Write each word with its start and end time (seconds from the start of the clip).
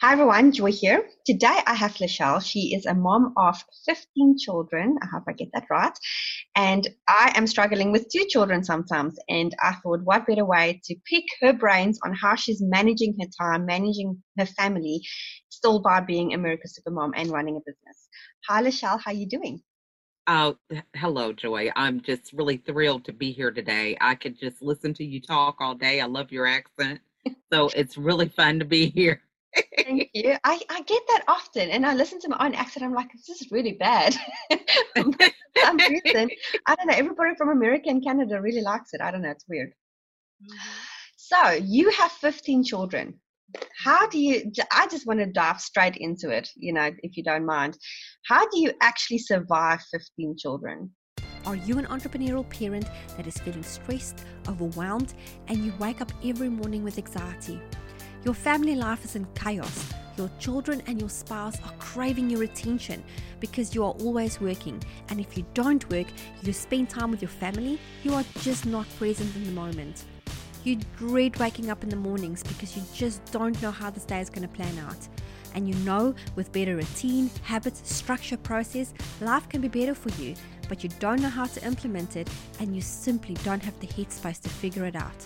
Hi 0.00 0.12
everyone, 0.12 0.52
Joy 0.52 0.70
here. 0.70 1.08
Today 1.26 1.58
I 1.66 1.74
have 1.74 1.94
Lachelle. 1.94 2.40
She 2.40 2.72
is 2.72 2.86
a 2.86 2.94
mom 2.94 3.32
of 3.36 3.56
15 3.84 4.36
children. 4.38 4.96
I 5.02 5.06
hope 5.06 5.24
I 5.26 5.32
get 5.32 5.48
that 5.54 5.66
right. 5.68 5.92
And 6.54 6.86
I 7.08 7.32
am 7.34 7.48
struggling 7.48 7.90
with 7.90 8.08
two 8.08 8.24
children 8.28 8.62
sometimes. 8.62 9.18
And 9.28 9.56
I 9.60 9.72
thought, 9.82 10.04
what 10.04 10.24
better 10.24 10.44
way 10.44 10.80
to 10.84 10.94
pick 11.04 11.24
her 11.40 11.52
brains 11.52 11.98
on 12.04 12.14
how 12.14 12.36
she's 12.36 12.62
managing 12.62 13.16
her 13.20 13.26
time, 13.40 13.66
managing 13.66 14.22
her 14.38 14.46
family, 14.46 15.02
still 15.48 15.80
by 15.80 15.98
being 15.98 16.32
America's 16.32 16.78
Supermom 16.78 17.10
and 17.16 17.30
running 17.30 17.56
a 17.56 17.60
business. 17.66 18.08
Hi 18.48 18.62
Lachelle, 18.62 19.00
how 19.04 19.10
are 19.10 19.14
you 19.14 19.26
doing? 19.26 19.60
Oh, 20.28 20.58
hello, 20.94 21.32
Joy. 21.32 21.72
I'm 21.74 22.02
just 22.02 22.32
really 22.32 22.58
thrilled 22.58 23.04
to 23.06 23.12
be 23.12 23.32
here 23.32 23.50
today. 23.50 23.96
I 24.00 24.14
could 24.14 24.38
just 24.38 24.62
listen 24.62 24.94
to 24.94 25.04
you 25.04 25.20
talk 25.20 25.56
all 25.58 25.74
day. 25.74 26.00
I 26.00 26.06
love 26.06 26.30
your 26.30 26.46
accent. 26.46 27.00
So 27.52 27.68
it's 27.74 27.98
really 27.98 28.28
fun 28.28 28.60
to 28.60 28.64
be 28.64 28.90
here. 28.94 29.22
Thank 29.76 30.10
you. 30.14 30.36
I, 30.44 30.60
I 30.70 30.82
get 30.82 31.02
that 31.08 31.24
often, 31.28 31.70
and 31.70 31.86
I 31.86 31.94
listen 31.94 32.20
to 32.20 32.28
my 32.28 32.38
own 32.40 32.54
accent. 32.54 32.84
I'm 32.84 32.94
like, 32.94 33.10
this 33.12 33.28
is 33.28 33.50
really 33.50 33.72
bad. 33.72 34.14
some 34.96 35.76
reason, 35.76 36.30
I 36.66 36.74
don't 36.74 36.86
know. 36.86 36.94
Everybody 36.94 37.34
from 37.36 37.50
America 37.50 37.88
and 37.88 38.04
Canada 38.04 38.40
really 38.40 38.62
likes 38.62 38.90
it. 38.92 39.00
I 39.00 39.10
don't 39.10 39.22
know. 39.22 39.30
It's 39.30 39.46
weird. 39.48 39.70
Mm-hmm. 40.42 40.68
So 41.16 41.50
you 41.64 41.90
have 41.90 42.12
15 42.12 42.64
children. 42.64 43.14
How 43.82 44.06
do 44.08 44.18
you? 44.18 44.52
I 44.72 44.86
just 44.88 45.06
want 45.06 45.20
to 45.20 45.26
dive 45.26 45.60
straight 45.60 45.96
into 45.96 46.30
it. 46.30 46.50
You 46.56 46.74
know, 46.74 46.90
if 47.02 47.16
you 47.16 47.22
don't 47.22 47.46
mind, 47.46 47.78
how 48.26 48.46
do 48.48 48.60
you 48.60 48.72
actually 48.82 49.18
survive 49.18 49.82
15 49.90 50.36
children? 50.38 50.90
Are 51.46 51.56
you 51.56 51.78
an 51.78 51.86
entrepreneurial 51.86 52.48
parent 52.50 52.86
that 53.16 53.26
is 53.26 53.38
feeling 53.38 53.62
stressed, 53.62 54.24
overwhelmed, 54.48 55.14
and 55.46 55.64
you 55.64 55.72
wake 55.78 56.02
up 56.02 56.12
every 56.22 56.50
morning 56.50 56.84
with 56.84 56.98
anxiety? 56.98 57.58
Your 58.24 58.34
family 58.34 58.74
life 58.74 59.04
is 59.04 59.14
in 59.14 59.26
chaos. 59.34 59.92
Your 60.16 60.28
children 60.40 60.82
and 60.88 60.98
your 60.98 61.08
spouse 61.08 61.56
are 61.64 61.72
craving 61.78 62.28
your 62.28 62.42
attention 62.42 63.04
because 63.38 63.74
you 63.74 63.84
are 63.84 63.92
always 64.00 64.40
working. 64.40 64.82
And 65.08 65.20
if 65.20 65.36
you 65.38 65.46
don't 65.54 65.88
work, 65.88 66.08
you 66.42 66.52
spend 66.52 66.90
time 66.90 67.12
with 67.12 67.22
your 67.22 67.28
family, 67.28 67.78
you 68.02 68.12
are 68.14 68.24
just 68.40 68.66
not 68.66 68.86
present 68.98 69.34
in 69.36 69.44
the 69.44 69.52
moment. 69.52 70.04
You 70.64 70.80
dread 70.96 71.38
waking 71.38 71.70
up 71.70 71.84
in 71.84 71.88
the 71.88 71.96
mornings 71.96 72.42
because 72.42 72.76
you 72.76 72.82
just 72.92 73.24
don't 73.30 73.60
know 73.62 73.70
how 73.70 73.90
this 73.90 74.04
day 74.04 74.20
is 74.20 74.28
going 74.28 74.46
to 74.46 74.52
plan 74.52 74.76
out. 74.80 75.08
And 75.54 75.68
you 75.68 75.74
know 75.76 76.12
with 76.34 76.50
better 76.50 76.74
routine, 76.74 77.30
habits, 77.42 77.80
structure, 77.84 78.36
process, 78.36 78.92
life 79.20 79.48
can 79.48 79.60
be 79.60 79.68
better 79.68 79.94
for 79.94 80.10
you, 80.20 80.34
but 80.68 80.82
you 80.82 80.90
don't 80.98 81.22
know 81.22 81.28
how 81.28 81.46
to 81.46 81.64
implement 81.64 82.16
it 82.16 82.28
and 82.58 82.74
you 82.74 82.82
simply 82.82 83.34
don't 83.44 83.62
have 83.62 83.78
the 83.78 83.86
headspace 83.86 84.40
to 84.40 84.48
figure 84.48 84.84
it 84.84 84.96
out. 84.96 85.24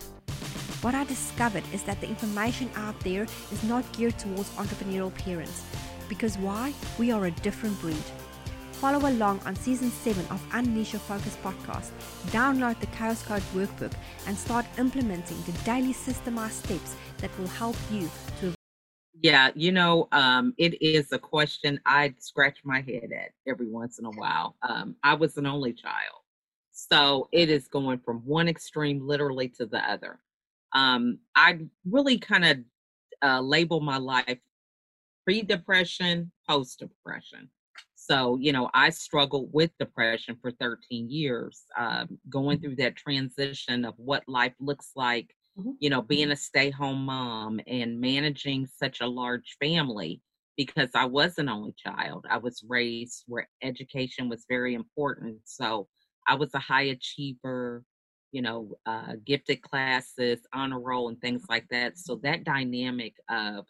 What 0.83 0.97
I 0.97 1.05
discovered 1.05 1.63
is 1.73 1.85
that 1.85 2.01
the 2.01 2.09
information 2.09 2.69
out 2.75 2.99
there 3.01 3.23
is 3.53 3.63
not 3.63 3.85
geared 3.93 4.19
towards 4.19 4.51
entrepreneurial 4.57 5.15
parents. 5.15 5.65
Because 6.09 6.37
why? 6.39 6.75
We 6.99 7.13
are 7.13 7.27
a 7.27 7.31
different 7.31 7.81
breed. 7.81 8.03
Follow 8.73 9.09
along 9.09 9.43
on 9.47 9.55
season 9.55 9.93
7 9.93 10.27
of 10.29 10.45
Unleash 10.53 10.93
Your 10.93 10.99
Focus 10.99 11.39
podcast. 11.41 11.93
Download 12.33 12.81
the 12.81 12.89
Chaos 12.89 13.23
Code 13.23 13.45
workbook 13.55 13.93
and 14.27 14.37
start 14.37 14.67
implementing 14.77 15.41
the 15.43 15.53
daily 15.65 15.95
systemized 15.95 16.65
steps 16.65 16.97
that 17.19 17.31
will 17.39 17.47
help 17.47 17.77
you 17.93 18.11
to. 18.41 18.53
Yeah, 19.21 19.51
you 19.55 19.71
know, 19.71 20.09
um, 20.11 20.53
it 20.59 20.83
is 20.83 21.13
a 21.13 21.19
question 21.19 21.79
I 21.87 22.13
scratch 22.19 22.59
my 22.65 22.81
head 22.81 23.11
at 23.17 23.31
every 23.47 23.69
once 23.69 24.01
in 24.01 24.05
a 24.05 24.11
while. 24.11 24.57
Um, 24.69 24.97
I 25.05 25.15
was 25.15 25.37
an 25.37 25.47
only 25.47 25.75
child. 25.75 26.25
So 26.73 27.29
it 27.31 27.51
is 27.51 27.69
going 27.69 28.01
from 28.01 28.19
one 28.27 28.49
extreme 28.49 29.07
literally 29.07 29.47
to 29.51 29.67
the 29.67 29.79
other 29.89 30.19
um, 30.75 31.19
I 31.35 31.61
really 31.89 32.19
kind 32.19 32.45
of 32.45 32.59
uh, 33.23 33.41
label 33.41 33.81
my 33.81 33.99
life 33.99 34.39
pre 35.25 35.43
depression, 35.43 36.33
post 36.49 36.79
depression. 36.81 37.49
So, 37.95 38.37
you 38.41 38.53
know, 38.53 38.69
I 38.75 38.91
struggled 38.91 39.51
with 39.53 39.71
depression 39.79 40.37
for 40.43 40.51
13 40.51 41.09
years, 41.09 41.63
um, 41.79 42.19
going 42.29 42.61
through 42.61 42.77
that 42.77 42.97
transition 42.97 43.85
of 43.85 43.95
what 43.97 44.25
life 44.27 44.55
looks 44.59 44.91
like, 44.97 45.29
mm-hmm. 45.57 45.71
you 45.79 45.89
know, 45.89 46.03
being 46.03 46.25
mm-hmm. 46.25 46.33
a 46.33 46.37
stay 46.37 46.71
home 46.71 47.05
mom 47.05 47.61
and 47.69 48.01
managing 48.01 48.67
such 48.67 49.01
a 49.01 49.07
large 49.07 49.57
family 49.61 50.21
because 50.57 50.91
I 50.97 51.05
was 51.05 51.39
an 51.39 51.49
only 51.49 51.75
child. 51.77 52.27
I 52.29 52.39
was 52.39 52.65
raised 52.69 53.23
where 53.29 53.49
education 53.63 54.29
was 54.29 54.47
very 54.49 54.75
important. 54.75 55.39
So 55.45 55.87
I 56.27 56.35
was 56.35 56.51
a 56.55 56.59
high 56.59 56.83
achiever 56.83 57.85
you 58.33 58.43
know, 58.43 58.77
uh, 58.87 59.15
gifted 59.25 59.63
classes, 59.63 60.41
honor 60.53 60.81
roll, 60.81 61.09
and 61.09 61.21
things 61.21 61.45
like 61.49 61.67
that. 61.71 61.99
So 61.99 62.17
that 62.23 62.45
dynamic 62.45 63.15
of 63.31 63.67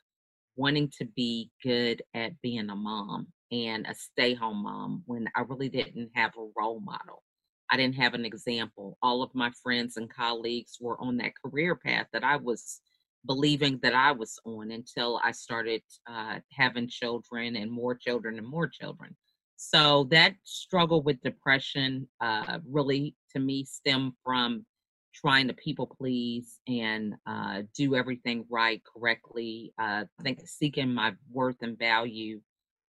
wanting 0.56 0.90
to 0.98 1.04
be 1.04 1.50
good 1.62 2.02
at 2.14 2.40
being 2.42 2.70
a 2.70 2.76
mom 2.76 3.26
and 3.50 3.86
a 3.86 3.94
stay 3.94 4.34
home 4.34 4.62
mom 4.62 5.02
when 5.06 5.28
I 5.36 5.42
really 5.42 5.68
didn't 5.68 6.10
have 6.14 6.32
a 6.38 6.48
role 6.56 6.80
model. 6.80 7.22
I 7.70 7.76
didn't 7.76 7.96
have 7.96 8.14
an 8.14 8.24
example. 8.24 8.98
All 9.02 9.22
of 9.22 9.34
my 9.34 9.50
friends 9.62 9.96
and 9.96 10.12
colleagues 10.12 10.76
were 10.80 11.00
on 11.00 11.16
that 11.18 11.32
career 11.44 11.74
path 11.74 12.06
that 12.12 12.24
I 12.24 12.36
was 12.36 12.80
believing 13.26 13.78
that 13.82 13.94
I 13.94 14.12
was 14.12 14.38
on 14.44 14.70
until 14.70 15.20
I 15.22 15.32
started 15.32 15.82
uh, 16.10 16.40
having 16.52 16.88
children 16.88 17.56
and 17.56 17.70
more 17.70 17.94
children 17.94 18.38
and 18.38 18.46
more 18.46 18.68
children. 18.68 19.16
So 19.64 20.08
that 20.10 20.34
struggle 20.42 21.02
with 21.02 21.22
depression 21.22 22.08
uh, 22.20 22.58
really, 22.68 23.14
to 23.32 23.38
me, 23.38 23.64
stemmed 23.64 24.14
from 24.24 24.66
trying 25.14 25.46
to 25.46 25.54
people 25.54 25.86
please 25.86 26.58
and 26.66 27.14
uh, 27.28 27.62
do 27.72 27.94
everything 27.94 28.44
right, 28.50 28.82
correctly. 28.84 29.72
Uh, 29.78 30.04
I 30.18 30.22
think 30.24 30.40
seeking 30.46 30.92
my 30.92 31.12
worth 31.30 31.62
and 31.62 31.78
value 31.78 32.40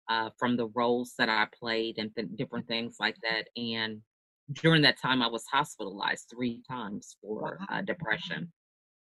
uh, 0.08 0.30
from 0.38 0.56
the 0.56 0.68
roles 0.68 1.12
that 1.18 1.28
I 1.28 1.46
played 1.60 1.98
and 1.98 2.10
th- 2.16 2.28
different 2.36 2.66
things 2.68 2.96
like 2.98 3.16
that. 3.22 3.48
And 3.54 4.00
during 4.54 4.80
that 4.82 4.98
time, 4.98 5.20
I 5.20 5.28
was 5.28 5.44
hospitalized 5.52 6.32
three 6.32 6.62
times 6.66 7.16
for 7.20 7.58
uh, 7.70 7.82
depression. 7.82 8.50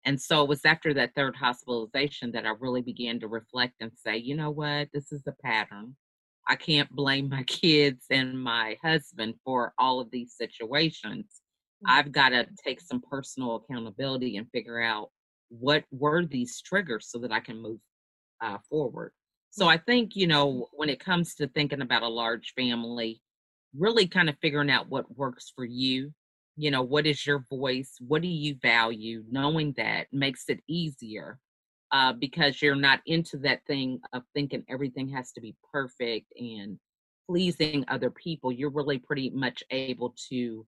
And 0.04 0.22
so 0.22 0.44
it 0.44 0.50
was 0.50 0.66
after 0.66 0.94
that 0.96 1.16
third 1.16 1.38
hospitalization 1.38 2.34
that 2.34 2.46
I 2.46 2.52
really 2.60 2.82
began 2.82 3.22
to 3.22 3.30
reflect 3.30 3.76
and 3.80 3.92
say, 3.96 4.18
you 4.18 4.36
know 4.36 4.52
what, 4.52 4.90
this 4.94 5.14
is 5.14 5.24
a 5.26 5.34
pattern. 5.42 5.96
I 6.48 6.56
can't 6.56 6.90
blame 6.92 7.30
my 7.30 7.44
kids 7.44 8.06
and 8.10 8.42
my 8.42 8.78
husband 8.84 9.36
for 9.44 9.74
all 9.78 10.00
of 10.00 10.12
these 10.12 10.36
situations. 10.38 11.26
Mm-hmm. 11.26 11.92
I've 11.92 12.12
got 12.12 12.30
to 12.30 12.48
take 12.64 12.82
some 12.82 13.02
personal 13.02 13.56
accountability 13.56 14.38
and 14.38 14.48
figure 14.52 14.82
out 14.82 15.10
what 15.50 15.84
were 15.92 16.26
these 16.26 16.62
triggers 16.62 17.08
so 17.10 17.20
that 17.20 17.32
I 17.32 17.40
can 17.40 17.62
move 17.62 17.80
uh, 18.42 18.58
forward. 18.70 19.12
So 19.50 19.68
I 19.68 19.78
think, 19.78 20.16
you 20.16 20.28
know, 20.28 20.68
when 20.72 20.90
it 20.90 21.04
comes 21.04 21.36
to 21.36 21.48
thinking 21.48 21.82
about 21.82 22.04
a 22.04 22.08
large 22.08 22.54
family, 22.56 23.22
really 23.78 24.08
kind 24.08 24.30
of 24.30 24.36
figuring 24.42 24.72
out 24.72 24.90
what 24.90 25.18
works 25.18 25.52
for 25.56 25.66
you. 25.66 26.12
You 26.58 26.72
know, 26.72 26.82
what 26.82 27.06
is 27.06 27.26
your 27.26 27.46
voice? 27.50 27.94
What 28.00 28.22
do 28.22 28.28
you 28.28 28.56
value? 28.62 29.24
Knowing 29.30 29.74
that 29.78 30.08
makes 30.12 30.46
it 30.48 30.60
easier 30.68 31.40
uh, 31.92 32.14
because 32.14 32.62
you're 32.62 32.76
not 32.76 33.02
into 33.06 33.38
that 33.38 33.66
thing 33.68 34.00
of 34.14 34.24
thinking 34.34 34.64
everything 34.70 35.10
has 35.10 35.32
to 35.34 35.42
be 35.42 35.56
perfect 35.72 36.32
and 36.40 36.80
pleasing 37.30 37.84
other 37.88 38.10
people. 38.10 38.52
You're 38.52 38.70
really 38.70 39.00
pretty 39.00 39.30
much 39.30 39.64
able 39.72 40.16
to 40.30 40.66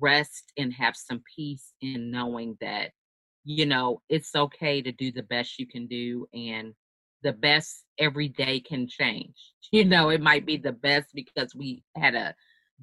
rest 0.00 0.52
and 0.56 0.72
have 0.72 0.94
some 0.96 1.22
peace 1.36 1.72
in 1.80 2.10
knowing 2.10 2.56
that, 2.60 2.92
you 3.44 3.66
know, 3.66 4.00
it's 4.08 4.34
okay 4.34 4.80
to 4.82 4.92
do 4.92 5.10
the 5.10 5.22
best 5.24 5.58
you 5.58 5.66
can 5.66 5.86
do 5.86 6.26
and 6.32 6.74
the 7.22 7.32
best 7.32 7.84
every 7.98 8.28
day 8.28 8.60
can 8.60 8.86
change. 8.88 9.34
You 9.72 9.84
know, 9.84 10.08
it 10.08 10.20
might 10.20 10.44
be 10.46 10.56
the 10.56 10.72
best 10.72 11.10
because 11.14 11.54
we 11.54 11.84
had 11.96 12.16
a 12.16 12.34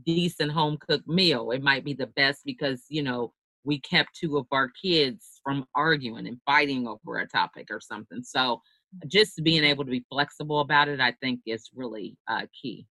decent 0.06 0.54
home 0.54 0.78
cooked 0.78 1.06
meal. 1.06 1.52
It 1.52 1.62
might 1.62 1.84
be 1.84 1.94
the 1.94 2.08
best 2.08 2.44
because, 2.46 2.86
you 2.88 3.04
know, 3.04 3.34
we 3.66 3.81
kept 3.81 4.16
two 4.16 4.38
of 4.38 4.46
our 4.54 4.69
kids 4.69 5.37
from 5.47 5.66
arguing 5.75 6.28
and 6.28 6.38
fighting 6.46 6.85
over 6.85 7.19
a 7.19 7.25
topic 7.25 7.68
or 7.72 7.80
something. 7.80 8.22
So 8.22 8.62
just 9.08 9.41
being 9.46 9.63
able 9.63 9.86
to 9.86 9.92
be 9.92 10.04
flexible 10.10 10.60
about 10.60 10.89
it, 10.89 11.00
I 11.00 11.13
think 11.21 11.39
is 11.45 11.69
really 11.74 12.18
uh, 12.27 12.48
key. 12.62 12.86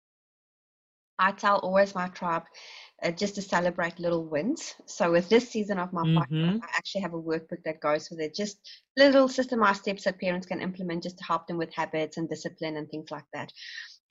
I 1.19 1.32
tell 1.32 1.58
always 1.58 1.96
my 1.96 2.06
tribe 2.08 2.44
uh, 3.02 3.11
just 3.11 3.34
to 3.34 3.43
celebrate 3.43 3.99
little 3.99 4.25
wins. 4.25 4.76
So 4.87 5.11
with 5.11 5.28
this 5.28 5.49
season 5.49 5.81
of 5.81 5.93
my 5.93 6.02
mm-hmm. 6.02 6.19
podcast, 6.19 6.61
I 6.62 6.69
actually 6.76 7.00
have 7.00 7.14
a 7.14 7.20
workbook 7.20 7.64
that 7.64 7.81
goes 7.81 8.08
with 8.08 8.20
it, 8.20 8.37
just 8.37 8.58
little 8.96 9.26
systemized 9.26 9.78
steps 9.78 10.05
that 10.05 10.20
parents 10.20 10.46
can 10.46 10.61
implement 10.61 11.02
just 11.02 11.19
to 11.19 11.25
help 11.25 11.49
them 11.49 11.56
with 11.56 11.75
habits 11.75 12.19
and 12.19 12.28
discipline 12.28 12.76
and 12.76 12.88
things 12.88 13.11
like 13.11 13.26
that. 13.32 13.50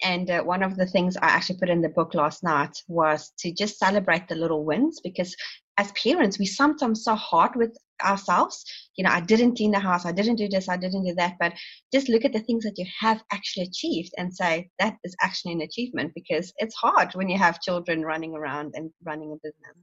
And 0.03 0.29
uh, 0.29 0.43
one 0.43 0.63
of 0.63 0.75
the 0.75 0.85
things 0.85 1.15
I 1.15 1.27
actually 1.27 1.59
put 1.59 1.69
in 1.69 1.81
the 1.81 1.87
book 1.87 2.13
last 2.13 2.43
night 2.43 2.75
was 2.89 3.31
to 3.39 3.53
just 3.53 3.79
celebrate 3.79 4.27
the 4.27 4.35
little 4.35 4.65
wins 4.65 4.99
because 5.01 5.33
as 5.77 5.91
parents, 5.93 6.39
we 6.39 6.45
sometimes 6.45 7.03
so 7.03 7.15
hard 7.15 7.55
with 7.55 7.75
ourselves. 8.03 8.63
You 8.95 9.03
know, 9.03 9.11
I 9.11 9.21
didn't 9.21 9.55
clean 9.55 9.71
the 9.71 9.79
house, 9.79 10.05
I 10.05 10.11
didn't 10.11 10.35
do 10.35 10.47
this, 10.47 10.69
I 10.69 10.77
didn't 10.77 11.05
do 11.05 11.15
that. 11.15 11.35
But 11.39 11.53
just 11.93 12.09
look 12.09 12.25
at 12.25 12.33
the 12.33 12.41
things 12.41 12.63
that 12.63 12.77
you 12.77 12.85
have 12.99 13.23
actually 13.31 13.63
achieved 13.63 14.11
and 14.17 14.33
say 14.33 14.69
that 14.79 14.95
is 15.03 15.15
actually 15.21 15.53
an 15.53 15.61
achievement 15.61 16.13
because 16.15 16.53
it's 16.57 16.75
hard 16.75 17.13
when 17.13 17.29
you 17.29 17.37
have 17.37 17.61
children 17.61 18.03
running 18.03 18.33
around 18.33 18.73
and 18.75 18.91
running 19.03 19.31
a 19.31 19.35
business. 19.35 19.77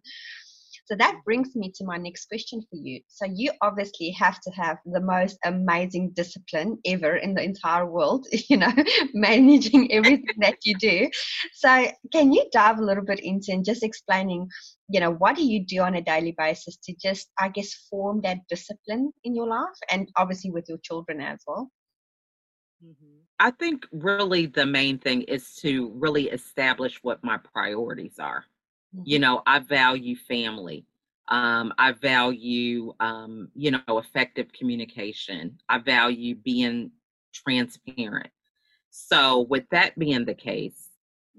So 0.87 0.97
that 0.97 1.21
brings 1.25 1.55
me 1.55 1.73
to 1.77 1.85
my 1.85 1.97
next 1.97 2.27
question 2.27 2.61
for 2.63 2.77
you. 2.77 3.01
So 3.09 3.27
you 3.33 3.53
obviously 3.63 4.11
have 4.11 4.41
to 4.41 4.51
have 4.51 4.79
the 4.85 5.01
most 5.01 5.39
amazing 5.45 6.11
discipline 6.11 6.79
ever 6.87 7.17
in 7.17 7.35
the 7.35 7.43
entire 7.43 7.87
world, 7.87 8.27
you 8.49 8.57
know, 8.57 8.73
managing 9.15 9.93
everything 9.93 10.37
that 10.39 10.59
you 10.65 10.75
do. 10.79 11.11
So 11.55 11.87
can 12.13 12.33
you 12.33 12.45
dive 12.53 12.79
a 12.79 12.85
little 12.85 13.05
bit 13.05 13.21
into 13.21 13.53
and 13.53 13.65
just 13.65 13.83
explaining, 13.83 14.49
you 14.89 15.01
know, 15.01 15.13
what 15.13 15.37
do 15.37 15.45
you 15.45 15.65
do 15.65 15.81
on 15.81 15.95
a 15.95 16.03
daily 16.03 16.35
basis 16.37 16.77
to 16.85 16.95
just, 17.01 17.29
I 17.39 17.49
guess, 17.49 17.73
form 17.91 18.21
that 18.23 18.39
discipline 18.49 19.13
in 19.25 19.35
your 19.35 19.49
life 19.49 19.79
and 19.91 20.09
obviously 20.17 20.51
with 20.51 20.67
your 20.69 20.79
children 20.79 21.21
as 21.21 21.41
well? 21.47 21.71
Mm-hmm. 22.85 23.21
I 23.39 23.51
think 23.51 23.87
really 23.93 24.47
the 24.47 24.67
main 24.67 24.99
thing 24.99 25.23
is 25.23 25.55
to 25.57 25.91
really 25.95 26.29
establish 26.29 26.99
what 27.03 27.25
my 27.25 27.39
priorities 27.39 28.19
are. 28.19 28.45
Mm-hmm. 28.95 29.03
You 29.07 29.19
know, 29.19 29.43
I 29.47 29.61
value 29.61 30.17
family. 30.17 30.87
Um, 31.29 31.73
I 31.79 31.93
value, 31.93 32.93
um, 32.99 33.49
you 33.55 33.71
know, 33.71 33.81
effective 33.89 34.53
communication. 34.53 35.59
I 35.69 35.79
value 35.79 36.35
being 36.35 36.91
transparent. 37.33 38.31
So, 38.91 39.43
with 39.49 39.65
that 39.71 39.97
being 39.97 40.25
the 40.25 40.35
case, 40.35 40.89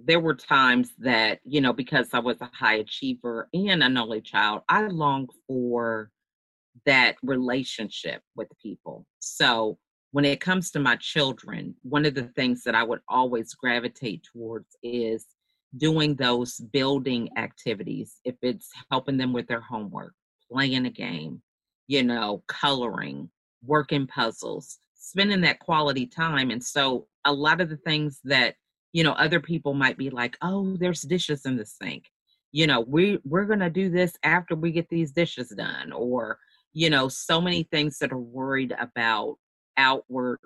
there 0.02 0.22
were 0.22 0.34
times 0.34 0.92
that, 1.00 1.40
you 1.44 1.60
know, 1.60 1.74
because 1.74 2.10
I 2.14 2.20
was 2.20 2.40
a 2.40 2.50
high 2.54 2.76
achiever 2.76 3.50
and 3.54 3.84
an 3.84 3.98
only 3.98 4.22
child, 4.22 4.62
I 4.70 4.88
longed 4.88 5.32
for 5.48 6.10
that 6.86 7.18
relationship 7.22 8.22
with 8.36 8.48
people. 8.62 9.06
So, 9.20 9.78
when 10.12 10.26
it 10.26 10.40
comes 10.40 10.72
to 10.72 10.80
my 10.80 10.96
children, 10.98 11.76
one 11.84 12.06
of 12.06 12.16
the 12.16 12.32
things 12.36 12.64
that 12.64 12.76
I 12.76 12.84
would 12.84 13.00
always 13.10 13.54
gravitate 13.54 14.24
towards 14.24 14.78
is 14.84 15.26
doing 15.78 16.16
those 16.16 16.56
building 16.74 17.30
activities. 17.38 18.18
If 18.26 18.36
it's 18.42 18.70
helping 18.92 19.18
them 19.18 19.34
with 19.34 19.48
their 19.48 19.62
homework, 19.62 20.14
playing 20.52 20.86
a 20.86 20.90
game, 20.90 21.42
you 21.88 22.04
know, 22.04 22.44
coloring, 22.48 23.30
working 23.64 24.08
puzzles, 24.08 24.80
spending 24.96 25.42
that 25.42 25.60
quality 25.60 26.06
time. 26.06 26.52
And 26.52 26.64
so 26.64 27.08
a 27.26 27.34
lot 27.34 27.62
of 27.62 27.70
the 27.70 27.78
things 27.78 28.20
that, 28.24 28.56
you 28.94 29.04
know, 29.04 29.14
other 29.14 29.40
people 29.40 29.74
might 29.74 29.98
be 29.98 30.10
like, 30.10 30.38
oh, 30.42 30.76
there's 30.78 31.02
dishes 31.02 31.46
in 31.46 31.58
the 31.58 31.66
sink. 31.66 32.06
You 32.52 32.68
know, 32.68 32.82
we 32.82 33.20
we're 33.24 33.46
gonna 33.46 33.70
do 33.70 33.90
this 33.90 34.14
after 34.24 34.56
we 34.56 34.72
get 34.72 34.90
these 34.90 35.12
dishes 35.12 35.50
done, 35.50 35.94
or 35.94 36.38
you 36.74 36.90
know, 36.90 37.08
so 37.08 37.40
many 37.40 37.64
things 37.64 37.98
that 38.00 38.12
are 38.12 38.20
worried 38.20 38.76
about 38.78 39.38
outward 39.78 40.40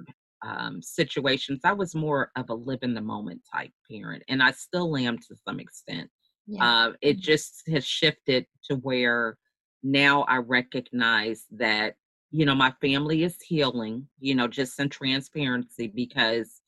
um, 0.46 0.82
situations. 0.82 1.62
I 1.64 1.74
was 1.74 1.96
more 1.96 2.32
of 2.36 2.50
a 2.50 2.54
live 2.54 2.80
in 2.84 2.94
the 2.94 3.02
moment 3.02 3.42
type 3.54 3.72
parent, 3.90 4.24
and 4.30 4.42
I 4.44 4.52
still 4.52 4.96
am 4.96 5.18
to 5.18 5.36
some 5.48 5.60
extent. 5.60 6.10
Yeah. 6.48 6.64
Uh, 6.64 6.94
it 7.02 7.14
mm-hmm. 7.14 7.22
just 7.22 7.64
has 7.70 7.86
shifted 7.86 8.46
to 8.70 8.76
where 8.76 9.38
now 9.84 10.24
I 10.24 10.38
recognize 10.38 11.46
that, 11.52 11.96
you 12.32 12.46
know, 12.46 12.56
my 12.56 12.74
family 12.82 13.24
is 13.24 13.38
healing, 13.42 14.08
you 14.20 14.36
know, 14.36 14.48
just 14.48 14.80
in 14.80 14.90
transparency, 14.90 15.88
because 15.88 16.62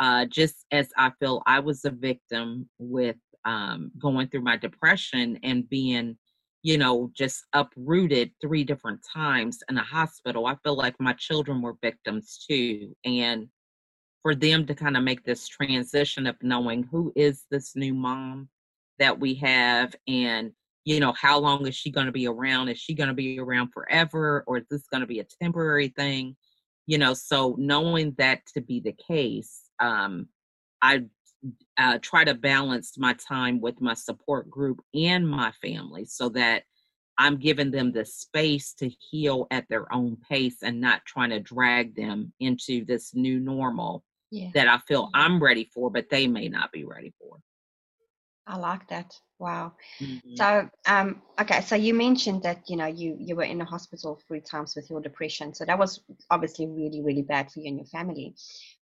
uh, 0.00 0.24
just 0.26 0.64
as 0.70 0.88
I 0.96 1.12
feel 1.18 1.42
I 1.46 1.60
was 1.60 1.84
a 1.84 1.90
victim 1.90 2.68
with 2.78 3.16
um, 3.44 3.90
going 3.98 4.28
through 4.28 4.42
my 4.42 4.56
depression 4.56 5.38
and 5.42 5.68
being 5.68 6.16
you 6.62 6.78
know, 6.78 7.10
just 7.16 7.44
uprooted 7.52 8.32
three 8.40 8.64
different 8.64 9.00
times 9.14 9.58
in 9.68 9.78
a 9.78 9.82
hospital. 9.82 10.46
I 10.46 10.56
feel 10.64 10.76
like 10.76 10.96
my 10.98 11.12
children 11.14 11.62
were 11.62 11.76
victims 11.82 12.44
too. 12.48 12.94
And 13.04 13.48
for 14.22 14.34
them 14.34 14.66
to 14.66 14.74
kind 14.74 14.96
of 14.96 15.04
make 15.04 15.24
this 15.24 15.46
transition 15.46 16.26
of 16.26 16.36
knowing 16.42 16.82
who 16.82 17.12
is 17.16 17.44
this 17.50 17.76
new 17.76 17.94
mom 17.94 18.48
that 18.98 19.18
we 19.18 19.34
have 19.34 19.94
and 20.06 20.52
you 20.84 21.00
know 21.00 21.12
how 21.12 21.38
long 21.38 21.66
is 21.66 21.74
she 21.74 21.90
going 21.90 22.06
to 22.06 22.12
be 22.12 22.26
around 22.26 22.68
is 22.68 22.78
she 22.78 22.94
going 22.94 23.08
to 23.08 23.14
be 23.14 23.38
around 23.38 23.70
forever 23.72 24.44
or 24.46 24.58
is 24.58 24.64
this 24.70 24.86
going 24.90 25.00
to 25.00 25.06
be 25.06 25.20
a 25.20 25.26
temporary 25.40 25.88
thing 25.88 26.36
you 26.86 26.98
know 26.98 27.14
so 27.14 27.54
knowing 27.58 28.14
that 28.18 28.40
to 28.46 28.60
be 28.60 28.80
the 28.80 28.92
case 28.92 29.70
um 29.80 30.26
i 30.82 31.02
uh, 31.76 31.98
try 32.02 32.24
to 32.24 32.34
balance 32.34 32.98
my 32.98 33.14
time 33.14 33.60
with 33.60 33.80
my 33.80 33.94
support 33.94 34.50
group 34.50 34.80
and 34.94 35.28
my 35.28 35.52
family 35.62 36.04
so 36.04 36.28
that 36.30 36.64
I'm 37.18 37.36
giving 37.36 37.70
them 37.70 37.92
the 37.92 38.04
space 38.04 38.72
to 38.74 38.88
heal 38.88 39.46
at 39.50 39.68
their 39.68 39.92
own 39.92 40.16
pace 40.28 40.58
and 40.62 40.80
not 40.80 41.04
trying 41.04 41.30
to 41.30 41.40
drag 41.40 41.96
them 41.96 42.32
into 42.38 42.84
this 42.84 43.14
new 43.14 43.40
normal 43.40 44.04
yeah. 44.30 44.50
that 44.54 44.68
I 44.68 44.78
feel 44.78 45.10
I'm 45.14 45.42
ready 45.42 45.68
for, 45.74 45.90
but 45.90 46.10
they 46.10 46.26
may 46.26 46.48
not 46.48 46.70
be 46.70 46.84
ready 46.84 47.12
for. 47.18 47.38
I 48.48 48.56
like 48.56 48.88
that. 48.88 49.12
Wow. 49.38 49.74
Mm-hmm. 50.00 50.36
So, 50.36 50.68
um, 50.86 51.22
okay, 51.40 51.60
so 51.60 51.76
you 51.76 51.92
mentioned 51.94 52.42
that 52.42 52.62
you 52.66 52.76
know 52.76 52.86
you 52.86 53.16
you 53.20 53.36
were 53.36 53.44
in 53.44 53.58
the 53.58 53.64
hospital 53.64 54.18
three 54.26 54.40
times 54.40 54.74
with 54.74 54.88
your 54.88 55.00
depression. 55.00 55.54
So 55.54 55.64
that 55.66 55.78
was 55.78 56.00
obviously 56.30 56.66
really 56.66 57.02
really 57.02 57.22
bad 57.22 57.52
for 57.52 57.60
you 57.60 57.68
and 57.68 57.76
your 57.76 57.86
family. 57.86 58.34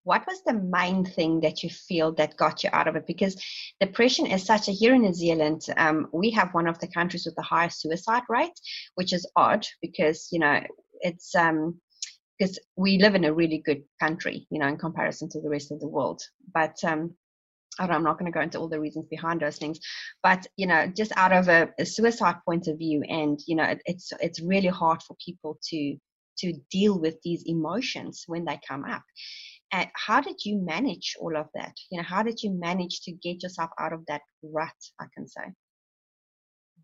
What 0.04 0.24
was 0.26 0.42
the 0.46 0.54
main 0.54 1.04
thing 1.04 1.40
that 1.40 1.62
you 1.62 1.68
feel 1.68 2.12
that 2.12 2.36
got 2.36 2.62
you 2.62 2.70
out 2.72 2.86
of 2.86 2.94
it? 2.94 3.06
Because 3.06 3.42
depression 3.80 4.26
is 4.26 4.44
such 4.44 4.68
a 4.68 4.72
here 4.72 4.94
in 4.94 5.02
New 5.02 5.12
Zealand, 5.12 5.66
um, 5.76 6.06
we 6.12 6.30
have 6.30 6.54
one 6.54 6.68
of 6.68 6.78
the 6.78 6.88
countries 6.88 7.26
with 7.26 7.34
the 7.34 7.42
highest 7.42 7.80
suicide 7.80 8.22
rate, 8.28 8.58
which 8.94 9.12
is 9.12 9.28
odd 9.34 9.66
because 9.82 10.28
you 10.30 10.38
know 10.38 10.60
it's 11.02 11.34
um 11.34 11.80
because 12.38 12.58
we 12.76 12.98
live 12.98 13.14
in 13.14 13.24
a 13.24 13.32
really 13.32 13.58
good 13.58 13.82
country, 14.00 14.46
you 14.50 14.58
know, 14.58 14.68
in 14.68 14.76
comparison 14.76 15.28
to 15.30 15.40
the 15.40 15.48
rest 15.48 15.72
of 15.72 15.80
the 15.80 15.88
world. 15.88 16.22
But 16.52 16.76
um, 16.84 17.14
I'm 17.78 18.02
not 18.02 18.18
going 18.18 18.30
to 18.30 18.36
go 18.36 18.42
into 18.42 18.58
all 18.58 18.68
the 18.68 18.80
reasons 18.80 19.06
behind 19.06 19.40
those 19.40 19.58
things, 19.58 19.78
but 20.22 20.46
you 20.56 20.66
know, 20.66 20.86
just 20.86 21.12
out 21.16 21.32
of 21.32 21.48
a, 21.48 21.68
a 21.78 21.86
suicide 21.86 22.36
point 22.44 22.68
of 22.68 22.78
view, 22.78 23.02
and 23.08 23.38
you 23.46 23.56
know, 23.56 23.64
it, 23.64 23.82
it's 23.84 24.12
it's 24.20 24.40
really 24.40 24.68
hard 24.68 25.02
for 25.02 25.16
people 25.24 25.58
to 25.70 25.96
to 26.38 26.52
deal 26.70 26.98
with 26.98 27.16
these 27.22 27.42
emotions 27.46 28.24
when 28.26 28.44
they 28.44 28.60
come 28.66 28.84
up. 28.84 29.02
And 29.72 29.88
how 29.94 30.20
did 30.20 30.44
you 30.44 30.58
manage 30.58 31.16
all 31.18 31.36
of 31.36 31.46
that? 31.54 31.74
You 31.90 31.98
know, 31.98 32.04
how 32.04 32.22
did 32.22 32.42
you 32.42 32.50
manage 32.50 33.00
to 33.02 33.12
get 33.12 33.42
yourself 33.42 33.70
out 33.80 33.92
of 33.92 34.04
that 34.06 34.22
rut? 34.42 34.74
I 35.00 35.06
can 35.14 35.26
say. 35.26 35.52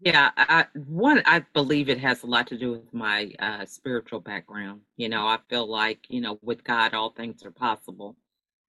Yeah, 0.05 0.31
I, 0.37 0.67
one, 0.75 1.23
I 1.27 1.45
believe 1.55 1.89
it 1.89 1.99
has 1.99 2.25
a 2.25 2.27
lot 2.27 2.49
to 2.49 2.59
do 2.59 2.73
with 2.73 2.93
my 2.93 3.33
uh, 3.39 3.65
spiritual 3.67 4.19
background. 4.19 4.81
You 4.97 5.09
know, 5.09 5.27
I 5.27 5.39
feel 5.49 5.67
like 5.67 6.01
you 6.09 6.21
know, 6.21 6.41
with 6.43 6.65
God, 6.65 6.93
all 6.93 7.11
things 7.11 7.45
are 7.45 7.53
possible 7.53 8.17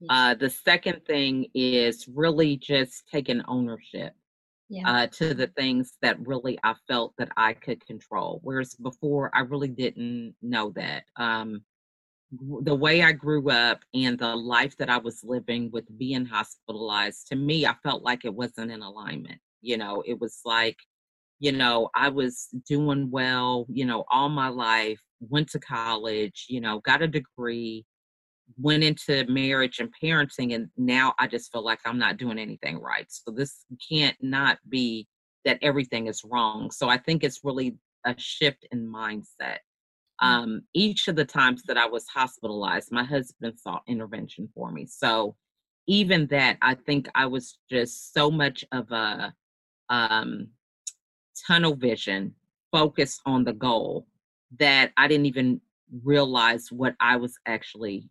uh, 0.09 0.35
the 0.35 0.49
second 0.49 1.05
thing 1.05 1.47
is 1.53 2.07
really 2.07 2.57
just 2.57 3.07
taking 3.07 3.41
ownership 3.47 4.13
yeah. 4.69 4.89
uh, 4.89 5.07
to 5.07 5.33
the 5.33 5.47
things 5.47 5.97
that 6.01 6.25
really 6.25 6.57
I 6.63 6.73
felt 6.87 7.13
that 7.17 7.29
I 7.37 7.53
could 7.53 7.85
control. 7.85 8.39
Whereas 8.43 8.75
before, 8.75 9.31
I 9.33 9.41
really 9.41 9.67
didn't 9.67 10.35
know 10.41 10.71
that. 10.75 11.03
Um, 11.17 11.63
the 12.61 12.73
way 12.73 13.03
I 13.03 13.11
grew 13.11 13.49
up 13.51 13.81
and 13.93 14.17
the 14.17 14.35
life 14.35 14.75
that 14.77 14.89
I 14.89 14.97
was 14.97 15.23
living 15.23 15.69
with 15.71 15.97
being 15.97 16.25
hospitalized, 16.25 17.27
to 17.27 17.35
me, 17.35 17.65
I 17.65 17.75
felt 17.83 18.03
like 18.03 18.25
it 18.25 18.33
wasn't 18.33 18.71
in 18.71 18.81
alignment. 18.81 19.39
You 19.61 19.77
know, 19.77 20.03
it 20.05 20.19
was 20.19 20.39
like, 20.43 20.77
you 21.39 21.51
know, 21.51 21.89
I 21.93 22.09
was 22.09 22.49
doing 22.67 23.11
well, 23.11 23.67
you 23.69 23.85
know, 23.85 24.05
all 24.09 24.29
my 24.29 24.47
life, 24.47 24.99
went 25.29 25.49
to 25.51 25.59
college, 25.59 26.47
you 26.49 26.59
know, 26.59 26.79
got 26.79 27.01
a 27.01 27.07
degree, 27.07 27.85
went 28.57 28.83
into 28.83 29.25
marriage 29.27 29.79
and 29.79 29.93
parenting 30.01 30.55
and 30.55 30.69
now 30.77 31.13
i 31.19 31.27
just 31.27 31.51
feel 31.51 31.63
like 31.63 31.79
i'm 31.85 31.99
not 31.99 32.17
doing 32.17 32.39
anything 32.39 32.79
right. 32.79 33.07
So 33.09 33.31
this 33.31 33.65
can't 33.89 34.17
not 34.21 34.57
be 34.69 35.07
that 35.45 35.59
everything 35.61 36.07
is 36.07 36.23
wrong. 36.23 36.71
So 36.71 36.89
i 36.89 36.97
think 36.97 37.23
it's 37.23 37.41
really 37.43 37.75
a 38.05 38.15
shift 38.17 38.65
in 38.71 38.87
mindset. 38.87 39.59
Mm. 40.21 40.27
um, 40.27 40.61
each 40.73 41.07
of 41.07 41.15
the 41.15 41.25
times 41.25 41.63
that 41.63 41.77
i 41.77 41.85
was 41.87 42.07
hospitalized 42.07 42.91
my 42.91 43.03
husband 43.03 43.59
sought 43.59 43.83
intervention 43.87 44.47
for 44.53 44.71
me. 44.71 44.85
So 44.85 45.35
even 45.87 46.27
that 46.27 46.57
i 46.61 46.73
think 46.73 47.09
i 47.15 47.25
was 47.25 47.57
just 47.69 48.13
so 48.13 48.31
much 48.31 48.63
of 48.71 48.89
a 48.91 49.33
um, 49.89 50.47
tunnel 51.47 51.75
vision 51.75 52.33
focused 52.71 53.21
on 53.25 53.43
the 53.43 53.53
goal 53.53 54.07
that 54.59 54.91
i 54.97 55.07
didn't 55.07 55.25
even 55.25 55.59
realize 56.03 56.71
what 56.71 56.95
i 56.99 57.15
was 57.15 57.37
actually 57.45 58.09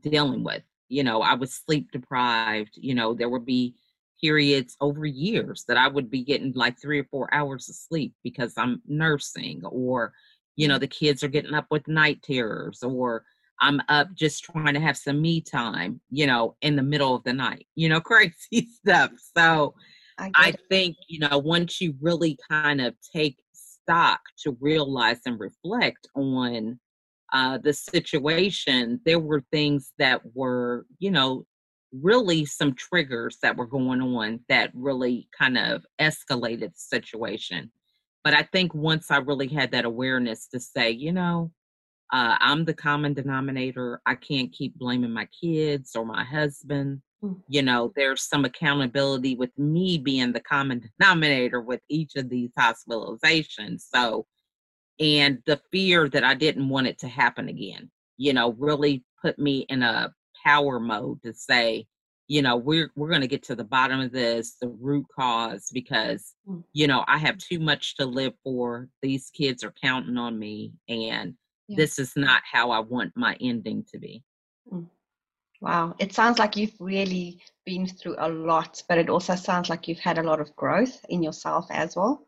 dealing 0.00 0.44
with. 0.44 0.62
You 0.88 1.04
know, 1.04 1.20
I 1.20 1.34
was 1.34 1.54
sleep 1.54 1.90
deprived. 1.92 2.72
You 2.74 2.94
know, 2.94 3.14
there 3.14 3.28
would 3.28 3.44
be 3.44 3.74
periods 4.20 4.76
over 4.80 5.06
years 5.06 5.64
that 5.68 5.76
I 5.76 5.88
would 5.88 6.10
be 6.10 6.24
getting 6.24 6.52
like 6.54 6.80
three 6.80 6.98
or 6.98 7.04
four 7.04 7.32
hours 7.32 7.68
of 7.68 7.76
sleep 7.76 8.14
because 8.24 8.54
I'm 8.56 8.82
nursing, 8.86 9.62
or, 9.64 10.12
you 10.56 10.66
know, 10.68 10.78
the 10.78 10.86
kids 10.86 11.22
are 11.22 11.28
getting 11.28 11.54
up 11.54 11.66
with 11.70 11.86
night 11.88 12.22
terrors, 12.22 12.82
or 12.82 13.24
I'm 13.60 13.80
up 13.88 14.08
just 14.14 14.44
trying 14.44 14.74
to 14.74 14.80
have 14.80 14.96
some 14.96 15.20
me 15.20 15.40
time, 15.40 16.00
you 16.10 16.26
know, 16.26 16.56
in 16.62 16.76
the 16.76 16.82
middle 16.82 17.14
of 17.14 17.24
the 17.24 17.32
night, 17.32 17.66
you 17.74 17.88
know, 17.88 18.00
crazy 18.02 18.68
stuff. 18.80 19.10
So 19.36 19.74
I, 20.18 20.30
I 20.34 20.54
think, 20.68 20.96
you 21.08 21.20
know, 21.20 21.38
once 21.38 21.80
you 21.80 21.94
really 22.00 22.38
kind 22.48 22.80
of 22.80 22.94
take 23.14 23.38
stock 23.52 24.20
to 24.42 24.56
realize 24.60 25.20
and 25.26 25.38
reflect 25.38 26.08
on 26.14 26.78
uh, 27.32 27.58
the 27.58 27.72
situation, 27.72 29.00
there 29.04 29.18
were 29.18 29.44
things 29.52 29.92
that 29.98 30.20
were, 30.34 30.86
you 30.98 31.10
know, 31.10 31.44
really 31.92 32.44
some 32.44 32.74
triggers 32.74 33.38
that 33.42 33.56
were 33.56 33.66
going 33.66 34.02
on 34.02 34.40
that 34.48 34.70
really 34.74 35.28
kind 35.36 35.56
of 35.58 35.84
escalated 36.00 36.72
the 36.72 36.78
situation. 36.78 37.70
But 38.24 38.34
I 38.34 38.42
think 38.42 38.74
once 38.74 39.10
I 39.10 39.18
really 39.18 39.48
had 39.48 39.70
that 39.72 39.84
awareness 39.84 40.48
to 40.48 40.60
say, 40.60 40.90
you 40.90 41.12
know, 41.12 41.50
uh, 42.12 42.36
I'm 42.40 42.64
the 42.64 42.74
common 42.74 43.14
denominator. 43.14 44.00
I 44.06 44.14
can't 44.14 44.52
keep 44.52 44.74
blaming 44.76 45.12
my 45.12 45.26
kids 45.26 45.94
or 45.94 46.04
my 46.04 46.24
husband. 46.24 47.02
Mm. 47.22 47.40
You 47.48 47.62
know, 47.62 47.92
there's 47.96 48.22
some 48.22 48.44
accountability 48.44 49.36
with 49.36 49.56
me 49.58 49.98
being 49.98 50.32
the 50.32 50.40
common 50.40 50.90
denominator 50.98 51.60
with 51.60 51.80
each 51.88 52.16
of 52.16 52.28
these 52.28 52.50
hospitalizations. 52.58 53.82
So, 53.92 54.26
and 55.00 55.38
the 55.46 55.60
fear 55.70 56.08
that 56.08 56.24
I 56.24 56.34
didn't 56.34 56.68
want 56.68 56.86
it 56.86 56.98
to 57.00 57.08
happen 57.08 57.48
again, 57.48 57.90
you 58.16 58.32
know, 58.32 58.52
really 58.58 59.04
put 59.22 59.38
me 59.38 59.66
in 59.68 59.82
a 59.82 60.12
power 60.44 60.80
mode 60.80 61.22
to 61.22 61.32
say, 61.32 61.86
you 62.26 62.42
know, 62.42 62.56
we're 62.56 62.90
we're 62.94 63.08
going 63.08 63.22
to 63.22 63.26
get 63.26 63.42
to 63.44 63.56
the 63.56 63.64
bottom 63.64 64.00
of 64.00 64.12
this, 64.12 64.56
the 64.60 64.68
root 64.68 65.06
cause 65.14 65.70
because 65.72 66.34
mm. 66.48 66.62
you 66.72 66.86
know, 66.86 67.04
I 67.06 67.18
have 67.18 67.38
too 67.38 67.58
much 67.58 67.96
to 67.96 68.04
live 68.04 68.34
for. 68.44 68.88
These 69.02 69.30
kids 69.30 69.64
are 69.64 69.74
counting 69.82 70.18
on 70.18 70.38
me 70.38 70.72
and 70.88 71.34
yeah. 71.68 71.76
this 71.76 71.98
is 71.98 72.12
not 72.16 72.42
how 72.50 72.70
I 72.70 72.80
want 72.80 73.12
my 73.16 73.36
ending 73.40 73.84
to 73.92 73.98
be. 73.98 74.22
Mm. 74.72 74.86
Wow, 75.60 75.94
it 75.98 76.12
sounds 76.12 76.38
like 76.38 76.56
you've 76.56 76.78
really 76.78 77.40
been 77.66 77.86
through 77.86 78.14
a 78.18 78.28
lot, 78.28 78.80
but 78.88 78.98
it 78.98 79.10
also 79.10 79.34
sounds 79.34 79.68
like 79.68 79.88
you've 79.88 79.98
had 79.98 80.18
a 80.18 80.22
lot 80.22 80.40
of 80.40 80.54
growth 80.54 81.04
in 81.08 81.20
yourself 81.20 81.66
as 81.70 81.96
well. 81.96 82.27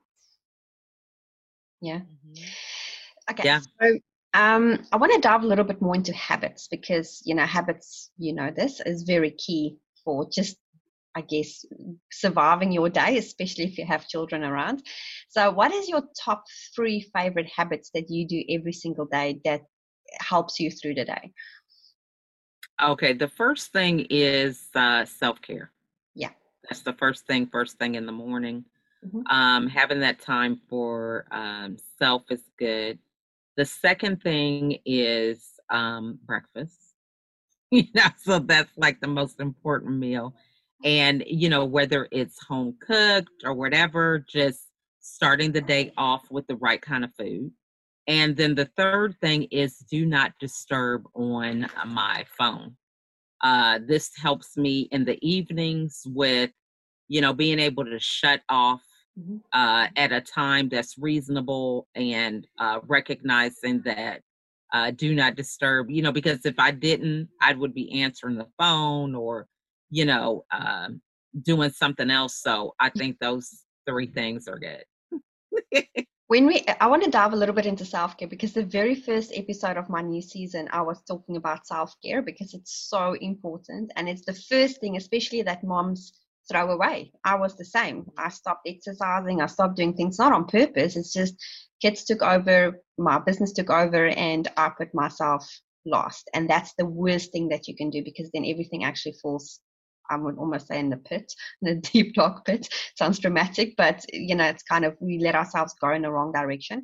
Yeah. 1.81 2.01
Mm-hmm. 2.01 2.45
Okay. 3.33 3.45
Yeah. 3.45 3.61
So 3.81 3.99
um, 4.35 4.85
I 4.93 4.97
want 4.97 5.13
to 5.13 5.21
dive 5.21 5.43
a 5.43 5.47
little 5.47 5.65
bit 5.65 5.81
more 5.81 5.95
into 5.95 6.13
habits 6.15 6.69
because 6.69 7.23
you 7.25 7.35
know 7.35 7.47
habits, 7.47 8.11
you 8.19 8.33
know, 8.33 8.51
this 8.55 8.81
is 8.81 9.03
very 9.03 9.31
key 9.33 9.77
for 10.05 10.29
just 10.31 10.57
I 11.15 11.23
guess, 11.23 11.65
surviving 12.13 12.71
your 12.71 12.89
day, 12.89 13.19
especially 13.19 13.65
if 13.65 13.79
you 13.79 13.85
have 13.85 14.09
children 14.09 14.45
around. 14.45 14.83
So, 15.29 15.51
what 15.51 15.73
is 15.73 15.89
your 15.89 16.03
top 16.19 16.45
three 16.75 17.01
favorite 17.15 17.49
habits 17.55 17.91
that 17.95 18.09
you 18.09 18.27
do 18.27 18.45
every 18.49 18.73
single 18.73 19.07
day 19.07 19.41
that 19.45 19.63
helps 20.21 20.61
you 20.61 20.71
through 20.71 20.95
the 20.95 21.05
day? 21.05 21.33
Okay, 22.81 23.13
the 23.13 23.29
first 23.29 23.73
thing 23.73 24.07
is 24.09 24.69
uh, 24.75 25.05
self 25.05 25.43
care. 25.43 25.73
Yeah, 26.15 26.31
that's 26.69 26.83
the 26.83 26.93
first 26.93 27.27
thing. 27.27 27.47
First 27.47 27.77
thing 27.79 27.97
in 27.97 28.07
the 28.07 28.13
morning, 28.13 28.65
mm-hmm. 29.05 29.27
um, 29.29 29.69
having 29.69 30.01
that 30.01 30.21
time 30.21 30.61
for 30.69 31.27
um, 31.31 31.77
self 31.99 32.23
is 32.31 32.43
good. 32.59 32.99
The 33.57 33.65
second 33.65 34.23
thing 34.23 34.79
is 34.85 35.45
um, 35.71 36.19
breakfast. 36.25 36.77
you 37.71 37.85
know, 37.95 38.07
so 38.17 38.39
that's 38.41 38.77
like 38.77 39.01
the 39.01 39.07
most 39.07 39.41
important 39.41 39.97
meal 39.97 40.35
and 40.85 41.23
you 41.27 41.49
know 41.49 41.65
whether 41.65 42.09
it's 42.11 42.43
home 42.45 42.75
cooked 42.81 43.43
or 43.45 43.55
whatever 43.55 44.25
just 44.29 44.69
starting 45.01 45.53
the 45.53 45.61
day 45.61 45.93
off 45.97 46.31
with 46.31 46.47
the 46.47 46.57
right 46.57 46.81
kind 46.81 47.05
of 47.05 47.15
food 47.19 47.51
and 48.07 48.37
then 48.37 48.55
the 48.55 48.69
third 48.77 49.15
thing 49.21 49.45
is 49.51 49.79
do 49.91 50.07
not 50.07 50.33
disturb 50.41 51.05
on 51.15 51.67
my 51.87 52.25
phone 52.39 52.75
uh, 53.43 53.79
this 53.87 54.11
helps 54.21 54.57
me 54.57 54.89
in 54.93 55.05
the 55.05 55.19
evenings 55.27 56.03
with 56.07 56.51
you 57.09 57.21
know 57.21 57.33
being 57.33 57.59
able 57.59 57.85
to 57.85 57.99
shut 57.99 58.41
off 58.49 58.83
mm-hmm. 59.19 59.37
uh, 59.53 59.89
at 59.97 60.13
a 60.13 60.21
time 60.21 60.69
that's 60.69 60.99
reasonable 60.99 61.87
and 61.95 62.47
uh, 62.59 62.81
recognizing 62.87 63.83
that 63.83 64.23
uh, 64.73 64.91
do 64.93 65.15
not 65.15 65.35
disturb 65.35 65.91
you 65.91 66.01
know 66.01 66.13
because 66.13 66.45
if 66.45 66.59
i 66.59 66.71
didn't 66.71 67.29
i 67.41 67.53
would 67.53 67.75
be 67.75 68.03
answering 68.03 68.37
the 68.37 68.47
phone 68.59 69.15
or 69.15 69.49
you 69.91 70.05
know, 70.05 70.45
um, 70.53 71.01
doing 71.43 71.71
something 71.71 72.11
else. 72.11 72.41
So 72.41 72.75
I 72.81 72.89
think 72.91 73.19
those 73.19 73.65
three 73.87 74.07
things 74.07 74.49
are 74.49 74.59
good. 74.59 74.85
when 76.29 76.47
we 76.47 76.65
i 76.81 76.87
want 76.87 77.03
to 77.03 77.11
dive 77.11 77.33
a 77.33 77.37
little 77.37 77.55
bit 77.55 77.67
into 77.67 77.85
self-care 77.85 78.29
because 78.29 78.53
the 78.53 78.63
very 78.63 78.95
first 78.95 79.33
episode 79.35 79.77
of 79.77 79.91
my 79.91 80.01
new 80.01 80.23
season 80.23 80.69
i 80.71 80.81
was 80.81 81.03
talking 81.03 81.37
about 81.37 81.67
self-care 81.67 82.23
because 82.23 82.55
it's 82.55 82.89
so 82.89 83.15
important 83.15 83.91
and 83.97 84.09
it's 84.09 84.25
the 84.25 84.33
first 84.33 84.81
thing 84.81 84.97
especially 84.97 85.43
that 85.43 85.65
moms 85.65 86.13
throw 86.51 86.71
away. 86.71 87.13
I 87.25 87.37
was 87.37 87.57
the 87.57 87.65
same. 87.65 88.11
I 88.19 88.29
stopped 88.29 88.67
exercising. 88.67 89.41
I 89.41 89.47
stopped 89.47 89.77
doing 89.77 89.95
things 89.95 90.19
not 90.19 90.33
on 90.33 90.47
purpose. 90.47 90.97
It's 90.97 91.13
just 91.13 91.35
kids 91.81 92.05
took 92.05 92.23
over 92.23 92.81
my 92.99 93.19
business 93.19 93.53
took 93.53 93.71
over 93.71 94.09
and 94.09 94.49
i 94.57 94.69
put 94.77 94.95
myself 94.95 95.49
lost 95.87 96.29
and 96.35 96.49
that's 96.49 96.75
the 96.77 96.85
worst 96.85 97.33
thing 97.33 97.49
that 97.49 97.67
you 97.67 97.75
can 97.75 97.91
do 97.91 98.05
because 98.05 98.31
then 98.33 98.45
everything 98.45 98.85
actually 98.85 99.15
falls 99.23 99.61
I 100.11 100.17
would 100.17 100.39
almost 100.39 100.67
say 100.67 100.81
in 100.81 100.91
the 100.91 100.97
pit, 100.97 101.33
in 101.63 101.75
the 101.81 101.89
deep 101.89 102.15
dark 102.15 102.45
pit. 102.45 102.69
Sounds 102.99 103.21
dramatic, 103.21 103.75
but 103.77 104.05
you 104.13 104.35
know, 104.35 104.47
it's 104.47 104.65
kind 104.65 104.85
of 104.85 104.97
we 104.99 105.21
let 105.21 105.37
ourselves 105.37 105.73
go 105.81 105.91
in 105.91 106.03
the 106.03 106.11
wrong 106.11 106.33
direction. 106.33 106.83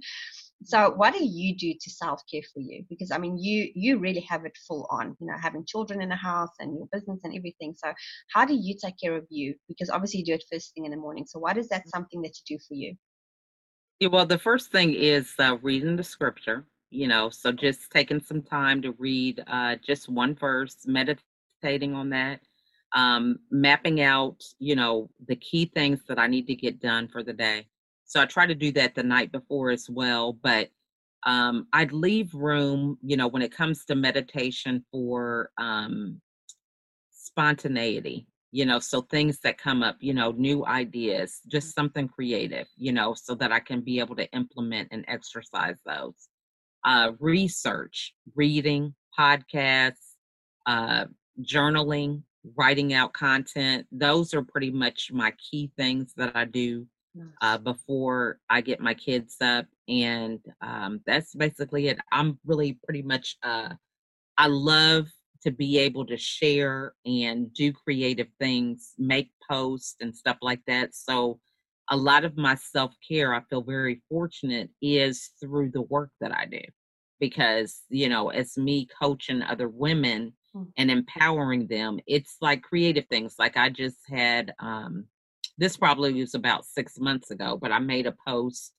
So, 0.64 0.90
what 0.90 1.14
do 1.14 1.24
you 1.24 1.54
do 1.54 1.74
to 1.78 1.90
self 1.90 2.22
care 2.30 2.42
for 2.52 2.60
you? 2.60 2.84
Because 2.88 3.10
I 3.10 3.18
mean, 3.18 3.38
you 3.38 3.70
you 3.74 3.98
really 3.98 4.20
have 4.28 4.44
it 4.44 4.56
full 4.66 4.86
on. 4.90 5.16
You 5.20 5.26
know, 5.26 5.34
having 5.40 5.64
children 5.66 6.00
in 6.02 6.08
the 6.08 6.16
house 6.16 6.50
and 6.58 6.76
your 6.76 6.88
business 6.92 7.20
and 7.24 7.36
everything. 7.36 7.74
So, 7.76 7.92
how 8.32 8.44
do 8.44 8.54
you 8.54 8.74
take 8.82 8.94
care 9.02 9.16
of 9.16 9.26
you? 9.28 9.54
Because 9.68 9.90
obviously, 9.90 10.20
you 10.20 10.26
do 10.26 10.34
it 10.34 10.44
first 10.50 10.74
thing 10.74 10.86
in 10.86 10.90
the 10.90 10.96
morning. 10.96 11.26
So, 11.26 11.38
what 11.38 11.58
is 11.58 11.68
that 11.68 11.88
something 11.88 12.22
that 12.22 12.34
you 12.38 12.56
do 12.56 12.62
for 12.66 12.74
you? 12.74 12.96
Yeah, 14.00 14.08
well, 14.08 14.26
the 14.26 14.38
first 14.38 14.72
thing 14.72 14.94
is 14.94 15.34
uh, 15.38 15.58
reading 15.62 15.96
the 15.96 16.04
scripture. 16.04 16.64
You 16.90 17.08
know, 17.08 17.30
so 17.30 17.50
just 17.52 17.90
taking 17.90 18.22
some 18.22 18.42
time 18.42 18.80
to 18.82 18.92
read 18.92 19.42
uh, 19.48 19.76
just 19.84 20.08
one 20.08 20.34
verse, 20.34 20.86
meditating 20.86 21.94
on 21.94 22.10
that 22.10 22.40
um, 22.96 23.38
mapping 23.50 24.00
out, 24.00 24.42
you 24.58 24.74
know, 24.74 25.10
the 25.28 25.36
key 25.36 25.66
things 25.66 26.00
that 26.08 26.18
I 26.18 26.26
need 26.26 26.46
to 26.46 26.54
get 26.54 26.80
done 26.80 27.08
for 27.08 27.22
the 27.22 27.32
day. 27.32 27.66
So 28.06 28.20
I 28.20 28.26
try 28.26 28.46
to 28.46 28.54
do 28.54 28.72
that 28.72 28.94
the 28.94 29.02
night 29.02 29.32
before 29.32 29.70
as 29.70 29.90
well. 29.90 30.32
But 30.32 30.70
um, 31.24 31.66
I'd 31.72 31.92
leave 31.92 32.32
room, 32.34 32.98
you 33.02 33.16
know, 33.16 33.26
when 33.26 33.42
it 33.42 33.52
comes 33.52 33.84
to 33.86 33.96
meditation 33.96 34.84
for 34.92 35.50
um, 35.58 36.20
spontaneity, 37.10 38.28
you 38.52 38.64
know, 38.64 38.78
so 38.78 39.02
things 39.02 39.40
that 39.40 39.58
come 39.58 39.82
up, 39.82 39.96
you 40.00 40.14
know, 40.14 40.30
new 40.32 40.64
ideas, 40.66 41.40
just 41.48 41.74
something 41.74 42.06
creative, 42.06 42.68
you 42.76 42.92
know, 42.92 43.12
so 43.12 43.34
that 43.34 43.50
I 43.50 43.58
can 43.58 43.80
be 43.80 43.98
able 43.98 44.14
to 44.16 44.30
implement 44.32 44.88
and 44.92 45.04
exercise 45.08 45.78
those. 45.84 46.28
Uh, 46.84 47.10
research, 47.18 48.14
reading, 48.36 48.94
podcasts, 49.18 50.14
uh, 50.66 51.06
journaling, 51.42 52.22
writing 52.56 52.94
out 52.94 53.12
content. 53.12 53.84
Those 53.90 54.32
are 54.32 54.42
pretty 54.42 54.70
much 54.70 55.10
my 55.12 55.32
key 55.32 55.72
things 55.76 56.14
that 56.16 56.36
I 56.36 56.44
do 56.44 56.86
uh, 57.40 57.58
before 57.58 58.40
I 58.50 58.60
get 58.60 58.80
my 58.80 58.94
kids 58.94 59.36
up. 59.40 59.66
And 59.88 60.40
um, 60.62 61.00
that's 61.06 61.34
basically 61.34 61.88
it. 61.88 61.98
I'm 62.12 62.38
really 62.44 62.78
pretty 62.84 63.02
much, 63.02 63.36
uh, 63.42 63.74
I 64.38 64.46
love 64.48 65.08
to 65.42 65.50
be 65.50 65.78
able 65.78 66.06
to 66.06 66.16
share 66.16 66.94
and 67.04 67.52
do 67.54 67.72
creative 67.72 68.28
things, 68.40 68.94
make 68.98 69.30
posts 69.48 69.96
and 70.00 70.14
stuff 70.14 70.38
like 70.42 70.62
that. 70.66 70.94
So, 70.94 71.40
a 71.90 71.96
lot 71.96 72.24
of 72.24 72.36
my 72.36 72.56
self 72.56 72.94
care, 73.06 73.32
I 73.34 73.42
feel 73.48 73.62
very 73.62 74.02
fortunate, 74.08 74.70
is 74.82 75.30
through 75.40 75.70
the 75.70 75.82
work 75.82 76.10
that 76.20 76.32
I 76.34 76.46
do. 76.46 76.60
Because, 77.20 77.82
you 77.88 78.08
know, 78.08 78.28
as 78.30 78.58
me 78.58 78.86
coaching 79.00 79.42
other 79.42 79.68
women, 79.68 80.34
Mm. 80.54 80.72
and 80.78 80.90
empowering 80.90 81.66
them. 81.66 82.00
It's 82.06 82.36
like 82.40 82.62
creative 82.62 83.06
things. 83.08 83.34
Like 83.38 83.56
I 83.58 83.68
just 83.68 83.98
had 84.08 84.54
um 84.58 85.06
this 85.58 85.76
probably 85.76 86.12
was 86.14 86.34
about 86.34 86.64
6 86.64 86.98
months 86.98 87.30
ago, 87.30 87.58
but 87.60 87.72
I 87.72 87.78
made 87.78 88.06
a 88.06 88.14
post 88.26 88.72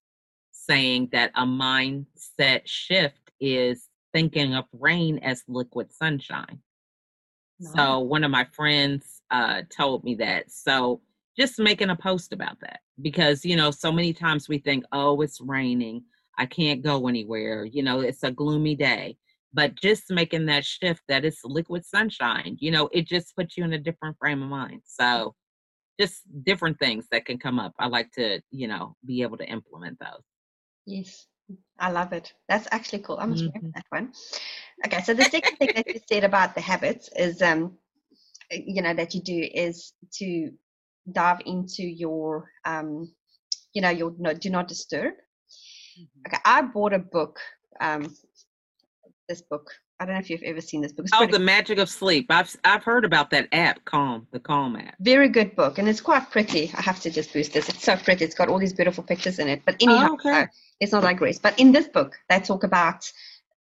saying 0.52 1.10
that 1.12 1.32
a 1.36 1.46
mindset 1.46 2.62
shift 2.66 3.32
is 3.40 3.90
thinking 4.14 4.56
of 4.56 4.66
rain 4.74 5.20
as 5.20 5.44
liquid 5.48 5.92
sunshine. 5.92 6.60
Nice. 7.60 7.74
So 7.74 8.00
one 8.00 8.24
of 8.24 8.32
my 8.32 8.46
friends 8.54 9.22
uh 9.32 9.64
told 9.70 10.04
me 10.04 10.16
that. 10.16 10.52
So 10.52 11.02
just 11.38 11.60
making 11.60 11.90
a 11.90 11.96
post 11.96 12.34
about 12.34 12.60
that 12.62 12.80
because 13.02 13.46
you 13.46 13.56
know 13.56 13.72
so 13.72 13.92
many 13.92 14.12
times 14.12 14.50
we 14.50 14.58
think 14.58 14.84
oh 14.92 15.22
it's 15.22 15.40
raining 15.40 16.04
i 16.38 16.46
can't 16.46 16.82
go 16.82 17.08
anywhere 17.08 17.66
you 17.66 17.84
know 17.84 18.00
it's 18.02 18.24
a 18.24 18.32
gloomy 18.32 18.76
day 18.76 19.16
but 19.54 19.76
just 19.76 20.10
making 20.10 20.46
that 20.46 20.66
shift 20.66 21.02
that 21.08 21.24
it's 21.24 21.44
liquid 21.44 21.86
sunshine 21.86 22.58
you 22.60 22.72
know 22.72 22.90
it 22.92 23.08
just 23.08 23.36
puts 23.36 23.56
you 23.58 23.64
in 23.64 23.74
a 23.74 23.80
different 23.80 24.18
frame 24.18 24.42
of 24.42 24.50
mind 24.50 24.82
so 24.84 25.36
just 26.00 26.22
different 26.44 26.80
things 26.80 27.08
that 27.12 27.26
can 27.26 27.38
come 27.38 27.60
up. 27.60 27.74
I 27.80 27.88
like 27.88 28.12
to 28.14 28.42
you 28.52 28.68
know 28.68 28.96
be 29.06 29.22
able 29.22 29.38
to 29.38 29.46
implement 29.46 30.00
those. 30.00 30.24
Yes. 30.86 31.28
I 31.80 31.92
love 31.92 32.12
it. 32.12 32.34
That's 32.50 32.68
actually 32.72 33.00
cool. 33.00 33.20
I 33.20 33.26
must 33.26 33.42
mm-hmm. 33.42 33.56
remember 33.56 33.72
that 33.76 33.86
one. 33.90 34.12
Okay 34.86 35.02
so 35.04 35.14
the 35.14 35.24
second 35.24 35.58
thing 35.58 35.72
that 35.76 35.88
you 35.88 36.00
said 36.10 36.24
about 36.24 36.56
the 36.56 36.62
habits 36.62 37.10
is 37.16 37.42
um 37.42 37.78
you 38.52 38.82
know 38.82 38.94
that 38.94 39.14
you 39.14 39.22
do 39.22 39.48
is 39.54 39.94
to 40.14 40.52
dive 41.12 41.40
into 41.46 41.84
your 41.84 42.50
um 42.66 43.12
you 43.74 43.82
know 43.82 43.90
your 43.90 44.14
no, 44.18 44.34
do 44.34 44.50
not 44.50 44.68
disturb. 44.68 45.14
Mm-hmm. 45.14 46.28
okay 46.28 46.42
i 46.46 46.62
bought 46.62 46.94
a 46.94 47.00
book 47.00 47.40
um 47.80 48.14
this 49.28 49.42
book 49.42 49.72
I 50.00 50.06
don't 50.06 50.14
know 50.14 50.20
if 50.20 50.30
you've 50.30 50.44
ever 50.44 50.62
seen 50.62 50.82
this 50.82 50.92
book. 50.92 51.06
It's 51.06 51.14
oh, 51.16 51.26
the 51.26 51.40
magic 51.40 51.80
of 51.80 51.90
sleep. 51.90 52.28
I've 52.30 52.56
I've 52.64 52.84
heard 52.84 53.04
about 53.04 53.32
that 53.32 53.48
app, 53.52 53.84
Calm, 53.86 54.28
the 54.32 54.40
Calm 54.40 54.76
app. 54.76 54.96
Very 55.00 55.28
good 55.28 55.56
book, 55.56 55.80
and 55.80 55.90
it's 55.90 56.02
quite 56.02 56.30
pretty. 56.30 56.72
I 56.76 56.82
have 56.82 57.00
to 57.02 57.10
just 57.10 57.34
boost 57.34 57.54
this. 57.54 57.68
It's 57.68 57.84
so 57.84 57.96
pretty. 57.96 58.24
It's 58.24 58.36
got 58.36 58.48
all 58.48 58.60
these 58.60 58.74
beautiful 58.74 59.04
pictures 59.04 59.40
in 59.40 59.48
it. 59.48 59.64
But 59.66 59.76
anyhow, 59.82 60.10
oh, 60.12 60.14
okay. 60.14 60.48
it's 60.80 60.92
not 60.92 61.04
like 61.04 61.18
Grace. 61.18 61.40
But 61.40 61.60
in 61.60 61.72
this 61.72 61.88
book, 61.88 62.16
they 62.30 62.40
talk 62.40 62.64
about 62.64 63.12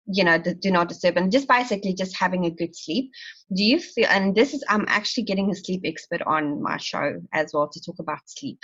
you 0.08 0.24
know 0.24 0.38
the 0.38 0.54
do 0.56 0.72
not 0.72 0.88
disturb 0.88 1.18
and 1.18 1.32
just 1.32 1.48
basically 1.48 1.94
just 1.94 2.16
having 2.16 2.46
a 2.46 2.50
good 2.52 2.76
sleep. 2.76 3.12
Do 3.54 3.64
you 3.64 3.80
feel 3.80 4.08
and 4.10 4.36
this 4.36 4.54
is 4.54 4.64
i'm 4.70 4.86
actually 4.88 5.24
getting 5.24 5.50
a 5.52 5.56
sleep 5.56 5.82
expert 5.86 6.22
on 6.24 6.62
my 6.62 6.78
show 6.78 7.20
as 7.34 7.52
well 7.54 7.68
to 7.68 7.82
talk 7.82 8.00
about 8.00 8.20
sleep 8.26 8.60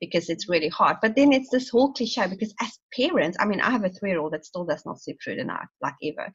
because 0.00 0.28
it's 0.28 0.48
really 0.48 0.68
hard. 0.68 0.96
But 1.02 1.16
then 1.16 1.32
it's 1.32 1.50
this 1.50 1.68
whole 1.68 1.92
cliche 1.92 2.26
because 2.26 2.54
as 2.60 2.78
parents 2.94 3.36
i 3.40 3.44
mean 3.44 3.60
i 3.60 3.70
have 3.70 3.84
a 3.84 3.90
three 3.90 4.10
year 4.10 4.20
old 4.20 4.32
that 4.32 4.46
still 4.46 4.64
does 4.64 4.84
not 4.86 5.00
sleep 5.00 5.18
through 5.22 5.36
the 5.36 5.44
night 5.44 5.68
like 5.82 5.94
ever. 6.02 6.32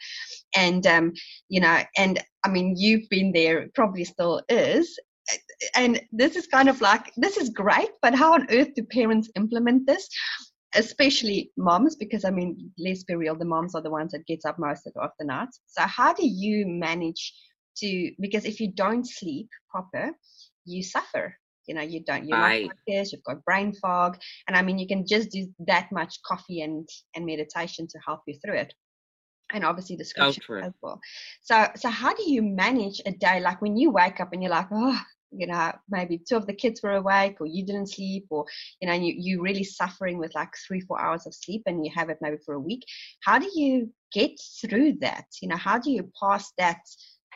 And 0.56 0.86
um 0.86 1.14
you 1.50 1.62
know 1.62 1.80
and 1.98 2.24
i 2.46 2.50
mean 2.50 2.76
you've 2.78 3.10
been 3.10 3.32
there 3.32 3.68
probably 3.74 4.06
still 4.06 4.42
is. 4.50 5.00
And 5.76 6.02
this 6.12 6.36
is 6.36 6.48
kind 6.48 6.68
of 6.68 6.82
like 6.82 7.12
this 7.16 7.38
is 7.38 7.50
great 7.50 7.92
but 8.02 8.16
how 8.16 8.34
on 8.34 8.48
earth 8.52 8.74
do 8.76 8.84
parents 8.84 9.30
implement 9.36 9.88
this 9.88 10.10
especially 10.76 11.52
moms, 11.58 11.96
because 11.96 12.26
I 12.26 12.32
mean, 12.32 12.72
let's 12.78 13.04
be 13.04 13.16
real, 13.16 13.36
the 13.36 13.46
moms 13.46 13.76
are 13.76 13.82
the 13.82 13.90
ones 13.90 14.12
that 14.12 14.26
gets 14.26 14.46
up 14.46 14.60
most 14.60 14.88
of 14.88 15.12
the 15.20 15.26
night. 15.26 15.50
So 15.68 15.84
how 15.84 16.14
do 16.14 16.26
you 16.26 16.66
manage 16.68 17.34
to? 17.78 18.12
Because 18.20 18.46
if 18.46 18.60
you 18.60 18.72
don't 18.72 19.08
sleep 19.08 19.50
proper, 19.70 20.12
you 20.66 20.84
suffer. 20.84 21.36
You 21.68 21.76
know, 21.76 21.82
you 21.82 22.04
don't. 22.04 22.28
You're 22.28 22.40
right. 22.40 22.66
not 22.66 22.76
focused. 22.88 23.14
You've 23.14 23.24
got 23.24 23.46
brain 23.46 23.74
fog, 23.74 24.18
and 24.48 24.58
I 24.58 24.62
mean, 24.62 24.80
you 24.80 24.88
can 24.88 25.06
just 25.06 25.30
do 25.30 25.48
that 25.68 25.92
much 25.92 26.16
coffee 26.26 26.62
and 26.62 26.88
and 27.16 27.26
meditation 27.26 27.88
to 27.88 28.00
help 28.06 28.22
you 28.28 28.38
through 28.44 28.58
it 28.58 28.74
and 29.54 29.66
obviously 29.66 29.96
the 29.96 30.06
scripture 30.06 30.60
as 30.60 30.74
well. 30.82 31.00
So, 31.42 31.68
so 31.76 31.90
how 31.90 32.14
do 32.14 32.30
you 32.30 32.42
manage 32.42 33.02
a 33.06 33.12
day 33.12 33.40
like 33.40 33.62
when 33.62 33.78
you 33.78 33.92
wake 33.92 34.20
up 34.20 34.34
and 34.34 34.42
you're 34.42 34.52
like, 34.52 34.68
oh, 34.72 35.00
you 35.32 35.48
know 35.48 35.72
maybe 35.90 36.18
two 36.18 36.36
of 36.36 36.46
the 36.46 36.54
kids 36.54 36.82
were 36.84 36.96
awake 36.96 37.38
or 37.40 37.48
you 37.48 37.66
didn't 37.66 37.88
sleep 37.88 38.26
or 38.30 38.46
you 38.82 38.88
know 38.88 38.94
you, 38.94 39.14
you're 39.18 39.42
really 39.42 39.64
suffering 39.64 40.18
with 40.18 40.34
like 40.36 40.50
three 40.68 40.82
four 40.82 41.00
hours 41.02 41.26
of 41.26 41.34
sleep 41.34 41.64
and 41.66 41.86
you 41.86 41.92
have 41.96 42.10
it 42.10 42.18
maybe 42.22 42.38
for 42.46 42.56
a 42.56 42.60
week. 42.60 42.84
How 43.24 43.40
do 43.40 43.50
you 43.54 43.90
get 44.12 44.32
through 44.62 44.98
that? 45.02 45.26
You 45.42 45.50
know 45.50 45.58
how 45.58 45.80
do 45.80 45.92
you 45.92 46.10
pass 46.22 46.52
that? 46.58 46.80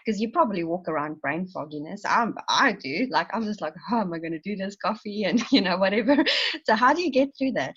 Because 0.05 0.21
you 0.21 0.31
probably 0.31 0.63
walk 0.63 0.87
around 0.87 1.19
brain 1.21 1.47
fogginess 1.47 2.03
I'm, 2.05 2.35
i 2.49 2.73
do. 2.73 3.07
Like 3.09 3.29
i'm 3.33 3.43
just 3.43 3.61
like 3.61 3.73
how 3.89 4.01
am 4.01 4.13
i 4.13 4.19
going 4.19 4.33
to 4.33 4.39
do 4.39 4.55
this 4.55 4.75
coffee? 4.75 5.23
and 5.27 5.41
you 5.51 5.61
know 5.61 5.77
whatever. 5.77 6.23
So 6.65 6.75
how 6.75 6.93
do 6.93 7.01
you 7.01 7.11
get 7.11 7.29
through 7.37 7.53
that? 7.53 7.75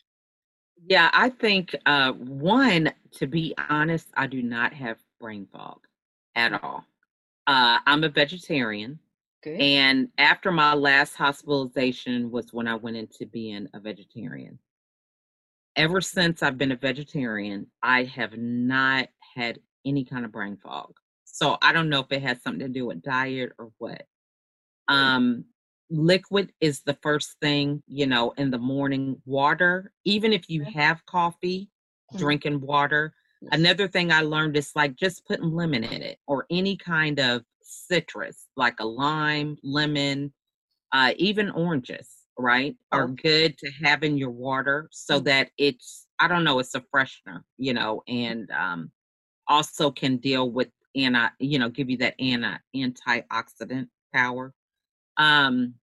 Yeah 0.87 1.11
i 1.13 1.29
think 1.29 1.75
uh 1.87 2.13
one 2.13 2.93
to 3.13 3.27
be 3.27 3.55
honest 3.69 4.09
i 4.15 4.27
do 4.27 4.43
not 4.43 4.73
have 4.73 4.99
brain 5.21 5.47
fog 5.53 5.81
at 6.35 6.63
all. 6.63 6.85
Uh 7.47 7.79
i'm 7.87 8.05
a 8.05 8.09
vegetarian 8.09 8.99
Good. 9.43 9.61
And 9.61 10.09
after 10.19 10.51
my 10.51 10.75
last 10.75 11.15
hospitalization 11.15 12.31
was 12.31 12.53
when 12.53 12.67
I 12.67 12.75
went 12.75 12.97
into 12.97 13.27
being 13.27 13.69
a 13.75 13.81
vegetarian. 13.81 14.59
Ever 15.77 16.01
since 16.01 16.43
I've 16.43 16.59
been 16.59 16.73
a 16.73 16.77
vegetarian, 16.77 17.69
I 17.83 18.05
have 18.05 18.37
not 18.37 19.09
had 19.37 19.61
any 19.85 20.05
kind 20.05 20.25
of 20.25 20.33
brain 20.33 20.57
fog. 20.57 20.95
So 21.25 21.57
I 21.63 21.73
don't 21.73 21.89
know 21.89 22.01
if 22.01 22.11
it 22.11 22.23
has 22.23 22.43
something 22.43 22.67
to 22.67 22.69
do 22.69 22.87
with 22.87 23.03
diet 23.03 23.53
or 23.59 23.71
what. 23.79 24.03
Um, 24.89 25.45
liquid 25.91 26.53
is 26.61 26.81
the 26.81 26.99
first 27.03 27.37
thing, 27.41 27.83
you 27.87 28.07
know, 28.07 28.33
in 28.39 28.51
the 28.51 28.59
morning. 28.59 29.23
Water, 29.25 29.93
even 30.05 30.33
if 30.33 30.51
you 30.51 30.65
have 30.65 31.07
coffee, 31.07 31.71
mm-hmm. 32.13 32.19
drinking 32.19 32.61
water. 32.61 33.15
Another 33.53 33.87
thing 33.87 34.11
I 34.11 34.23
learned 34.23 34.57
is 34.57 34.73
like 34.75 34.97
just 34.97 35.25
putting 35.25 35.53
lemon 35.55 35.85
in 35.85 36.03
it 36.03 36.19
or 36.27 36.45
any 36.51 36.77
kind 36.77 37.21
of 37.21 37.45
citrus 37.69 38.47
like 38.57 38.81
a 38.81 38.85
lime, 38.87 39.57
lemon, 39.63 40.33
uh, 40.93 41.13
even 41.17 41.51
oranges, 41.51 42.09
right, 42.39 42.77
are 42.93 43.05
oh. 43.05 43.15
good 43.23 43.57
to 43.59 43.71
have 43.85 44.03
in 44.03 44.17
your 44.17 44.31
water 44.31 44.89
so 44.91 45.21
mm. 45.21 45.25
that 45.25 45.51
it's, 45.59 46.07
I 46.19 46.29
don't 46.29 46.45
know, 46.45 46.59
it's 46.59 46.75
a 46.75 46.83
freshener, 46.95 47.43
you 47.57 47.75
know, 47.75 48.03
and 48.09 48.51
um, 48.51 48.91
also 49.47 49.91
can 49.91 50.17
deal 50.17 50.51
with 50.51 50.69
anti, 50.97 51.29
you 51.39 51.59
know, 51.59 51.69
give 51.69 51.91
you 51.91 51.99
that 51.99 52.15
anti 52.19 52.57
antioxidant 52.75 53.89
power. 54.15 54.53
Um, 55.17 55.75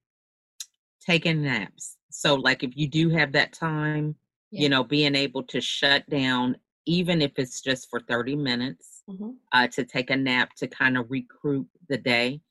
taking 1.06 1.44
naps. 1.44 1.98
So, 2.10 2.36
like, 2.36 2.64
if 2.64 2.76
you 2.76 2.88
do 2.88 3.10
have 3.10 3.32
that 3.34 3.54
time, 3.54 4.16
yeah. 4.52 4.64
you 4.64 4.70
know, 4.70 4.84
being 4.84 5.16
able 5.16 5.44
to 5.44 5.62
shut 5.62 6.10
down, 6.10 6.58
even 6.86 7.22
if 7.22 7.32
it's 7.38 7.62
just 7.62 7.90
for 7.90 8.00
30 8.00 8.36
minutes, 8.36 9.04
mm-hmm. 9.10 9.32
uh, 9.52 9.68
to 9.68 9.84
take 9.84 10.10
a 10.10 10.16
nap 10.16 10.54
to 10.58 10.68
kind 10.68 10.98
of 10.98 11.10
recruit 11.10 11.68
the 11.90 11.98
day. 11.98 12.42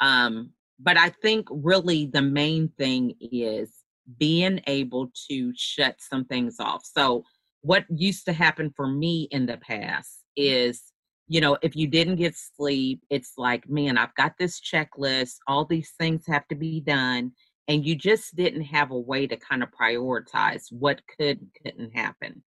Um, 0.00 0.50
but 0.80 0.96
I 0.96 1.10
think 1.10 1.46
really 1.50 2.06
the 2.06 2.22
main 2.22 2.68
thing 2.78 3.14
is 3.20 3.84
being 4.18 4.60
able 4.66 5.10
to 5.28 5.52
shut 5.56 5.96
some 6.00 6.24
things 6.24 6.56
off. 6.60 6.84
So, 6.84 7.24
what 7.62 7.86
used 7.88 8.26
to 8.26 8.32
happen 8.32 8.70
for 8.76 8.86
me 8.86 9.26
in 9.30 9.46
the 9.46 9.56
past 9.56 10.24
is, 10.36 10.82
you 11.28 11.40
know, 11.40 11.56
if 11.62 11.74
you 11.74 11.86
didn't 11.86 12.16
get 12.16 12.36
sleep, 12.36 13.00
it's 13.08 13.32
like, 13.38 13.66
man, 13.70 13.96
I've 13.96 14.14
got 14.16 14.34
this 14.38 14.60
checklist, 14.60 15.36
all 15.48 15.64
these 15.64 15.92
things 15.98 16.26
have 16.26 16.46
to 16.48 16.54
be 16.54 16.80
done. 16.80 17.32
And 17.66 17.86
you 17.86 17.94
just 17.94 18.36
didn't 18.36 18.64
have 18.64 18.90
a 18.90 18.98
way 18.98 19.26
to 19.26 19.38
kind 19.38 19.62
of 19.62 19.70
prioritize 19.70 20.64
what 20.70 21.00
could 21.18 21.40
couldn't 21.62 21.96
happen. 21.96 22.42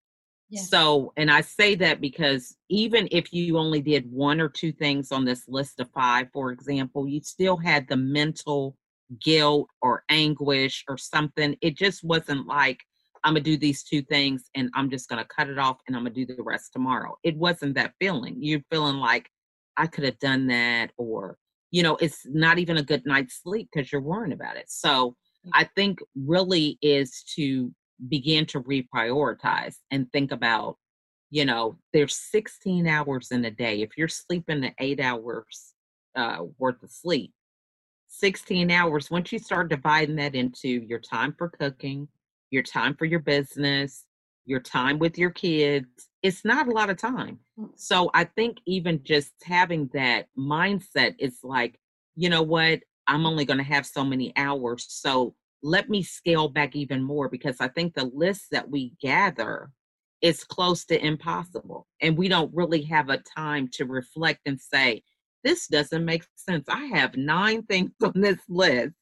So, 0.53 1.11
and 1.17 1.29
I 1.29 1.41
say 1.41 1.75
that 1.75 1.99
because 1.99 2.55
even 2.69 3.07
if 3.11 3.33
you 3.33 3.57
only 3.57 3.81
did 3.81 4.09
one 4.09 4.39
or 4.39 4.47
two 4.47 4.71
things 4.71 5.11
on 5.11 5.25
this 5.25 5.43
list 5.47 5.79
of 5.79 5.89
five, 5.91 6.27
for 6.31 6.51
example, 6.51 7.07
you 7.07 7.21
still 7.21 7.57
had 7.57 7.87
the 7.89 7.97
mental 7.97 8.77
guilt 9.21 9.69
or 9.81 10.03
anguish 10.09 10.85
or 10.87 10.97
something. 10.97 11.57
It 11.61 11.77
just 11.77 12.03
wasn't 12.03 12.47
like, 12.47 12.79
I'm 13.23 13.33
going 13.33 13.43
to 13.43 13.51
do 13.51 13.57
these 13.57 13.83
two 13.83 14.01
things 14.03 14.49
and 14.55 14.69
I'm 14.73 14.89
just 14.89 15.09
going 15.09 15.21
to 15.21 15.27
cut 15.27 15.49
it 15.49 15.59
off 15.59 15.79
and 15.87 15.97
I'm 15.97 16.03
going 16.03 16.13
to 16.13 16.25
do 16.25 16.35
the 16.35 16.43
rest 16.43 16.71
tomorrow. 16.71 17.17
It 17.23 17.35
wasn't 17.35 17.75
that 17.75 17.93
feeling. 17.99 18.37
You're 18.39 18.61
feeling 18.69 18.97
like, 18.97 19.29
I 19.75 19.85
could 19.87 20.05
have 20.05 20.17
done 20.19 20.47
that, 20.47 20.91
or, 20.97 21.37
you 21.71 21.83
know, 21.83 21.97
it's 21.97 22.25
not 22.25 22.57
even 22.57 22.77
a 22.77 22.83
good 22.83 23.05
night's 23.05 23.41
sleep 23.43 23.69
because 23.71 23.91
you're 23.91 24.01
worrying 24.01 24.33
about 24.33 24.57
it. 24.57 24.65
So, 24.69 25.15
I 25.53 25.63
think 25.75 25.99
really 26.15 26.77
is 26.81 27.23
to 27.35 27.71
begin 28.09 28.45
to 28.45 28.61
reprioritize 28.61 29.75
and 29.91 30.11
think 30.11 30.31
about 30.31 30.77
you 31.29 31.45
know 31.45 31.77
there's 31.93 32.15
16 32.15 32.87
hours 32.87 33.31
in 33.31 33.45
a 33.45 33.51
day 33.51 33.81
if 33.81 33.97
you're 33.97 34.07
sleeping 34.07 34.61
the 34.61 34.71
eight 34.79 34.99
hours 34.99 35.73
uh, 36.15 36.43
worth 36.57 36.81
of 36.83 36.91
sleep 36.91 37.33
16 38.09 38.71
hours 38.71 39.11
once 39.11 39.31
you 39.31 39.39
start 39.39 39.69
dividing 39.69 40.15
that 40.15 40.35
into 40.35 40.67
your 40.67 40.99
time 40.99 41.33
for 41.37 41.49
cooking 41.49 42.07
your 42.51 42.63
time 42.63 42.95
for 42.95 43.05
your 43.05 43.19
business 43.19 44.05
your 44.45 44.59
time 44.61 44.97
with 44.97 45.17
your 45.17 45.31
kids 45.31 46.07
it's 46.23 46.45
not 46.45 46.67
a 46.67 46.71
lot 46.71 46.89
of 46.89 46.97
time 46.97 47.39
mm. 47.59 47.69
so 47.75 48.09
i 48.13 48.23
think 48.23 48.57
even 48.65 49.03
just 49.03 49.33
having 49.43 49.89
that 49.93 50.27
mindset 50.37 51.15
is 51.19 51.39
like 51.43 51.77
you 52.15 52.29
know 52.29 52.41
what 52.41 52.79
i'm 53.07 53.25
only 53.25 53.43
going 53.43 53.57
to 53.57 53.63
have 53.63 53.85
so 53.85 54.03
many 54.03 54.31
hours 54.37 54.85
so 54.87 55.35
let 55.63 55.89
me 55.89 56.03
scale 56.03 56.49
back 56.49 56.75
even 56.75 57.03
more 57.03 57.29
because 57.29 57.57
I 57.59 57.67
think 57.67 57.93
the 57.93 58.11
list 58.13 58.47
that 58.51 58.69
we 58.69 58.93
gather 59.01 59.71
is 60.21 60.43
close 60.43 60.85
to 60.85 61.05
impossible. 61.05 61.87
And 62.01 62.17
we 62.17 62.27
don't 62.27 62.53
really 62.53 62.81
have 62.83 63.09
a 63.09 63.21
time 63.35 63.69
to 63.73 63.85
reflect 63.85 64.41
and 64.45 64.59
say, 64.59 65.03
this 65.43 65.67
doesn't 65.67 66.05
make 66.05 66.25
sense. 66.35 66.65
I 66.67 66.85
have 66.85 67.15
nine 67.15 67.63
things 67.69 67.91
on 68.03 68.13
this 68.15 68.39
list 68.49 68.93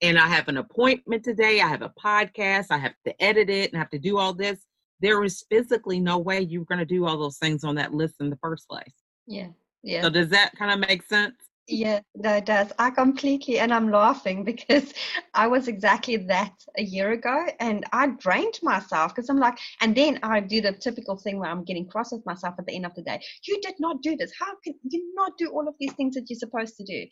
and 0.00 0.18
I 0.18 0.28
have 0.28 0.48
an 0.48 0.58
appointment 0.58 1.24
today. 1.24 1.60
I 1.60 1.68
have 1.68 1.82
a 1.82 1.92
podcast. 2.02 2.66
I 2.70 2.78
have 2.78 2.94
to 3.06 3.22
edit 3.22 3.50
it 3.50 3.72
and 3.72 3.76
I 3.76 3.80
have 3.80 3.90
to 3.90 3.98
do 3.98 4.18
all 4.18 4.32
this. 4.32 4.60
There 5.00 5.22
is 5.24 5.44
physically 5.48 6.00
no 6.00 6.18
way 6.18 6.40
you're 6.40 6.64
going 6.64 6.80
to 6.80 6.84
do 6.84 7.06
all 7.06 7.18
those 7.18 7.38
things 7.38 7.64
on 7.64 7.76
that 7.76 7.94
list 7.94 8.16
in 8.20 8.30
the 8.30 8.38
first 8.42 8.68
place. 8.68 8.94
Yeah. 9.26 9.48
Yeah. 9.82 10.02
So 10.02 10.10
does 10.10 10.28
that 10.30 10.52
kind 10.56 10.72
of 10.72 10.88
make 10.88 11.04
sense? 11.04 11.36
Yeah, 11.70 12.00
it 12.14 12.46
does. 12.46 12.72
I 12.78 12.90
completely, 12.90 13.58
and 13.58 13.74
I'm 13.74 13.90
laughing 13.90 14.42
because 14.52 14.94
I 15.34 15.46
was 15.48 15.68
exactly 15.68 16.16
that 16.16 16.52
a 16.78 16.82
year 16.82 17.12
ago, 17.12 17.46
and 17.60 17.84
I 17.92 18.06
drained 18.18 18.58
myself 18.62 19.14
because 19.14 19.28
I'm 19.28 19.38
like, 19.38 19.58
and 19.82 19.94
then 19.94 20.18
I 20.22 20.40
do 20.40 20.62
the 20.62 20.72
typical 20.72 21.18
thing 21.18 21.38
where 21.38 21.50
I'm 21.50 21.64
getting 21.64 21.86
cross 21.86 22.10
with 22.10 22.24
myself 22.24 22.54
at 22.58 22.66
the 22.66 22.74
end 22.74 22.86
of 22.86 22.94
the 22.94 23.02
day. 23.02 23.20
You 23.46 23.60
did 23.60 23.74
not 23.80 24.00
do 24.02 24.16
this. 24.16 24.32
How 24.38 24.52
can 24.64 24.74
you 24.82 25.12
not 25.14 25.32
do 25.36 25.50
all 25.50 25.68
of 25.68 25.74
these 25.78 25.92
things 25.92 26.14
that 26.14 26.24
you're 26.30 26.38
supposed 26.38 26.76
to 26.78 26.84
do? 26.84 27.06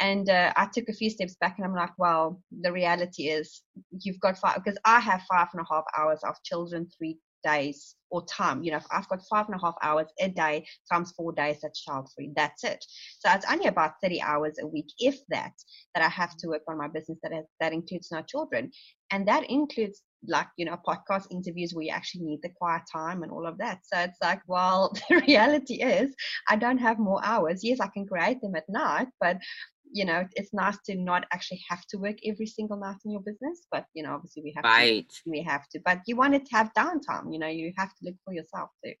And 0.00 0.28
uh, 0.28 0.52
I 0.56 0.66
took 0.72 0.88
a 0.88 0.92
few 0.94 1.08
steps 1.10 1.36
back, 1.40 1.54
and 1.58 1.64
I'm 1.66 1.74
like, 1.74 1.96
well, 1.96 2.42
the 2.60 2.72
reality 2.72 3.28
is 3.28 3.62
you've 4.00 4.20
got 4.20 4.36
five 4.36 4.56
because 4.64 4.78
I 4.84 4.98
have 4.98 5.22
five 5.30 5.48
and 5.52 5.62
a 5.62 5.72
half 5.72 5.84
hours 5.96 6.20
of 6.24 6.34
children, 6.44 6.88
three 6.98 7.18
days 7.44 7.96
or 8.10 8.24
time. 8.26 8.62
You 8.62 8.72
know, 8.72 8.76
if 8.76 8.86
I've 8.90 9.08
got 9.08 9.22
five 9.28 9.46
and 9.46 9.56
a 9.56 9.64
half 9.64 9.74
hours 9.82 10.06
a 10.20 10.28
day 10.28 10.66
times 10.90 11.12
four 11.16 11.32
days 11.32 11.58
that's 11.62 11.82
child 11.82 12.08
free, 12.14 12.30
that's 12.36 12.64
it. 12.64 12.84
So 13.18 13.32
it's 13.32 13.46
only 13.50 13.66
about 13.66 13.94
30 14.02 14.20
hours 14.22 14.58
a 14.60 14.66
week, 14.66 14.86
if 14.98 15.18
that, 15.30 15.52
that 15.94 16.04
I 16.04 16.08
have 16.08 16.30
to 16.30 16.46
mm-hmm. 16.46 16.50
work 16.50 16.62
on 16.68 16.78
my 16.78 16.88
business 16.88 17.18
that 17.22 17.32
has, 17.32 17.46
that 17.60 17.72
includes 17.72 18.08
no 18.12 18.22
children. 18.22 18.70
And 19.10 19.26
that 19.28 19.48
includes 19.50 20.02
like 20.28 20.46
you 20.56 20.64
know 20.64 20.78
podcast 20.86 21.26
interviews 21.30 21.74
where 21.74 21.84
you 21.84 21.90
actually 21.90 22.24
need 22.24 22.40
the 22.42 22.48
quiet 22.48 22.82
time 22.90 23.22
and 23.22 23.32
all 23.32 23.46
of 23.46 23.58
that. 23.58 23.80
So 23.84 23.98
it's 24.00 24.18
like 24.22 24.40
well 24.46 24.92
the 25.08 25.22
reality 25.26 25.82
is 25.82 26.14
i 26.48 26.56
don't 26.56 26.78
have 26.78 26.98
more 26.98 27.20
hours. 27.24 27.64
Yes 27.64 27.80
i 27.80 27.88
can 27.88 28.06
create 28.06 28.40
them 28.40 28.54
at 28.54 28.68
night 28.68 29.08
but 29.20 29.38
you 29.92 30.04
know 30.04 30.26
it's 30.34 30.52
nice 30.52 30.78
to 30.86 30.96
not 30.96 31.26
actually 31.32 31.60
have 31.68 31.84
to 31.86 31.98
work 31.98 32.16
every 32.26 32.46
single 32.46 32.78
night 32.78 32.96
in 33.04 33.12
your 33.12 33.20
business 33.20 33.66
but 33.70 33.84
you 33.94 34.02
know 34.02 34.14
obviously 34.14 34.42
we 34.42 34.52
have 34.56 34.64
right. 34.64 35.08
to 35.08 35.30
we 35.30 35.42
have 35.42 35.68
to 35.68 35.78
but 35.84 35.98
you 36.06 36.16
want 36.16 36.34
it 36.34 36.46
to 36.46 36.56
have 36.56 36.72
downtime 36.72 37.32
you 37.32 37.38
know 37.38 37.46
you 37.46 37.72
have 37.76 37.90
to 37.90 38.04
look 38.04 38.14
for 38.24 38.32
yourself 38.32 38.70
too. 38.84 38.92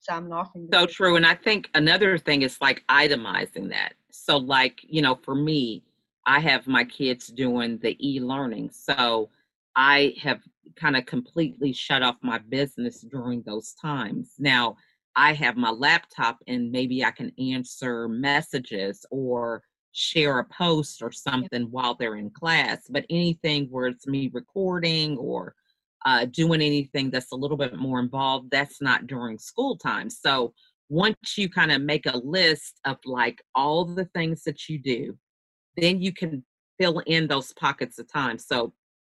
So 0.00 0.14
i'm 0.14 0.28
laughing 0.28 0.68
so 0.72 0.86
true 0.86 1.16
and 1.16 1.26
i 1.26 1.34
think 1.34 1.68
another 1.74 2.16
thing 2.16 2.42
is 2.42 2.58
like 2.60 2.84
itemizing 2.88 3.68
that. 3.70 3.94
So 4.10 4.36
like 4.36 4.80
you 4.82 5.02
know 5.02 5.16
for 5.16 5.34
me 5.34 5.82
i 6.26 6.38
have 6.38 6.66
my 6.66 6.84
kids 6.84 7.26
doing 7.28 7.78
the 7.78 7.96
e-learning 8.00 8.70
so 8.72 9.28
i 9.76 10.14
have 10.20 10.40
kind 10.76 10.96
of 10.96 11.06
completely 11.06 11.72
shut 11.72 12.02
off 12.02 12.16
my 12.22 12.38
business 12.38 13.00
during 13.10 13.42
those 13.42 13.74
times 13.80 14.32
now 14.38 14.76
i 15.16 15.32
have 15.32 15.56
my 15.56 15.70
laptop 15.70 16.38
and 16.48 16.70
maybe 16.70 17.04
i 17.04 17.10
can 17.10 17.32
answer 17.38 18.08
messages 18.08 19.04
or 19.10 19.62
share 19.94 20.40
a 20.40 20.44
post 20.44 21.02
or 21.02 21.12
something 21.12 21.62
while 21.70 21.94
they're 21.94 22.16
in 22.16 22.28
class, 22.28 22.86
but 22.90 23.06
anything 23.08 23.68
where 23.70 23.86
it's 23.86 24.06
me 24.06 24.28
recording 24.32 25.16
or 25.16 25.54
uh, 26.04 26.26
doing 26.26 26.60
anything 26.60 27.10
that's 27.10 27.32
a 27.32 27.36
little 27.36 27.56
bit 27.56 27.76
more 27.76 28.00
involved, 28.00 28.50
that's 28.50 28.82
not 28.82 29.06
during 29.06 29.38
school 29.38 29.78
time. 29.78 30.10
So 30.10 30.52
once 30.88 31.38
you 31.38 31.48
kind 31.48 31.72
of 31.72 31.80
make 31.80 32.06
a 32.06 32.18
list 32.18 32.80
of 32.84 32.98
like 33.06 33.40
all 33.54 33.84
the 33.84 34.04
things 34.06 34.42
that 34.42 34.68
you 34.68 34.78
do, 34.78 35.16
then 35.76 36.02
you 36.02 36.12
can 36.12 36.44
fill 36.78 36.98
in 37.06 37.28
those 37.28 37.52
pockets 37.52 37.98
of 38.00 38.12
time. 38.12 38.36
So 38.36 38.74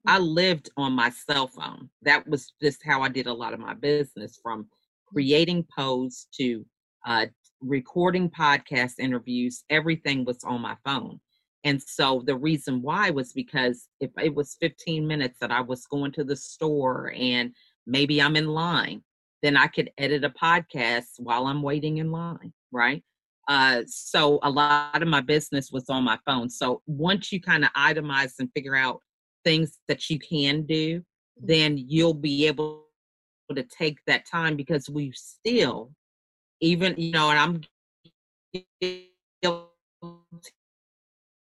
I 0.06 0.18
mm. 0.18 0.34
lived 0.34 0.70
on 0.76 0.92
my 0.92 1.10
cell 1.10 1.48
phone. 1.48 1.88
That 2.02 2.26
was 2.28 2.52
just 2.62 2.84
how 2.84 3.02
I 3.02 3.08
did 3.08 3.26
a 3.26 3.32
lot 3.32 3.54
of 3.54 3.60
my 3.60 3.74
business 3.74 4.38
from 4.42 4.66
creating 5.06 5.66
posts 5.76 6.28
to 6.38 6.64
uh, 7.06 7.26
recording 7.60 8.30
podcast 8.30 8.94
interviews, 8.98 9.64
everything 9.70 10.24
was 10.24 10.42
on 10.44 10.60
my 10.60 10.76
phone. 10.84 11.20
And 11.64 11.82
so 11.82 12.22
the 12.26 12.36
reason 12.36 12.82
why 12.82 13.10
was 13.10 13.32
because 13.32 13.88
if 14.00 14.10
it 14.22 14.34
was 14.34 14.56
15 14.60 15.06
minutes 15.06 15.38
that 15.40 15.50
I 15.50 15.62
was 15.62 15.86
going 15.86 16.12
to 16.12 16.24
the 16.24 16.36
store 16.36 17.12
and 17.16 17.54
maybe 17.86 18.20
I'm 18.20 18.36
in 18.36 18.48
line, 18.48 19.02
then 19.42 19.56
I 19.56 19.66
could 19.66 19.90
edit 19.96 20.24
a 20.24 20.30
podcast 20.30 21.18
while 21.18 21.46
I'm 21.46 21.62
waiting 21.62 21.98
in 21.98 22.10
line, 22.10 22.52
right? 22.70 23.02
Uh, 23.48 23.82
so 23.86 24.38
a 24.42 24.50
lot 24.50 25.02
of 25.02 25.08
my 25.08 25.20
business 25.20 25.70
was 25.70 25.88
on 25.88 26.04
my 26.04 26.18
phone. 26.26 26.48
So 26.50 26.82
once 26.86 27.32
you 27.32 27.40
kind 27.40 27.64
of 27.64 27.70
itemize 27.72 28.34
and 28.38 28.50
figure 28.54 28.76
out 28.76 29.00
things 29.44 29.78
that 29.88 30.10
you 30.10 30.18
can 30.18 30.62
do, 30.62 31.00
mm-hmm. 31.00 31.46
then 31.46 31.76
you'll 31.76 32.14
be 32.14 32.46
able 32.46 32.84
to 33.54 33.62
take 33.62 33.98
that 34.06 34.26
time 34.26 34.56
because 34.56 34.88
we 34.88 35.12
still 35.12 35.92
even 36.60 36.94
you 36.96 37.12
know, 37.12 37.30
and 37.30 37.38
I'm 37.38 37.60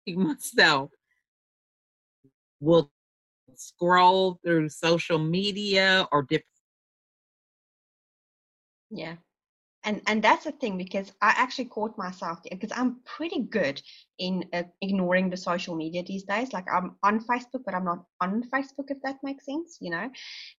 myself 0.08 0.90
will 2.60 2.90
scroll 3.54 4.40
through 4.44 4.68
social 4.68 5.18
media 5.18 6.06
or 6.10 6.22
different 6.22 6.46
yeah 8.90 9.16
and 9.84 10.00
and 10.06 10.22
that's 10.22 10.44
the 10.44 10.52
thing 10.52 10.76
because 10.76 11.12
i 11.22 11.32
actually 11.36 11.64
caught 11.64 11.96
myself 11.96 12.38
because 12.50 12.72
i'm 12.74 12.96
pretty 13.04 13.42
good 13.42 13.80
in 14.18 14.44
uh, 14.52 14.62
ignoring 14.82 15.30
the 15.30 15.36
social 15.36 15.74
media 15.74 16.02
these 16.06 16.24
days. 16.24 16.52
Like 16.52 16.66
i'm 16.70 16.96
on 17.02 17.20
facebook 17.20 17.62
but 17.64 17.74
i'm 17.74 17.84
not 17.84 18.04
on 18.20 18.42
facebook 18.52 18.88
if 18.88 18.98
that 19.02 19.16
makes 19.22 19.46
sense 19.46 19.78
you 19.80 19.90
know? 19.90 20.10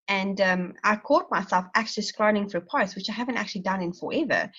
And 0.07 0.41
um, 0.41 0.73
i 0.83 0.95
caught 0.95 1.29
myself 1.29 1.65
actually 1.75 2.03
scrolling 2.03 2.49
through 2.49 2.61
posts 2.61 2.95
which 2.95 3.09
i 3.09 3.13
haven't 3.13 3.37
actually 3.37 3.61
done 3.61 3.81
in 3.81 3.93
forever. 3.93 4.49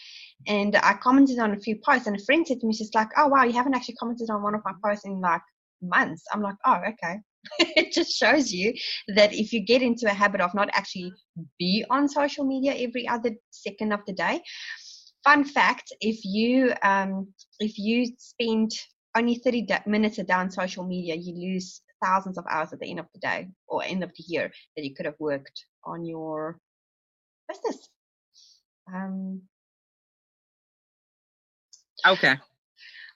And 0.46 0.76
i 0.76 0.94
commented 0.94 1.38
on 1.38 1.52
a 1.52 1.58
few 1.58 1.76
posts 1.84 2.06
and 2.06 2.16
a 2.16 2.24
friend 2.24 2.46
said 2.46 2.60
to 2.60 2.66
me 2.66 2.74
she's 2.74 2.94
like 2.94 3.08
oh 3.16 3.26
wow 3.28 3.44
you 3.44 3.52
haven't 3.52 3.74
actually 3.74 3.96
commented 3.96 4.30
on 4.30 4.42
one 4.42 4.54
of 4.54 4.62
my 4.64 4.72
posts 4.84 5.04
in 5.04 5.20
like 5.20 5.42
months. 5.80 6.22
I'm 6.32 6.42
like 6.42 6.56
oh 6.64 6.80
okay 6.92 7.18
it 7.58 7.92
just 7.92 8.16
shows 8.16 8.52
you 8.52 8.72
that 9.16 9.32
if 9.32 9.52
you 9.52 9.64
get 9.64 9.82
into 9.82 10.06
a 10.06 10.14
habit 10.14 10.40
of 10.40 10.54
not 10.54 10.68
actually 10.72 11.12
be 11.58 11.84
on 11.90 12.08
social 12.08 12.44
media 12.44 12.74
every 12.76 13.06
other 13.08 13.30
second 13.50 13.92
of 13.92 14.00
the 14.06 14.12
day 14.12 14.40
fun 15.24 15.44
fact 15.44 15.92
if 16.00 16.24
you 16.24 16.72
um, 16.82 17.28
if 17.60 17.78
you 17.78 18.06
spend 18.18 18.70
only 19.16 19.36
30 19.36 19.66
minutes 19.86 20.18
a 20.18 20.24
day 20.24 20.34
on 20.34 20.50
social 20.50 20.84
media 20.84 21.14
you 21.14 21.34
lose 21.34 21.82
thousands 22.02 22.38
of 22.38 22.44
hours 22.50 22.72
at 22.72 22.80
the 22.80 22.90
end 22.90 22.98
of 22.98 23.06
the 23.14 23.20
day 23.20 23.48
or 23.68 23.82
end 23.82 24.02
of 24.02 24.10
the 24.10 24.24
year 24.26 24.50
that 24.76 24.84
you 24.84 24.94
could 24.94 25.06
have 25.06 25.14
worked 25.20 25.66
on 25.84 26.04
your 26.04 26.58
business. 27.48 27.88
Um, 28.92 29.42
okay 32.06 32.36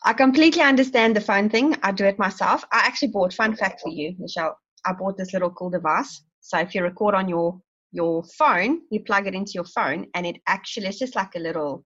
I 0.06 0.12
completely 0.12 0.62
understand 0.62 1.16
the 1.16 1.20
phone 1.20 1.50
thing. 1.50 1.74
I 1.82 1.90
do 1.90 2.04
it 2.04 2.16
myself. 2.16 2.64
I 2.70 2.78
actually 2.86 3.08
bought 3.08 3.34
fun 3.34 3.56
fact 3.56 3.80
for 3.80 3.90
you, 3.90 4.14
Michelle. 4.20 4.56
I 4.84 4.92
bought 4.92 5.18
this 5.18 5.32
little 5.32 5.50
cool 5.50 5.68
device. 5.68 6.22
So 6.38 6.58
if 6.58 6.76
you 6.76 6.84
record 6.84 7.16
on 7.16 7.28
your 7.28 7.60
your 7.90 8.22
phone, 8.38 8.82
you 8.92 9.02
plug 9.02 9.26
it 9.26 9.34
into 9.34 9.52
your 9.54 9.64
phone, 9.64 10.06
and 10.14 10.24
it 10.24 10.36
actually 10.46 10.86
it's 10.86 11.00
just 11.00 11.16
like 11.16 11.34
a 11.34 11.40
little 11.40 11.84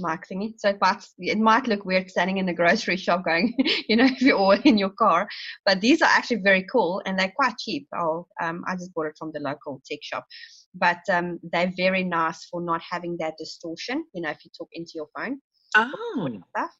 mic 0.00 0.22
thingy. 0.28 0.54
So 0.58 0.70
it 0.70 0.78
might 0.80 1.06
it 1.18 1.38
might 1.38 1.68
look 1.68 1.84
weird 1.84 2.10
standing 2.10 2.38
in 2.38 2.46
the 2.46 2.52
grocery 2.52 2.96
shop 3.04 3.24
going, 3.24 3.54
you 3.88 3.94
know, 3.94 4.06
if 4.06 4.20
you're 4.20 4.36
all 4.36 4.58
in 4.64 4.76
your 4.76 4.90
car. 4.90 5.28
But 5.64 5.80
these 5.80 6.02
are 6.02 6.10
actually 6.10 6.40
very 6.42 6.64
cool 6.64 7.02
and 7.06 7.16
they're 7.16 7.32
quite 7.36 7.56
cheap. 7.58 7.86
Oh, 7.96 8.26
um, 8.42 8.64
I 8.66 8.74
just 8.74 8.92
bought 8.94 9.06
it 9.06 9.16
from 9.16 9.30
the 9.32 9.38
local 9.38 9.80
tech 9.88 10.00
shop. 10.02 10.26
But 10.74 11.02
um, 11.08 11.38
they're 11.52 11.72
very 11.76 12.02
nice 12.02 12.46
for 12.46 12.60
not 12.60 12.82
having 12.82 13.16
that 13.20 13.34
distortion. 13.38 14.04
You 14.12 14.22
know, 14.22 14.30
if 14.30 14.44
you 14.44 14.50
talk 14.58 14.70
into 14.72 14.94
your 14.96 15.06
phone. 15.14 15.40
Oh. 15.76 16.28
Stuff 16.50 16.72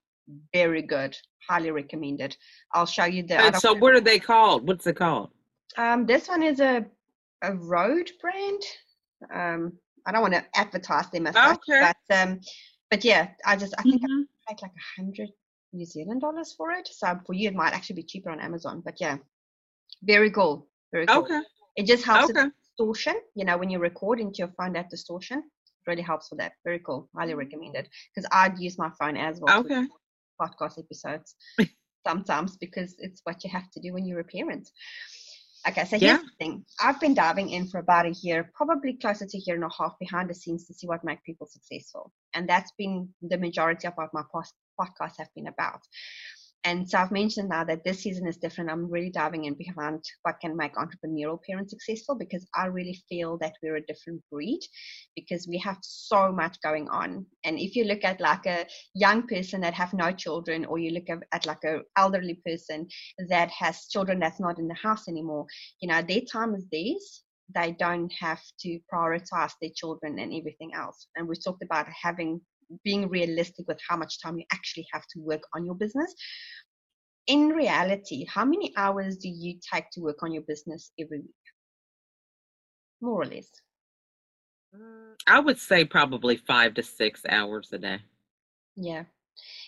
very 0.53 0.83
good. 0.83 1.17
Highly 1.49 1.71
recommended. 1.71 2.37
I'll 2.73 2.87
show 2.87 3.05
you 3.05 3.23
the. 3.23 3.41
And 3.41 3.57
so, 3.57 3.75
what 3.75 3.95
are 3.95 4.01
they 4.01 4.19
called? 4.19 4.67
What's 4.67 4.87
it 4.87 4.97
called? 4.97 5.31
Um, 5.77 6.07
this 6.07 6.29
one 6.29 6.43
is 6.43 6.61
a 6.61 6.87
a 7.43 7.55
Rode 7.55 8.11
brand. 8.21 8.63
Um, 9.33 9.73
I 10.07 10.13
don't 10.13 10.23
want 10.23 10.35
to 10.35 10.45
advertise 10.55 11.11
them 11.11 11.27
as 11.27 11.37
okay. 11.37 11.49
such, 11.49 11.95
but 12.09 12.17
um, 12.17 12.41
but 12.91 13.05
yeah, 13.05 13.29
I 13.45 13.57
just 13.57 13.75
I 13.79 13.83
think 13.83 14.03
mm-hmm. 14.03 14.23
I 14.49 14.53
paid 14.53 14.63
like 14.63 14.73
a 14.73 15.01
hundred 15.01 15.29
New 15.73 15.85
Zealand 15.85 16.21
dollars 16.21 16.55
for 16.57 16.71
it. 16.73 16.89
So 16.91 17.19
for 17.27 17.35
you, 17.35 17.49
it 17.49 17.55
might 17.55 17.73
actually 17.73 17.97
be 17.97 18.03
cheaper 18.05 18.31
on 18.31 18.41
Amazon. 18.41 18.83
But 18.85 19.01
yeah, 19.01 19.19
very 20.03 20.31
cool. 20.31 20.67
Very 20.93 21.07
cool. 21.07 21.25
Okay. 21.25 21.41
It 21.77 21.87
just 21.87 22.05
helps 22.05 22.31
okay. 22.31 22.45
with 22.45 22.53
distortion. 22.63 23.21
You 23.35 23.45
know, 23.45 23.59
when 23.59 23.71
you 23.71 23.79
record 23.79 24.21
into 24.21 24.39
your 24.39 24.53
phone, 24.57 24.73
that 24.75 24.91
distortion 24.91 25.43
really 25.87 26.03
helps 26.03 26.31
with 26.31 26.39
that. 26.41 26.53
Very 26.65 26.79
cool. 26.79 27.09
Highly 27.15 27.33
mm-hmm. 27.33 27.41
recommended. 27.41 27.89
Because 28.15 28.29
I'd 28.33 28.59
use 28.59 28.79
my 28.79 28.91
phone 28.99 29.17
as 29.17 29.41
well. 29.41 29.61
Okay 29.61 29.85
podcast 30.41 30.79
episodes 30.79 31.35
sometimes 32.07 32.57
because 32.57 32.95
it's 32.99 33.21
what 33.25 33.43
you 33.45 33.51
have 33.51 33.71
to 33.73 33.81
do 33.81 33.93
when 33.93 34.07
you're 34.07 34.21
a 34.21 34.25
parent. 34.25 34.69
Okay, 35.67 35.85
so 35.85 35.99
here's 35.99 36.03
yeah. 36.03 36.19
the 36.19 36.45
thing. 36.45 36.65
I've 36.83 37.01
been 37.01 37.15
diving 37.15 37.49
in 37.49 37.67
for 37.69 37.79
about 37.79 38.05
a 38.05 38.13
year, 38.23 38.51
probably 38.55 38.95
closer 38.95 39.25
to 39.25 39.39
a 39.39 39.41
year 39.47 39.57
and 39.57 39.65
a 39.65 39.71
half 39.79 39.95
behind 39.99 40.29
the 40.29 40.35
scenes 40.35 40.67
to 40.67 40.75
see 40.75 40.87
what 40.87 41.05
make 41.05 41.25
people 41.25 41.47
successful. 41.47 42.13
And 42.35 42.47
that's 42.47 42.73
been 42.77 43.09
the 43.23 43.39
majority 43.39 43.87
of 43.87 43.95
what 43.95 44.11
my 44.13 44.23
podcasts 44.79 45.17
have 45.19 45.29
been 45.35 45.47
about. 45.47 45.81
And 46.65 46.89
so 46.89 46.99
I've 46.99 47.11
mentioned 47.11 47.51
now 47.51 47.63
that 47.65 47.85
this 47.85 48.01
season 48.01 48.27
is 48.27 48.39
different. 48.39 48.71
I'm 48.71 48.91
really 48.91 49.11
diving 49.11 49.45
in 49.45 49.55
behind 49.55 50.03
what 50.23 50.41
can 50.41 50.57
make 50.57 50.75
entrepreneurial 50.77 51.39
parents 51.47 51.71
successful 51.71 52.15
because 52.15 52.47
I 52.55 52.67
really 52.67 52.99
feel 53.07 53.37
that 53.39 53.53
we're 53.63 53.77
a 53.77 53.87
different 53.87 54.23
breed 54.33 54.61
because 55.15 55.47
we 55.47 55.59
have 55.59 55.77
so 55.83 56.33
much 56.33 56.57
going 56.63 56.89
on. 56.89 57.27
And 57.45 57.59
if 57.59 57.77
you 57.77 57.85
look 57.85 58.03
at 58.03 58.19
like 58.19 58.47
a 58.47 58.67
young 58.95 59.27
person 59.27 59.61
that 59.61 59.75
have 59.75 59.93
no 59.93 60.11
children, 60.11 60.65
or 60.65 60.79
you 60.79 60.93
look 60.93 61.09
at, 61.33 61.47
like 61.47 61.65
a 61.65 61.81
elderly 61.99 62.41
person 62.47 62.89
that 63.29 63.51
has 63.51 63.87
children 63.89 64.19
that's 64.19 64.41
not 64.41 64.59
in 64.59 64.67
the 64.67 64.75
house 64.75 65.07
anymore, 65.07 65.45
you 65.83 65.89
know, 65.89 66.01
their 66.01 66.23
time 66.23 66.55
is 66.55 66.67
theirs 66.73 67.25
they 67.55 67.73
don't 67.73 68.11
have 68.19 68.41
to 68.61 68.81
prioritize 68.93 69.53
their 69.61 69.71
children 69.75 70.19
and 70.19 70.33
everything 70.33 70.73
else. 70.75 71.09
And 71.17 71.29
we 71.29 71.37
talked 71.37 71.63
about 71.63 71.87
having 71.89 72.41
being 72.85 73.09
realistic 73.09 73.67
with 73.69 73.79
how 73.89 73.97
much 73.97 74.21
time 74.21 74.39
you 74.39 74.45
actually 74.53 74.87
have 74.93 75.07
to 75.13 75.21
work 75.21 75.43
on 75.55 75.65
your 75.65 75.75
business. 75.75 76.15
In 77.27 77.49
reality, 77.49 78.27
how 78.29 78.45
many 78.45 78.73
hours 78.77 79.17
do 79.17 79.29
you 79.29 79.59
take 79.73 79.91
to 79.93 80.01
work 80.01 80.23
on 80.23 80.33
your 80.33 80.43
business 80.43 80.93
every 81.01 81.21
week? 81.21 81.45
More 83.01 83.23
or 83.23 83.27
less. 83.27 83.49
Mm, 84.77 85.15
I 85.27 85.41
would 85.41 85.59
say 85.59 85.85
probably 85.85 86.37
five 86.37 86.75
to 86.75 86.83
six 86.83 87.23
hours 87.29 87.71
a 87.73 87.79
day. 87.79 87.99
Yeah. 88.77 89.05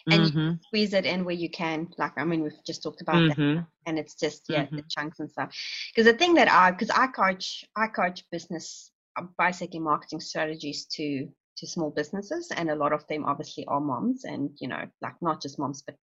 And 0.08 0.22
mm-hmm. 0.22 0.38
you 0.38 0.58
squeeze 0.66 0.94
it 0.94 1.06
in 1.06 1.24
where 1.24 1.34
you 1.34 1.50
can. 1.50 1.88
Like, 1.98 2.12
I 2.16 2.24
mean, 2.24 2.42
we've 2.42 2.64
just 2.64 2.82
talked 2.82 3.00
about 3.00 3.16
mm-hmm. 3.16 3.56
that. 3.56 3.66
And 3.86 3.98
it's 3.98 4.14
just, 4.14 4.44
yeah, 4.48 4.64
mm-hmm. 4.64 4.76
the 4.76 4.84
chunks 4.88 5.18
and 5.18 5.30
stuff. 5.30 5.52
Because 5.90 6.10
the 6.10 6.16
thing 6.16 6.34
that 6.34 6.50
I, 6.50 6.70
because 6.70 6.90
I 6.90 7.08
coach, 7.08 7.64
I 7.76 7.88
coach 7.88 8.22
business, 8.30 8.92
uh, 9.18 9.24
basically 9.38 9.80
marketing 9.80 10.20
strategies 10.20 10.86
to 10.96 11.28
to 11.56 11.66
small 11.66 11.90
businesses 11.90 12.50
and 12.56 12.70
a 12.70 12.74
lot 12.74 12.92
of 12.92 13.06
them 13.06 13.24
obviously 13.24 13.64
are 13.66 13.80
moms 13.80 14.24
and 14.24 14.50
you 14.60 14.68
know 14.68 14.84
like 15.02 15.14
not 15.20 15.40
just 15.42 15.58
moms 15.58 15.82
but 15.82 15.96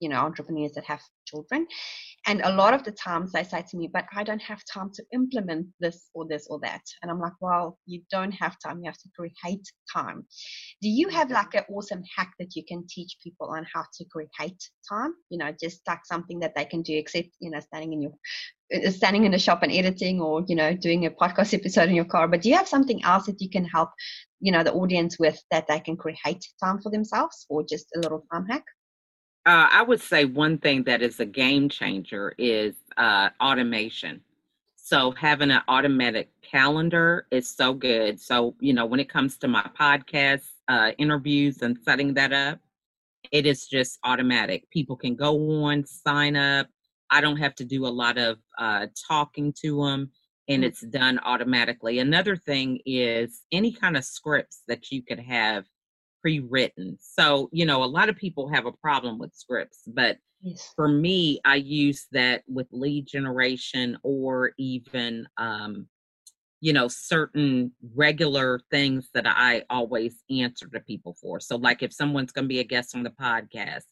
you 0.00 0.08
know 0.08 0.16
entrepreneurs 0.16 0.72
that 0.72 0.84
have 0.84 1.02
children. 1.28 1.66
And 2.26 2.40
a 2.42 2.52
lot 2.52 2.74
of 2.74 2.84
the 2.84 2.92
times 2.92 3.32
they 3.32 3.44
say 3.44 3.64
to 3.68 3.76
me 3.76 3.88
but 3.92 4.04
i 4.14 4.22
don't 4.22 4.42
have 4.50 4.62
time 4.72 4.90
to 4.94 5.02
implement 5.12 5.66
this 5.80 6.10
or 6.14 6.26
this 6.28 6.46
or 6.50 6.58
that. 6.60 6.82
And 7.02 7.10
i'm 7.10 7.20
like 7.20 7.38
well 7.40 7.78
you 7.86 8.02
don't 8.10 8.32
have 8.32 8.56
time. 8.64 8.78
You 8.78 8.90
have 8.90 8.98
to 8.98 9.10
create 9.16 9.66
time. 9.92 10.26
Do 10.82 10.88
you 10.88 11.08
have 11.08 11.30
like 11.30 11.54
an 11.54 11.64
awesome 11.74 12.02
hack 12.16 12.32
that 12.38 12.54
you 12.56 12.64
can 12.70 12.84
teach 12.88 13.16
people 13.22 13.48
on 13.48 13.66
how 13.72 13.84
to 13.96 14.04
create 14.12 14.60
time? 14.88 15.12
You 15.30 15.38
know 15.38 15.52
just 15.60 15.80
like 15.86 16.04
something 16.04 16.40
that 16.40 16.54
they 16.56 16.64
can 16.64 16.82
do 16.82 16.94
except 16.96 17.28
you 17.40 17.50
know 17.50 17.60
standing 17.60 17.92
in 17.92 18.02
your 18.02 18.12
uh, 18.74 18.90
standing 18.90 19.24
in 19.24 19.34
a 19.34 19.38
shop 19.38 19.62
and 19.62 19.72
editing 19.72 20.20
or 20.20 20.44
you 20.46 20.56
know 20.56 20.74
doing 20.74 21.06
a 21.06 21.10
podcast 21.10 21.54
episode 21.60 21.88
in 21.88 21.94
your 21.94 22.04
car. 22.04 22.28
But 22.28 22.42
do 22.42 22.48
you 22.48 22.56
have 22.56 22.68
something 22.68 23.02
else 23.04 23.26
that 23.26 23.40
you 23.40 23.50
can 23.50 23.64
help 23.64 23.90
you 24.40 24.52
know 24.52 24.62
the 24.62 24.72
audience 24.72 25.18
with 25.18 25.40
that 25.50 25.66
they 25.68 25.80
can 25.80 25.96
create 25.96 26.44
time 26.62 26.80
for 26.80 26.90
themselves 26.90 27.46
or 27.48 27.64
just 27.64 27.86
a 27.96 28.00
little 28.00 28.24
time 28.32 28.46
hack 28.46 28.64
uh, 29.48 29.66
I 29.72 29.82
would 29.82 30.02
say 30.02 30.26
one 30.26 30.58
thing 30.58 30.82
that 30.84 31.00
is 31.00 31.20
a 31.20 31.24
game 31.24 31.70
changer 31.70 32.34
is 32.36 32.74
uh, 32.98 33.30
automation. 33.40 34.20
So 34.76 35.12
having 35.12 35.50
an 35.50 35.62
automatic 35.68 36.28
calendar 36.42 37.26
is 37.30 37.48
so 37.48 37.72
good. 37.72 38.20
So 38.20 38.54
you 38.60 38.74
know 38.74 38.84
when 38.84 39.00
it 39.00 39.08
comes 39.08 39.38
to 39.38 39.48
my 39.48 39.64
podcast 39.78 40.50
uh, 40.68 40.90
interviews 40.98 41.62
and 41.62 41.78
setting 41.82 42.12
that 42.14 42.34
up, 42.34 42.58
it 43.32 43.46
is 43.46 43.66
just 43.66 43.98
automatic. 44.04 44.68
People 44.70 44.96
can 44.96 45.14
go 45.14 45.64
on, 45.64 45.86
sign 45.86 46.36
up. 46.36 46.66
I 47.10 47.22
don't 47.22 47.38
have 47.38 47.54
to 47.54 47.64
do 47.64 47.86
a 47.86 47.88
lot 48.02 48.18
of 48.18 48.36
uh, 48.58 48.88
talking 49.08 49.54
to 49.62 49.82
them, 49.82 50.10
and 50.48 50.62
mm. 50.62 50.66
it's 50.66 50.82
done 50.82 51.20
automatically. 51.24 52.00
Another 52.00 52.36
thing 52.36 52.80
is 52.84 53.44
any 53.50 53.72
kind 53.72 53.96
of 53.96 54.04
scripts 54.04 54.62
that 54.68 54.90
you 54.90 55.02
could 55.02 55.20
have 55.20 55.64
pre-written. 56.20 56.96
So, 57.00 57.48
you 57.52 57.66
know, 57.66 57.82
a 57.82 57.86
lot 57.86 58.08
of 58.08 58.16
people 58.16 58.48
have 58.48 58.66
a 58.66 58.72
problem 58.72 59.18
with 59.18 59.34
scripts, 59.34 59.82
but 59.86 60.18
yes. 60.42 60.72
for 60.74 60.88
me, 60.88 61.40
I 61.44 61.56
use 61.56 62.06
that 62.12 62.42
with 62.48 62.66
lead 62.70 63.06
generation 63.06 63.98
or 64.02 64.52
even 64.58 65.26
um, 65.36 65.86
you 66.60 66.72
know, 66.72 66.88
certain 66.88 67.72
regular 67.94 68.60
things 68.70 69.10
that 69.14 69.26
I 69.26 69.62
always 69.70 70.16
answer 70.30 70.66
to 70.72 70.80
people 70.80 71.16
for. 71.20 71.38
So 71.38 71.56
like 71.56 71.82
if 71.82 71.92
someone's 71.92 72.32
going 72.32 72.46
to 72.46 72.48
be 72.48 72.60
a 72.60 72.64
guest 72.64 72.96
on 72.96 73.04
the 73.04 73.10
podcast, 73.10 73.84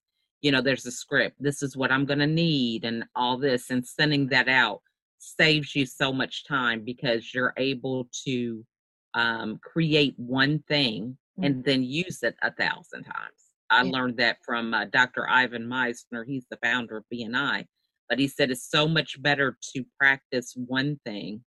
you 0.42 0.50
know, 0.50 0.60
there's 0.60 0.86
a 0.86 0.90
script. 0.90 1.36
This 1.38 1.62
is 1.62 1.76
what 1.76 1.92
I'm 1.92 2.04
going 2.04 2.18
to 2.18 2.26
need 2.26 2.84
and 2.84 3.04
all 3.14 3.38
this 3.38 3.70
and 3.70 3.86
sending 3.86 4.28
that 4.28 4.48
out 4.48 4.82
saves 5.18 5.74
you 5.74 5.86
so 5.86 6.12
much 6.12 6.46
time 6.46 6.84
because 6.84 7.32
you're 7.32 7.54
able 7.56 8.08
to 8.24 8.64
um, 9.14 9.58
create 9.62 10.14
one 10.16 10.62
thing 10.68 11.16
and 11.42 11.64
then 11.64 11.82
use 11.82 12.22
it 12.22 12.36
a 12.42 12.52
thousand 12.52 13.04
times. 13.04 13.50
I 13.70 13.82
yeah. 13.82 13.90
learned 13.90 14.16
that 14.18 14.38
from 14.44 14.72
uh, 14.72 14.86
Dr. 14.86 15.28
Ivan 15.28 15.66
Misner. 15.66 16.24
He's 16.26 16.46
the 16.50 16.58
founder 16.62 16.98
of 16.98 17.04
BNI. 17.12 17.66
But 18.08 18.18
he 18.18 18.28
said 18.28 18.50
it's 18.50 18.70
so 18.70 18.86
much 18.86 19.20
better 19.20 19.58
to 19.74 19.84
practice 19.98 20.54
one 20.54 21.00
thing 21.04 21.42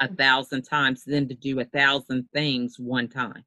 a 0.00 0.08
thousand 0.08 0.62
times 0.62 1.04
than 1.04 1.28
to 1.28 1.34
do 1.34 1.60
a 1.60 1.64
thousand 1.64 2.28
things 2.32 2.76
one 2.78 3.08
time. 3.08 3.44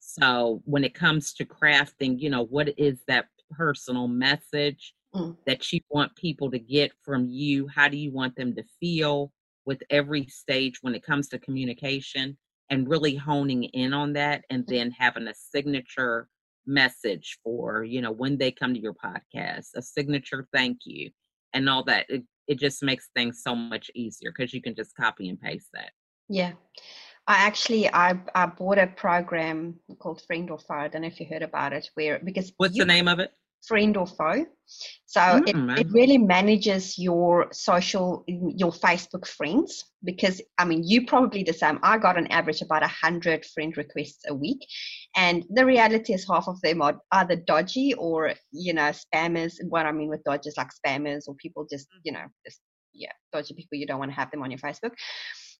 So 0.00 0.62
when 0.64 0.84
it 0.84 0.94
comes 0.94 1.32
to 1.34 1.44
crafting, 1.44 2.18
you 2.18 2.30
know, 2.30 2.44
what 2.44 2.72
is 2.78 2.98
that 3.08 3.26
personal 3.50 4.08
message 4.08 4.94
mm. 5.14 5.36
that 5.46 5.72
you 5.72 5.80
want 5.90 6.16
people 6.16 6.50
to 6.50 6.58
get 6.58 6.92
from 7.04 7.28
you? 7.28 7.68
How 7.68 7.88
do 7.88 7.96
you 7.96 8.12
want 8.12 8.34
them 8.36 8.54
to 8.56 8.64
feel 8.80 9.32
with 9.64 9.82
every 9.90 10.26
stage 10.26 10.78
when 10.82 10.94
it 10.94 11.04
comes 11.04 11.28
to 11.28 11.38
communication? 11.38 12.36
And 12.70 12.88
really 12.88 13.14
honing 13.14 13.64
in 13.64 13.92
on 13.92 14.12
that 14.14 14.44
and 14.50 14.64
mm-hmm. 14.64 14.74
then 14.74 14.90
having 14.90 15.28
a 15.28 15.34
signature 15.34 16.28
message 16.66 17.38
for 17.44 17.84
you 17.84 18.00
know 18.00 18.10
when 18.10 18.36
they 18.36 18.50
come 18.50 18.74
to 18.74 18.80
your 18.80 18.94
podcast 18.94 19.68
a 19.76 19.82
signature 19.82 20.48
thank 20.52 20.78
you 20.84 21.10
and 21.54 21.68
all 21.68 21.84
that 21.84 22.06
it, 22.08 22.24
it 22.48 22.58
just 22.58 22.82
makes 22.82 23.08
things 23.14 23.40
so 23.42 23.54
much 23.54 23.88
easier 23.94 24.32
because 24.36 24.52
you 24.52 24.60
can 24.60 24.74
just 24.74 24.96
copy 24.96 25.28
and 25.28 25.40
paste 25.40 25.68
that 25.72 25.90
yeah 26.28 26.52
I 27.28 27.34
actually 27.38 27.92
I, 27.92 28.20
I 28.34 28.46
bought 28.46 28.78
a 28.78 28.86
program 28.86 29.80
called 29.98 30.22
Friend 30.26 30.48
or 30.48 30.58
Foe. 30.60 30.74
I 30.74 30.88
don't 30.88 31.02
know 31.02 31.08
if 31.08 31.18
you 31.18 31.26
heard 31.26 31.42
about 31.42 31.72
it. 31.72 31.90
Where 31.94 32.20
because 32.22 32.52
what's 32.56 32.76
you, 32.76 32.84
the 32.84 32.86
name 32.86 33.08
of 33.08 33.18
it? 33.18 33.32
Friend 33.66 33.96
or 33.96 34.06
foe. 34.06 34.46
So 35.06 35.20
mm, 35.20 35.78
it, 35.78 35.80
it 35.80 35.92
really 35.92 36.18
manages 36.18 36.98
your 36.98 37.48
social, 37.52 38.24
your 38.26 38.72
Facebook 38.72 39.26
friends 39.26 39.84
because 40.04 40.40
I 40.58 40.64
mean, 40.64 40.82
you 40.84 41.06
probably 41.06 41.44
the 41.44 41.52
same. 41.52 41.78
I 41.82 41.98
got 41.98 42.18
an 42.18 42.26
average 42.28 42.62
about 42.62 42.82
a 42.82 42.88
hundred 42.88 43.44
friend 43.46 43.76
requests 43.76 44.24
a 44.28 44.34
week, 44.34 44.66
and 45.14 45.44
the 45.50 45.64
reality 45.64 46.14
is 46.14 46.26
half 46.28 46.48
of 46.48 46.60
them 46.62 46.82
are 46.82 46.98
either 47.12 47.36
dodgy 47.36 47.94
or 47.94 48.34
you 48.50 48.74
know 48.74 48.90
spammers. 48.90 49.54
What 49.68 49.86
I 49.86 49.92
mean 49.92 50.08
with 50.08 50.24
dodgy 50.24 50.48
is 50.48 50.56
like 50.56 50.70
spammers 50.74 51.28
or 51.28 51.34
people 51.36 51.66
just 51.70 51.86
you 52.02 52.12
know 52.12 52.24
just 52.44 52.60
yeah 52.92 53.12
dodgy 53.32 53.54
people. 53.54 53.78
You 53.78 53.86
don't 53.86 54.00
want 54.00 54.10
to 54.10 54.16
have 54.16 54.30
them 54.32 54.42
on 54.42 54.50
your 54.50 54.60
Facebook 54.60 54.92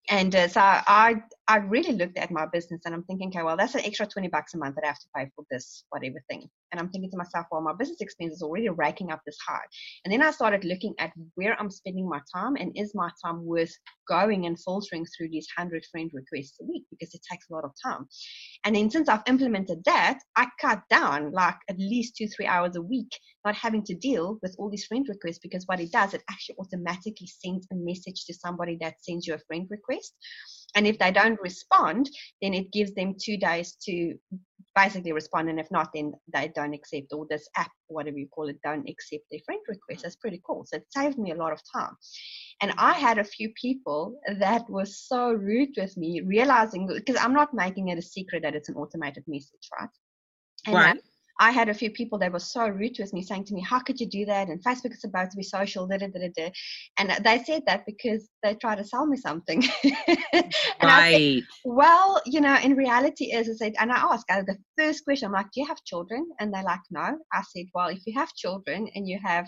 and 0.09 0.35
uh, 0.35 0.49
so 0.49 0.61
I 0.61 1.17
I 1.49 1.57
really 1.57 1.93
looked 1.93 2.19
at 2.19 2.31
my 2.31 2.47
business 2.47 2.83
and 2.85 2.95
I'm 2.95 3.03
thinking, 3.05 3.29
okay, 3.29 3.43
well, 3.43 3.57
that's 3.57 3.75
an 3.75 3.83
extra 3.85 4.07
20 4.07 4.29
bucks 4.29 4.55
a 4.55 4.59
month 4.59 4.77
that 4.77 4.85
I 4.85 4.89
have 4.89 4.99
to 4.99 5.09
pay 5.17 5.31
for 5.35 5.45
this 5.51 5.85
whatever 5.91 6.23
thing. 6.29 6.49
And 6.73 6.81
I'm 6.81 6.91
thinking 6.91 7.11
to 7.11 7.17
myself, 7.17 7.47
well, 7.51 7.61
my 7.61 7.75
business 7.79 8.01
expense 8.01 8.35
is 8.35 8.43
already 8.43 8.69
raking 8.69 9.11
up 9.11 9.21
this 9.25 9.39
high. 9.47 9.65
And 10.05 10.13
then 10.13 10.23
I 10.23 10.31
started 10.31 10.65
looking 10.65 10.95
at 10.99 11.13
where 11.35 11.59
I'm 11.61 11.71
spending 11.71 12.09
my 12.09 12.21
time 12.35 12.57
and 12.57 12.73
is 12.77 12.95
my 12.95 13.11
time 13.25 13.45
worth 13.45 13.75
going 14.09 14.47
and 14.47 14.59
filtering 14.59 15.07
through 15.07 15.31
these 15.31 15.49
100 15.57 15.85
friend 15.91 16.11
requests 16.13 16.59
a 16.61 16.65
week 16.65 16.85
because 16.91 17.15
it 17.15 17.21
takes 17.31 17.49
a 17.51 17.55
lot 17.55 17.65
of 17.65 17.73
time. 17.83 18.07
And 18.65 18.75
then 18.75 18.91
since 18.91 19.09
I've 19.09 19.23
implemented 19.27 19.85
that, 19.85 20.21
I 20.37 20.49
cut 20.61 20.83
down 20.91 21.33
like 21.33 21.57
at 21.69 21.79
least 21.79 22.17
two, 22.17 22.29
three 22.29 22.47
hours 22.47 22.77
a 22.77 22.83
week, 22.83 23.11
not 23.45 23.55
having 23.55 23.85
to 23.85 23.95
deal 23.95 24.39
with 24.43 24.55
all 24.59 24.71
these 24.71 24.87
friend 24.87 25.07
requests 25.09 25.39
because 25.39 25.65
what 25.67 25.81
it 25.81 25.93
does, 25.93 26.15
it 26.15 26.23
actually 26.31 26.57
automatically 26.59 27.27
sends 27.27 27.67
a 27.73 27.77
message 27.77 28.25
to 28.27 28.35
somebody 28.35 28.77
that 28.81 28.95
sends 29.03 29.27
you 29.27 29.35
a 29.35 29.39
friend 29.47 29.67
request. 29.71 30.15
And 30.75 30.87
if 30.87 30.99
they 30.99 31.11
don't 31.11 31.41
respond, 31.41 32.11
then 32.43 32.55
it 32.55 32.73
gives 32.73 32.93
them 32.95 33.15
two 33.21 33.37
days 33.37 33.77
to 33.85 34.15
basically 34.75 35.13
respond. 35.13 35.49
And 35.49 35.59
if 35.59 35.71
not, 35.71 35.89
then 35.95 36.13
they 36.33 36.53
don't 36.55 36.75
accept, 36.75 37.13
or 37.13 37.27
this 37.29 37.49
app, 37.57 37.71
whatever 37.89 38.19
you 38.19 38.29
call 38.29 38.49
it, 38.49 38.61
don't 38.63 38.89
accept 38.89 39.25
their 39.31 39.41
friend 39.47 39.61
request. 39.69 40.01
Mm. 40.01 40.03
That's 40.03 40.17
pretty 40.17 40.43
cool. 40.47 40.65
So 40.67 40.77
it 40.77 40.87
saved 40.91 41.19
me 41.19 41.33
a 41.33 41.37
lot 41.37 41.53
of 41.53 41.61
time. 41.75 41.97
And 42.61 42.75
I 42.77 42.93
had 42.93 43.19
a 43.19 43.25
few 43.25 43.53
people 43.61 44.21
that 44.39 44.69
were 44.69 44.85
so 44.85 45.33
rude 45.33 45.71
with 45.77 45.97
me, 45.97 46.21
realizing 46.21 46.87
because 46.87 47.17
I'm 47.17 47.33
not 47.33 47.55
making 47.55 47.89
it 47.89 47.99
a 47.99 48.03
secret 48.03 48.43
that 48.43 48.55
it's 48.55 48.69
an 48.69 48.77
automated 48.77 49.25
message, 49.27 49.69
right? 49.79 49.89
And 50.67 50.75
right. 50.75 51.01
I 51.39 51.51
had 51.51 51.69
a 51.69 51.75
few 51.75 51.91
people 51.91 52.19
that 52.19 52.33
were 52.33 52.39
so 52.39 52.69
rude 52.69 52.97
with 52.99 53.13
me 53.13 53.23
saying 53.23 53.45
to 53.47 53.55
me, 53.55 53.61
How 53.63 53.81
could 53.81 54.01
you 54.01 54.09
do 54.09 54.25
that? 54.27 54.49
And 54.49 54.63
Facebook 54.63 54.93
is 54.93 55.05
about 55.05 55.31
to 55.31 55.37
be 55.37 55.43
social, 55.43 55.87
da 55.87 55.99
da 55.99 56.07
da 56.09 56.29
da. 56.37 56.51
And 56.99 57.25
they 57.25 57.43
said 57.45 57.63
that 57.67 57.85
because 57.87 58.29
they 58.43 58.55
tried 58.55 58.77
to 58.77 58.85
sell 58.85 59.07
me 59.07 59.17
something. 59.17 59.63
and 60.09 60.53
right. 60.83 61.43
Said, 61.43 61.49
well, 61.65 62.21
you 62.27 62.41
know, 62.41 62.57
in 62.63 62.75
reality 62.75 63.27
is 63.27 63.49
I 63.49 63.53
said, 63.53 63.75
and 63.79 63.93
I 63.93 63.97
asked 63.97 64.27
the 64.29 64.57
first 64.79 65.05
question, 65.05 65.27
I'm 65.27 65.33
like, 65.33 65.51
Do 65.53 65.61
you 65.61 65.67
have 65.67 65.83
children? 65.85 66.27
And 66.41 66.53
they're 66.53 66.63
like, 66.63 66.81
No. 66.91 67.19
I 67.33 67.43
said, 67.43 67.67
Well, 67.75 67.89
if 67.89 68.01
you 68.07 68.15
have 68.19 68.33
children 68.35 68.89
and 68.95 69.07
you 69.07 69.19
have 69.25 69.47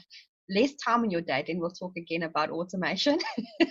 less 0.51 0.75
time 0.75 1.05
in 1.05 1.11
your 1.11 1.21
day, 1.21 1.45
then 1.47 1.59
we'll 1.59 1.71
talk 1.71 1.93
again 1.97 2.23
about 2.23 2.51
automation. 2.51 3.19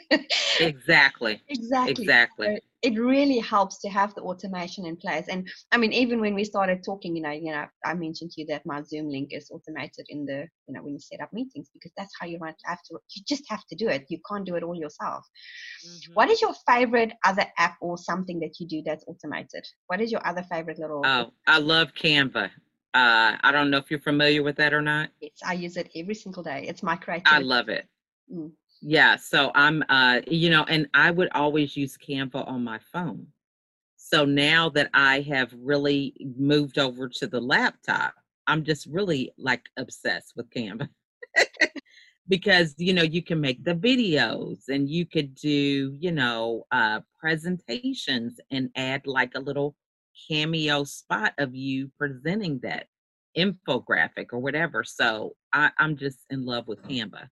exactly. 0.60 1.42
Exactly. 1.48 2.04
Exactly. 2.04 2.46
So 2.48 2.58
it 2.84 3.00
really 3.00 3.40
helps 3.40 3.80
to 3.80 3.90
have 3.90 4.14
the 4.14 4.22
automation 4.22 4.86
in 4.86 4.96
place. 4.96 5.26
And 5.28 5.50
I 5.72 5.78
mean, 5.78 5.92
even 5.94 6.22
when 6.22 6.36
we 6.36 6.44
started 6.44 6.84
talking, 6.84 7.16
you 7.16 7.24
know, 7.24 7.32
you 7.32 7.52
know, 7.52 7.66
I 7.84 7.94
mentioned 7.96 8.32
to 8.32 8.42
you 8.42 8.48
that 8.48 8.66
my 8.66 8.84
Zoom 8.84 9.10
link 9.10 9.30
is 9.32 9.50
automated 9.50 10.06
in 10.10 10.26
the, 10.26 10.48
you 10.68 10.74
know, 10.74 10.84
when 10.84 10.94
you 10.94 11.00
set 11.00 11.22
up 11.22 11.34
meetings 11.34 11.70
because 11.74 11.92
that's 11.98 12.14
how 12.20 12.28
you 12.28 12.38
might 12.40 12.56
have 12.66 12.82
to. 12.84 13.00
You 13.16 13.24
just 13.28 13.44
have 13.50 13.66
to 13.68 13.76
do 13.76 13.88
it. 13.88 14.06
You 14.10 14.20
can't 14.30 14.46
do 14.46 14.56
it 14.56 14.64
all 14.64 14.76
yourself. 14.76 15.26
Mm-hmm. 15.86 16.14
What 16.14 16.30
is 16.30 16.42
your 16.42 16.54
favorite 16.68 17.14
other 17.26 17.46
app 17.58 17.78
or 17.82 17.98
something 17.98 18.40
that 18.42 18.60
you 18.60 18.68
do 18.68 18.84
that's 18.86 19.04
automated? 19.08 19.66
What 19.88 20.00
is 20.00 20.12
your 20.12 20.26
other 20.26 20.44
favorite 20.44 20.78
little? 20.78 21.02
Oh, 21.04 21.32
I 21.48 21.58
love 21.60 21.94
Canva. 21.96 22.52
Uh, 22.94 23.38
I 23.42 23.52
don't 23.52 23.70
know 23.70 23.78
if 23.78 23.92
you're 23.92 24.00
familiar 24.00 24.44
with 24.44 24.56
that 24.58 24.74
or 24.74 24.82
not. 24.82 25.10
Yes, 25.22 25.32
I 25.46 25.54
use 25.54 25.78
it 25.78 25.90
every 25.96 26.16
single 26.16 26.44
day. 26.44 26.66
It's 26.68 26.82
my 26.84 26.96
creative. 26.96 27.28
I 27.28 27.40
love 27.40 27.70
it. 27.70 27.88
Mm. 28.34 28.52
Yeah, 28.82 29.16
so 29.16 29.52
I'm, 29.56 29.84
uh, 29.90 30.22
you 30.28 30.50
know, 30.50 30.64
and 30.66 30.88
I 30.94 31.12
would 31.12 31.30
always 31.34 31.76
use 31.76 31.98
Canva 31.98 32.48
on 32.48 32.64
my 32.64 32.80
phone. 32.92 33.28
So 33.98 34.24
now 34.26 34.70
that 34.70 34.90
I 34.94 35.22
have 35.22 35.54
really 35.58 36.14
moved 36.38 36.78
over 36.78 37.10
to 37.10 37.28
the 37.28 37.42
laptop, 37.42 38.14
I'm 38.48 38.64
just 38.64 38.86
really 38.86 39.32
like 39.38 39.66
obsessed 39.78 40.34
with 40.36 40.50
Canva. 40.50 40.90
because 42.28 42.76
you 42.78 42.94
know 42.94 43.04
you 43.04 43.22
can 43.22 43.40
make 43.40 43.64
the 43.64 43.74
videos 43.76 44.68
and 44.68 44.90
you 44.90 45.06
could 45.06 45.34
do 45.36 45.96
you 46.00 46.12
know 46.12 46.66
uh 46.72 47.00
presentations 47.20 48.40
and 48.52 48.70
add 48.76 49.08
like 49.08 49.34
a 49.36 49.40
little 49.40 49.76
cameo 50.30 50.84
spot 50.84 51.34
of 51.38 51.56
you 51.56 51.92
presenting 51.98 52.60
that 52.60 52.88
infographic 53.38 54.28
or 54.32 54.40
whatever. 54.40 54.84
So 54.84 55.36
I, 55.54 55.72
I'm 55.78 55.96
just 55.96 56.20
in 56.30 56.46
love 56.46 56.68
with 56.68 56.82
Canva. 56.84 57.28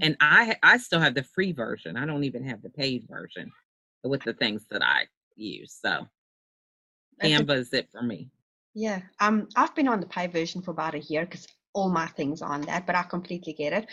And 0.00 0.16
I 0.20 0.56
I 0.62 0.78
still 0.78 0.98
have 0.98 1.14
the 1.14 1.22
free 1.22 1.52
version. 1.52 1.96
I 1.96 2.04
don't 2.04 2.24
even 2.24 2.44
have 2.44 2.62
the 2.62 2.70
paid 2.70 3.06
version 3.08 3.52
with 4.02 4.22
the 4.24 4.32
things 4.32 4.66
that 4.70 4.82
I 4.82 5.04
use. 5.36 5.78
So 5.80 6.08
Canva 7.22 7.56
is 7.56 7.72
it 7.72 7.88
for 7.92 8.02
me. 8.02 8.28
Yeah. 8.74 9.02
Um 9.20 9.48
I've 9.54 9.74
been 9.74 9.88
on 9.88 10.00
the 10.00 10.06
paid 10.06 10.32
version 10.32 10.62
for 10.62 10.72
about 10.72 10.96
a 10.96 10.98
year 10.98 11.24
because 11.24 11.46
all 11.74 11.88
my 11.88 12.06
things 12.08 12.42
on 12.42 12.62
that, 12.62 12.86
but 12.86 12.96
I 12.96 13.02
completely 13.04 13.52
get 13.52 13.72
it. 13.72 13.88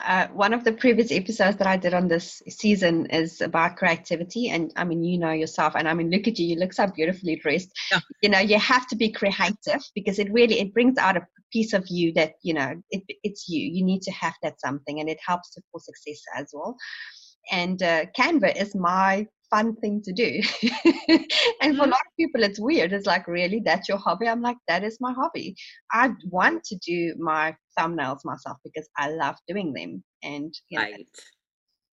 Uh, 0.00 0.26
one 0.28 0.54
of 0.54 0.64
the 0.64 0.72
previous 0.72 1.12
episodes 1.12 1.58
that 1.58 1.66
I 1.66 1.76
did 1.76 1.92
on 1.92 2.08
this 2.08 2.42
season 2.48 3.06
is 3.06 3.40
about 3.40 3.76
creativity. 3.76 4.48
And 4.48 4.72
I 4.76 4.84
mean, 4.84 5.04
you 5.04 5.18
know 5.18 5.32
yourself, 5.32 5.74
and 5.76 5.88
I 5.88 5.94
mean, 5.94 6.10
look 6.10 6.26
at 6.26 6.38
you, 6.38 6.46
you 6.46 6.56
look 6.56 6.72
so 6.72 6.86
beautifully 6.86 7.36
dressed. 7.36 7.70
Yeah. 7.90 8.00
You 8.22 8.30
know, 8.30 8.38
you 8.38 8.58
have 8.58 8.86
to 8.88 8.96
be 8.96 9.10
creative 9.10 9.82
because 9.94 10.18
it 10.18 10.32
really, 10.32 10.60
it 10.60 10.72
brings 10.72 10.98
out 10.98 11.16
a 11.16 11.26
piece 11.52 11.72
of 11.72 11.84
you 11.88 12.12
that, 12.14 12.34
you 12.42 12.54
know, 12.54 12.74
it, 12.90 13.02
it's 13.22 13.48
you. 13.48 13.60
You 13.60 13.84
need 13.84 14.02
to 14.02 14.12
have 14.12 14.34
that 14.42 14.60
something 14.60 15.00
and 15.00 15.08
it 15.08 15.18
helps 15.24 15.56
for 15.70 15.80
success 15.80 16.22
as 16.36 16.50
well. 16.52 16.76
And 17.50 17.82
uh, 17.82 18.06
Canva 18.16 18.56
is 18.56 18.74
my 18.74 19.26
fun 19.52 19.76
thing 19.76 20.02
to 20.02 20.12
do. 20.12 20.40
and 20.62 20.96
for 21.06 21.14
a 21.14 21.18
mm-hmm. 21.18 21.78
lot 21.78 21.88
of 21.88 22.16
people, 22.18 22.42
it's 22.42 22.58
weird. 22.58 22.92
It's 22.92 23.06
like, 23.06 23.28
really, 23.28 23.60
that's 23.64 23.88
your 23.88 23.98
hobby? 23.98 24.26
I'm 24.26 24.40
like, 24.40 24.56
that 24.66 24.82
is 24.82 24.98
my 25.00 25.12
hobby. 25.12 25.54
I 25.92 26.12
want 26.30 26.64
to 26.64 26.76
do 26.76 27.14
my 27.18 27.54
thumbnails 27.78 28.24
myself 28.24 28.56
because 28.64 28.88
I 28.96 29.10
love 29.10 29.36
doing 29.46 29.72
them. 29.72 30.02
And 30.22 30.52
you 30.68 30.78
know, 30.78 30.84
right. 30.84 31.06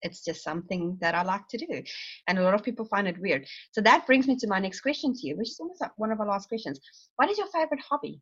it's 0.01 0.23
just 0.25 0.43
something 0.43 0.97
that 0.99 1.15
I 1.15 1.23
like 1.23 1.47
to 1.49 1.57
do. 1.57 1.83
And 2.27 2.39
a 2.39 2.43
lot 2.43 2.55
of 2.55 2.63
people 2.63 2.85
find 2.85 3.07
it 3.07 3.21
weird. 3.21 3.45
So 3.71 3.81
that 3.81 4.07
brings 4.07 4.27
me 4.27 4.35
to 4.37 4.47
my 4.47 4.59
next 4.59 4.81
question 4.81 5.13
to 5.13 5.27
you, 5.27 5.37
which 5.37 5.49
is 5.49 5.59
almost 5.59 5.81
like 5.81 5.91
one 5.97 6.11
of 6.11 6.19
our 6.19 6.27
last 6.27 6.49
questions. 6.49 6.79
What 7.17 7.29
is 7.29 7.37
your 7.37 7.47
favorite 7.47 7.81
hobby? 7.87 8.19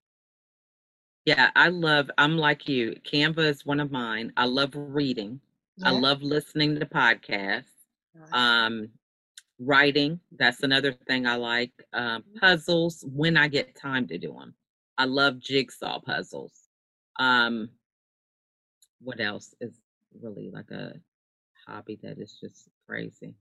Yeah, 1.25 1.51
I 1.55 1.69
love, 1.69 2.09
I'm 2.17 2.35
like 2.35 2.67
you. 2.67 2.95
Canva 3.05 3.45
is 3.45 3.65
one 3.65 3.79
of 3.79 3.91
mine. 3.91 4.33
I 4.37 4.45
love 4.45 4.71
reading. 4.73 5.39
Yeah. 5.77 5.89
I 5.89 5.91
love 5.91 6.23
listening 6.23 6.79
to 6.79 6.85
podcasts. 6.85 7.65
Um, 8.33 8.89
writing 9.63 10.19
that's 10.37 10.63
another 10.63 10.91
thing 11.07 11.25
i 11.27 11.35
like 11.35 11.71
um, 11.93 12.21
mm-hmm. 12.21 12.39
puzzles 12.39 13.05
when 13.13 13.37
i 13.37 13.47
get 13.47 13.75
time 13.75 14.07
to 14.07 14.17
do 14.17 14.33
them 14.33 14.53
i 14.97 15.05
love 15.05 15.39
jigsaw 15.39 15.99
puzzles. 15.99 16.67
Um 17.19 17.69
what 18.99 19.19
else 19.19 19.53
is 19.59 19.73
really 20.21 20.49
like 20.51 20.71
a 20.71 20.93
hobby 21.67 21.99
that 22.03 22.19
is 22.19 22.37
just 22.39 22.69
crazy? 22.87 23.35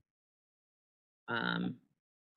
Um 1.27 1.75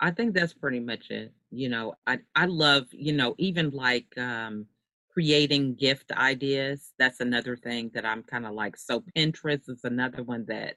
i 0.01 0.11
think 0.11 0.35
that's 0.35 0.53
pretty 0.53 0.81
much 0.81 1.11
it 1.11 1.33
you 1.51 1.69
know 1.69 1.95
i 2.07 2.19
i 2.35 2.45
love 2.47 2.85
you 2.93 3.13
know 3.13 3.35
even 3.39 3.71
like 3.71 4.07
um 4.19 4.67
creating 5.13 5.75
gift 5.75 6.11
ideas 6.13 6.93
that's 6.99 7.21
another 7.21 7.57
thing 7.57 7.91
that 7.95 8.05
i'm 8.05 8.23
kind 8.23 8.45
of 8.45 8.53
like 8.53 8.77
so 8.77 9.03
pinterest 9.17 9.69
is 9.69 9.85
another 9.85 10.23
one 10.23 10.45
that 10.47 10.77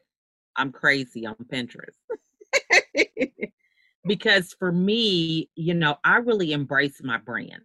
i'm 0.56 0.72
crazy 0.72 1.26
on 1.26 1.36
pinterest 1.52 1.98
because 4.06 4.54
for 4.54 4.72
me, 4.72 5.50
you 5.56 5.74
know, 5.74 5.98
I 6.04 6.18
really 6.18 6.54
embrace 6.54 7.02
my 7.04 7.18
brand. 7.18 7.64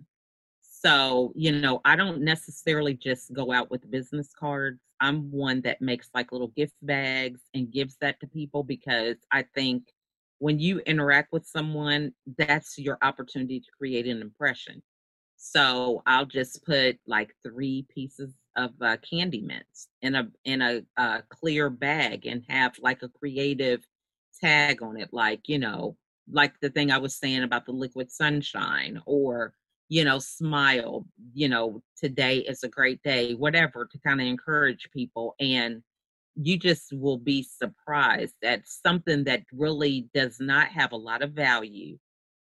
So, 0.61 1.33
you 1.37 1.53
know, 1.53 1.81
I 1.85 1.95
don't 1.95 2.23
necessarily 2.23 2.95
just 2.95 3.33
go 3.33 3.53
out 3.53 3.71
with 3.71 3.91
business 3.91 4.33
cards. 4.39 4.81
I'm 5.01 5.31
one 5.31 5.61
that 5.63 5.81
makes 5.81 6.11
like 6.15 6.33
little 6.33 6.49
gift 6.49 6.75
bags 6.83 7.41
and 7.55 7.71
gives 7.71 7.97
that 8.01 8.19
to 8.21 8.27
people 8.27 8.65
because 8.65 9.17
I 9.31 9.45
think 9.55 9.85
when 10.39 10.59
you 10.59 10.81
interact 10.81 11.33
with 11.33 11.47
someone, 11.47 12.13
that's 12.37 12.77
your 12.79 12.99
opportunity 13.03 13.61
to 13.61 13.71
create 13.79 14.07
an 14.09 14.21
impression. 14.21 14.83
So 15.37 16.03
I'll 16.07 16.27
just 16.27 16.65
put 16.65 16.99
like 17.07 17.35
three 17.45 17.87
pieces 17.89 18.33
of 18.57 18.73
uh, 18.81 18.97
candy 19.09 19.41
mints 19.41 19.89
in 20.03 20.15
a 20.15 20.29
in 20.45 20.63
a, 20.63 20.83
a 20.97 21.23
clear 21.29 21.71
bag 21.71 22.27
and 22.27 22.45
have 22.49 22.75
like 22.81 23.03
a 23.03 23.09
creative 23.09 23.87
tag 24.43 24.83
on 24.83 24.99
it, 24.99 25.11
like, 25.13 25.49
you 25.49 25.59
know, 25.59 25.97
like 26.31 26.55
the 26.61 26.71
thing 26.71 26.91
I 26.91 26.99
was 26.99 27.17
saying 27.17 27.43
about 27.43 27.67
the 27.67 27.73
liquid 27.73 28.11
sunshine 28.11 29.01
or, 29.07 29.55
you 29.89 30.05
know, 30.05 30.19
smile, 30.19 31.07
you 31.35 31.49
know, 31.49 31.83
today 31.97 32.39
is 32.39 32.63
a 32.63 32.69
great 32.69 33.03
day, 33.03 33.35
whatever, 33.35 33.87
to 33.91 33.99
kind 34.07 34.21
of 34.21 34.27
encourage 34.27 34.89
people. 34.93 35.35
And 35.41 35.83
you 36.35 36.59
just 36.59 36.93
will 36.93 37.19
be 37.19 37.43
surprised 37.43 38.37
at 38.43 38.67
something 38.67 39.25
that 39.25 39.43
really 39.53 40.09
does 40.15 40.39
not 40.41 40.69
have 40.69 40.93
a 40.93 40.97
lot 40.97 41.23
of 41.23 41.33
value, 41.33 41.99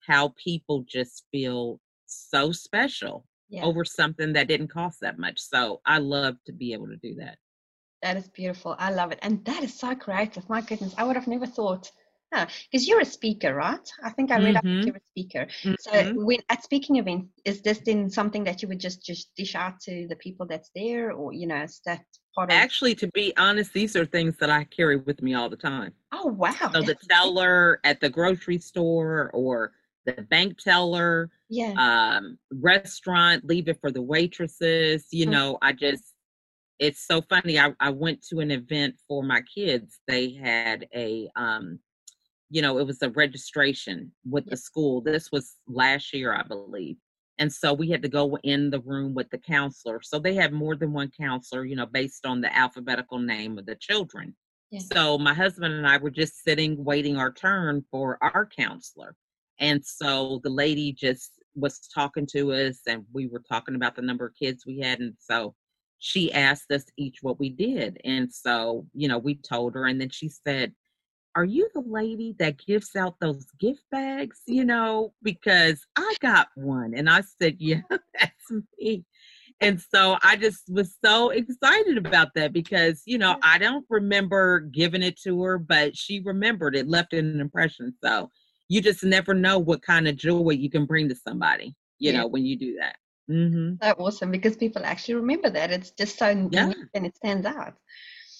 how 0.07 0.33
people 0.41 0.85
just 0.87 1.25
feel 1.31 1.79
so 2.05 2.51
special 2.51 3.25
yeah. 3.49 3.63
over 3.63 3.83
something 3.83 4.33
that 4.33 4.47
didn't 4.47 4.69
cost 4.69 4.99
that 5.01 5.19
much. 5.19 5.39
So 5.39 5.81
I 5.85 5.97
love 5.97 6.37
to 6.45 6.53
be 6.53 6.73
able 6.73 6.87
to 6.87 6.97
do 6.97 7.15
that. 7.15 7.37
That 8.01 8.17
is 8.17 8.27
beautiful. 8.29 8.75
I 8.79 8.91
love 8.91 9.11
it. 9.11 9.19
And 9.21 9.43
that 9.45 9.63
is 9.63 9.79
so 9.79 9.95
creative. 9.95 10.49
My 10.49 10.61
goodness, 10.61 10.93
I 10.97 11.03
would 11.03 11.15
have 11.15 11.27
never 11.27 11.45
thought. 11.45 11.91
Because 12.31 12.87
you're 12.87 13.01
a 13.01 13.05
speaker, 13.05 13.53
right? 13.53 13.91
I 14.03 14.09
think 14.09 14.31
I 14.31 14.37
read 14.37 14.55
mm-hmm. 14.55 14.79
up 14.79 14.85
you're 14.85 14.95
a 14.95 15.01
speaker. 15.11 15.47
Mm-hmm. 15.63 15.73
So 15.79 16.13
when 16.13 16.39
at 16.49 16.63
speaking 16.63 16.95
events, 16.95 17.27
is 17.43 17.61
this 17.61 17.79
then 17.79 18.09
something 18.09 18.45
that 18.45 18.61
you 18.61 18.69
would 18.69 18.79
just 18.79 19.05
just 19.05 19.35
dish 19.35 19.53
out 19.53 19.81
to 19.81 20.07
the 20.07 20.15
people 20.15 20.45
that's 20.45 20.71
there, 20.73 21.11
or 21.11 21.33
you 21.33 21.45
know, 21.45 21.61
is 21.61 21.81
that 21.85 22.05
part 22.33 22.49
of? 22.49 22.55
Actually, 22.55 22.95
to 22.95 23.07
be 23.07 23.33
honest, 23.35 23.73
these 23.73 23.97
are 23.97 24.05
things 24.05 24.37
that 24.37 24.49
I 24.49 24.63
carry 24.63 24.95
with 24.95 25.21
me 25.21 25.33
all 25.33 25.49
the 25.49 25.57
time. 25.57 25.91
Oh 26.13 26.27
wow! 26.27 26.53
So 26.73 26.81
the 26.81 26.95
teller 27.09 27.81
at 27.83 27.99
the 27.99 28.09
grocery 28.09 28.59
store, 28.59 29.29
or 29.33 29.73
the 30.05 30.13
bank 30.13 30.57
teller, 30.57 31.31
yeah, 31.49 31.73
um, 31.77 32.37
restaurant, 32.53 33.43
leave 33.43 33.67
it 33.67 33.81
for 33.81 33.91
the 33.91 34.01
waitresses. 34.01 35.05
You 35.11 35.25
mm-hmm. 35.25 35.33
know, 35.33 35.57
I 35.61 35.73
just 35.73 36.10
it's 36.81 37.05
so 37.05 37.21
funny. 37.21 37.59
I, 37.59 37.73
I 37.79 37.91
went 37.91 38.25
to 38.29 38.39
an 38.39 38.49
event 38.49 38.95
for 39.07 39.21
my 39.23 39.41
kids. 39.41 39.99
They 40.07 40.33
had 40.33 40.87
a, 40.95 41.29
um, 41.35 41.79
you 42.49 42.63
know, 42.63 42.79
it 42.79 42.87
was 42.87 43.01
a 43.03 43.11
registration 43.11 44.11
with 44.27 44.47
the 44.47 44.57
school. 44.57 44.99
This 44.99 45.31
was 45.31 45.57
last 45.67 46.11
year, 46.11 46.33
I 46.33 46.41
believe. 46.41 46.97
And 47.37 47.53
so 47.53 47.71
we 47.71 47.89
had 47.89 48.01
to 48.01 48.09
go 48.09 48.35
in 48.43 48.71
the 48.71 48.81
room 48.81 49.13
with 49.13 49.29
the 49.29 49.37
counselor. 49.37 50.01
So 50.03 50.17
they 50.17 50.33
have 50.35 50.51
more 50.51 50.75
than 50.75 50.91
one 50.91 51.11
counselor, 51.17 51.65
you 51.65 51.75
know, 51.75 51.85
based 51.85 52.25
on 52.25 52.41
the 52.41 52.55
alphabetical 52.55 53.19
name 53.19 53.59
of 53.59 53.67
the 53.67 53.75
children. 53.75 54.35
Yeah. 54.71 54.81
So 54.91 55.17
my 55.19 55.35
husband 55.35 55.73
and 55.75 55.87
I 55.87 55.97
were 55.97 56.09
just 56.09 56.43
sitting, 56.43 56.83
waiting 56.83 57.15
our 57.15 57.31
turn 57.31 57.85
for 57.91 58.17
our 58.21 58.47
counselor. 58.47 59.15
And 59.59 59.85
so 59.85 60.41
the 60.43 60.49
lady 60.49 60.93
just 60.93 61.33
was 61.53 61.79
talking 61.93 62.25
to 62.33 62.53
us, 62.53 62.79
and 62.87 63.05
we 63.13 63.27
were 63.27 63.43
talking 63.47 63.75
about 63.75 63.95
the 63.95 64.01
number 64.01 64.25
of 64.25 64.33
kids 64.35 64.65
we 64.65 64.79
had. 64.79 64.99
And 64.99 65.13
so 65.19 65.53
she 66.01 66.33
asked 66.33 66.71
us 66.71 66.83
each 66.97 67.19
what 67.21 67.39
we 67.39 67.49
did. 67.49 68.01
And 68.03 68.33
so, 68.33 68.87
you 68.93 69.07
know, 69.07 69.19
we 69.19 69.35
told 69.35 69.75
her, 69.75 69.85
and 69.85 70.01
then 70.01 70.09
she 70.09 70.29
said, 70.29 70.73
Are 71.35 71.45
you 71.45 71.69
the 71.75 71.83
lady 71.85 72.35
that 72.39 72.65
gives 72.65 72.95
out 72.95 73.19
those 73.21 73.45
gift 73.59 73.83
bags? 73.91 74.41
You 74.47 74.65
know, 74.65 75.13
because 75.21 75.85
I 75.95 76.15
got 76.19 76.47
one. 76.55 76.95
And 76.95 77.07
I 77.07 77.21
said, 77.21 77.57
Yeah, 77.59 77.81
mm-hmm. 77.91 77.95
that's 78.19 78.51
me. 78.79 79.05
And 79.61 79.79
so 79.79 80.17
I 80.23 80.37
just 80.37 80.63
was 80.73 80.97
so 81.05 81.29
excited 81.29 81.99
about 81.99 82.29
that 82.33 82.51
because, 82.51 83.03
you 83.05 83.19
know, 83.19 83.37
I 83.43 83.59
don't 83.59 83.85
remember 83.87 84.61
giving 84.61 85.03
it 85.03 85.21
to 85.21 85.43
her, 85.43 85.59
but 85.59 85.95
she 85.95 86.19
remembered 86.19 86.75
it, 86.75 86.87
left 86.87 87.13
an 87.13 87.39
impression. 87.39 87.93
So 88.03 88.31
you 88.69 88.81
just 88.81 89.03
never 89.03 89.35
know 89.35 89.59
what 89.59 89.83
kind 89.83 90.07
of 90.07 90.15
joy 90.15 90.49
you 90.49 90.71
can 90.71 90.87
bring 90.87 91.09
to 91.09 91.15
somebody, 91.15 91.75
you 91.99 92.11
yeah. 92.11 92.21
know, 92.21 92.27
when 92.27 92.43
you 92.43 92.57
do 92.57 92.77
that. 92.79 92.95
Mm-hmm. 93.29 93.75
So 93.81 93.91
awesome 93.99 94.31
because 94.31 94.57
people 94.57 94.83
actually 94.83 95.15
remember 95.15 95.49
that. 95.49 95.71
It's 95.71 95.91
just 95.91 96.17
so 96.17 96.29
yeah. 96.29 96.67
unique 96.67 96.89
and 96.93 97.05
it 97.05 97.15
stands 97.15 97.45
out. 97.45 97.73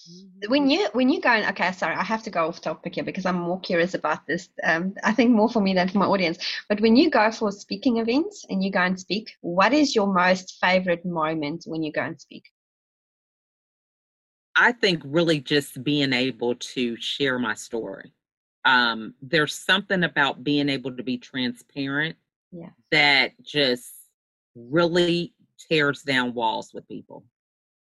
Mm-hmm. 0.09 0.51
When 0.51 0.69
you 0.69 0.89
when 0.93 1.09
you 1.09 1.21
go 1.21 1.33
in, 1.33 1.45
okay, 1.49 1.71
sorry, 1.71 1.95
I 1.95 2.03
have 2.03 2.23
to 2.23 2.31
go 2.31 2.47
off 2.47 2.61
topic 2.61 2.95
here 2.95 3.03
because 3.03 3.25
I'm 3.25 3.39
more 3.39 3.59
curious 3.59 3.93
about 3.93 4.25
this. 4.25 4.49
Um, 4.63 4.95
I 5.03 5.13
think 5.13 5.31
more 5.31 5.49
for 5.49 5.61
me 5.61 5.73
than 5.73 5.89
for 5.89 5.99
my 5.99 6.07
audience. 6.07 6.39
But 6.67 6.81
when 6.81 6.95
you 6.95 7.09
go 7.09 7.31
for 7.31 7.51
speaking 7.51 7.97
events 7.97 8.45
and 8.49 8.63
you 8.63 8.71
go 8.71 8.81
and 8.81 8.99
speak, 8.99 9.31
what 9.41 9.73
is 9.73 9.95
your 9.95 10.11
most 10.11 10.57
favorite 10.59 11.05
moment 11.05 11.63
when 11.67 11.83
you 11.83 11.91
go 11.91 12.01
and 12.01 12.19
speak? 12.19 12.45
I 14.55 14.73
think 14.73 15.01
really 15.05 15.39
just 15.39 15.83
being 15.83 16.13
able 16.13 16.55
to 16.55 16.97
share 16.97 17.39
my 17.39 17.53
story. 17.53 18.11
Um, 18.65 19.13
there's 19.21 19.53
something 19.53 20.03
about 20.03 20.43
being 20.43 20.69
able 20.69 20.95
to 20.95 21.03
be 21.03 21.17
transparent 21.17 22.15
yeah. 22.51 22.69
that 22.91 23.41
just 23.41 23.91
really 24.55 25.33
tears 25.69 26.01
down 26.03 26.33
walls 26.33 26.73
with 26.73 26.87
people. 26.87 27.23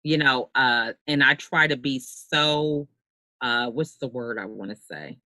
You 0.02 0.18
know 0.18 0.50
uh 0.54 0.92
and 1.06 1.22
i 1.22 1.34
try 1.34 1.66
to 1.68 1.76
be 1.76 2.00
so 2.00 2.88
uh 3.40 3.68
what's 3.68 3.98
the 3.98 4.08
word 4.08 4.38
i 4.38 4.44
want 4.44 4.70
to 4.70 4.76
say? 4.76 5.18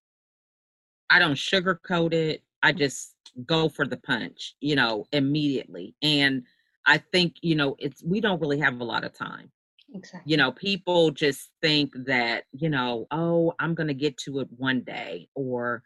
I 1.11 1.19
don't 1.21 1.35
sugarcoat 1.35 2.13
it 2.13 2.43
i 2.65 2.73
just 2.73 3.15
go 3.47 3.69
for 3.69 3.87
the 3.87 3.99
punch 3.99 4.57
you 4.61 4.75
know 4.75 5.07
immediately 5.13 5.95
and 6.03 6.43
i 6.87 6.99
think 6.99 7.37
you 7.43 7.55
know 7.55 7.77
it's 7.79 8.03
we 8.03 8.21
don't 8.21 8.41
really 8.41 8.59
have 8.59 8.81
a 8.81 8.85
lot 8.85 9.05
of 9.05 9.13
time. 9.13 9.51
Exactly. 9.95 10.31
you 10.31 10.37
know 10.37 10.51
people 10.51 11.11
just 11.11 11.51
think 11.63 11.93
that 12.07 12.45
you 12.53 12.69
know 12.69 13.07
oh 13.13 13.55
i'm 13.61 13.75
going 13.75 13.87
to 13.87 13.95
get 13.95 14.17
to 14.17 14.41
it 14.41 14.49
one 14.57 14.81
day 14.81 15.29
or 15.37 15.83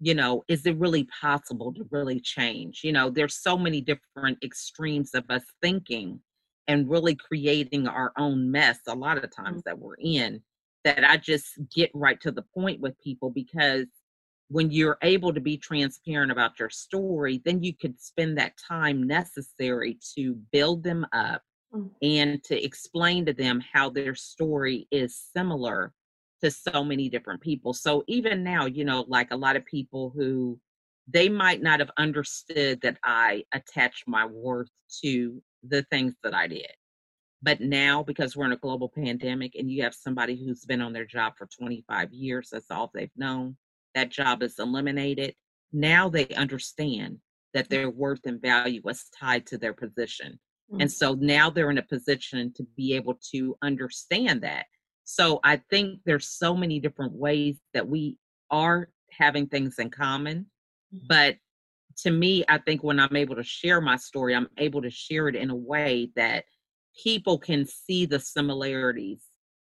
you 0.00 0.14
know 0.14 0.44
is 0.48 0.66
it 0.66 0.76
really 0.78 1.08
possible 1.20 1.72
to 1.72 1.86
really 1.90 2.20
change 2.20 2.80
you 2.84 2.92
know 2.92 3.10
there's 3.10 3.42
so 3.42 3.56
many 3.56 3.80
different 3.80 4.38
extremes 4.42 5.14
of 5.14 5.24
us 5.28 5.42
thinking 5.62 6.20
and 6.68 6.90
really 6.90 7.14
creating 7.14 7.88
our 7.88 8.12
own 8.18 8.50
mess 8.50 8.78
a 8.86 8.94
lot 8.94 9.22
of 9.22 9.34
times 9.34 9.62
that 9.64 9.78
we're 9.78 9.96
in 10.00 10.40
that 10.84 11.04
i 11.04 11.16
just 11.16 11.58
get 11.74 11.90
right 11.94 12.20
to 12.20 12.30
the 12.30 12.44
point 12.54 12.80
with 12.80 12.98
people 13.00 13.30
because 13.30 13.86
when 14.50 14.70
you're 14.70 14.98
able 15.02 15.32
to 15.32 15.40
be 15.40 15.56
transparent 15.56 16.30
about 16.30 16.58
your 16.58 16.70
story 16.70 17.40
then 17.44 17.62
you 17.62 17.74
could 17.74 18.00
spend 18.00 18.38
that 18.38 18.52
time 18.56 19.06
necessary 19.06 19.98
to 20.14 20.34
build 20.52 20.82
them 20.82 21.04
up 21.12 21.42
mm. 21.74 21.90
and 22.02 22.42
to 22.44 22.64
explain 22.64 23.26
to 23.26 23.32
them 23.32 23.62
how 23.72 23.90
their 23.90 24.14
story 24.14 24.86
is 24.92 25.20
similar 25.34 25.92
to 26.42 26.50
so 26.50 26.84
many 26.84 27.08
different 27.08 27.40
people. 27.40 27.72
So 27.72 28.04
even 28.06 28.42
now, 28.42 28.66
you 28.66 28.84
know, 28.84 29.04
like 29.08 29.30
a 29.30 29.36
lot 29.36 29.56
of 29.56 29.64
people 29.64 30.12
who 30.14 30.58
they 31.08 31.28
might 31.28 31.62
not 31.62 31.80
have 31.80 31.90
understood 31.96 32.80
that 32.82 32.98
I 33.02 33.44
attach 33.52 34.04
my 34.06 34.26
worth 34.26 34.70
to 35.02 35.42
the 35.62 35.82
things 35.90 36.14
that 36.22 36.34
I 36.34 36.46
did. 36.46 36.70
But 37.40 37.60
now, 37.60 38.02
because 38.02 38.36
we're 38.36 38.46
in 38.46 38.52
a 38.52 38.56
global 38.56 38.88
pandemic 38.88 39.54
and 39.54 39.70
you 39.70 39.82
have 39.84 39.94
somebody 39.94 40.36
who's 40.36 40.64
been 40.64 40.80
on 40.80 40.92
their 40.92 41.06
job 41.06 41.34
for 41.38 41.46
25 41.46 42.12
years, 42.12 42.48
that's 42.50 42.70
all 42.70 42.90
they've 42.92 43.10
known, 43.16 43.56
that 43.94 44.10
job 44.10 44.42
is 44.42 44.58
eliminated. 44.58 45.34
Now 45.72 46.08
they 46.08 46.28
understand 46.30 47.18
that 47.54 47.70
their 47.70 47.90
worth 47.90 48.26
and 48.26 48.42
value 48.42 48.80
was 48.84 49.04
tied 49.18 49.46
to 49.46 49.58
their 49.58 49.72
position. 49.72 50.38
Mm-hmm. 50.70 50.82
And 50.82 50.92
so 50.92 51.14
now 51.14 51.48
they're 51.48 51.70
in 51.70 51.78
a 51.78 51.82
position 51.82 52.52
to 52.56 52.66
be 52.76 52.94
able 52.94 53.18
to 53.32 53.56
understand 53.62 54.42
that. 54.42 54.66
So 55.10 55.40
I 55.42 55.56
think 55.70 56.00
there's 56.04 56.28
so 56.28 56.54
many 56.54 56.80
different 56.80 57.14
ways 57.14 57.56
that 57.72 57.88
we 57.88 58.18
are 58.50 58.90
having 59.10 59.46
things 59.46 59.78
in 59.78 59.88
common. 59.88 60.44
Mm-hmm. 60.94 61.06
But 61.08 61.36
to 62.02 62.10
me, 62.10 62.44
I 62.46 62.58
think 62.58 62.84
when 62.84 63.00
I'm 63.00 63.16
able 63.16 63.34
to 63.36 63.42
share 63.42 63.80
my 63.80 63.96
story, 63.96 64.34
I'm 64.34 64.50
able 64.58 64.82
to 64.82 64.90
share 64.90 65.26
it 65.28 65.34
in 65.34 65.48
a 65.48 65.56
way 65.56 66.10
that 66.14 66.44
people 67.02 67.38
can 67.38 67.64
see 67.64 68.04
the 68.04 68.20
similarities 68.20 69.22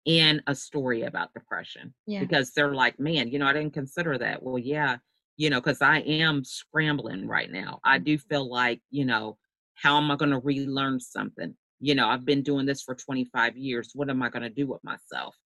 in 0.05 0.43
a 0.49 0.57
story 0.57 1.03
about 1.03 1.33
depression 1.35 1.95
yeah. 2.05 2.19
because 2.19 2.51
they're 2.51 2.75
like, 2.75 2.99
man, 2.99 3.29
you 3.29 3.39
know, 3.39 3.47
I 3.47 3.53
didn't 3.53 3.75
consider 3.75 4.19
that. 4.19 4.43
Well, 4.43 4.59
yeah, 4.59 4.97
you 5.37 5.51
know, 5.51 5.61
because 5.61 5.81
I 5.81 6.01
am 6.01 6.43
scrambling 6.43 7.29
right 7.29 7.49
now. 7.51 7.79
I 7.85 7.99
do 7.99 8.17
mm-hmm. 8.17 8.27
feel 8.27 8.51
like, 8.51 8.81
you 8.91 9.05
know, 9.05 9.39
how 9.75 9.99
am 9.99 10.11
I 10.11 10.17
going 10.17 10.33
to 10.33 10.41
relearn 10.41 10.99
something? 10.99 11.55
You 11.81 11.95
know, 11.95 12.09
I've 12.09 12.25
been 12.25 12.43
doing 12.43 12.67
this 12.67 12.83
for 12.83 12.95
25 12.95 13.57
years. 13.57 13.91
What 13.95 14.11
am 14.11 14.23
I 14.23 14.29
going 14.29 14.43
to 14.43 14.51
do 14.51 14.67
with 14.67 14.83
myself? 14.83 15.37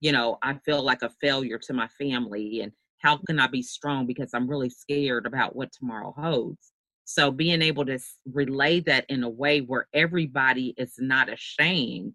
You 0.00 0.12
know, 0.12 0.38
I 0.42 0.54
feel 0.64 0.82
like 0.82 1.02
a 1.02 1.10
failure 1.20 1.58
to 1.58 1.72
my 1.72 1.88
family. 1.98 2.60
And 2.62 2.72
how 2.98 3.18
can 3.26 3.38
I 3.38 3.46
be 3.46 3.62
strong 3.62 4.06
because 4.06 4.30
I'm 4.34 4.48
really 4.48 4.70
scared 4.70 5.26
about 5.26 5.54
what 5.54 5.70
tomorrow 5.72 6.14
holds? 6.16 6.72
So 7.04 7.30
being 7.30 7.62
able 7.62 7.84
to 7.86 7.98
relay 8.32 8.80
that 8.80 9.04
in 9.08 9.22
a 9.22 9.28
way 9.28 9.60
where 9.60 9.86
everybody 9.92 10.74
is 10.78 10.94
not 10.98 11.30
ashamed 11.30 12.14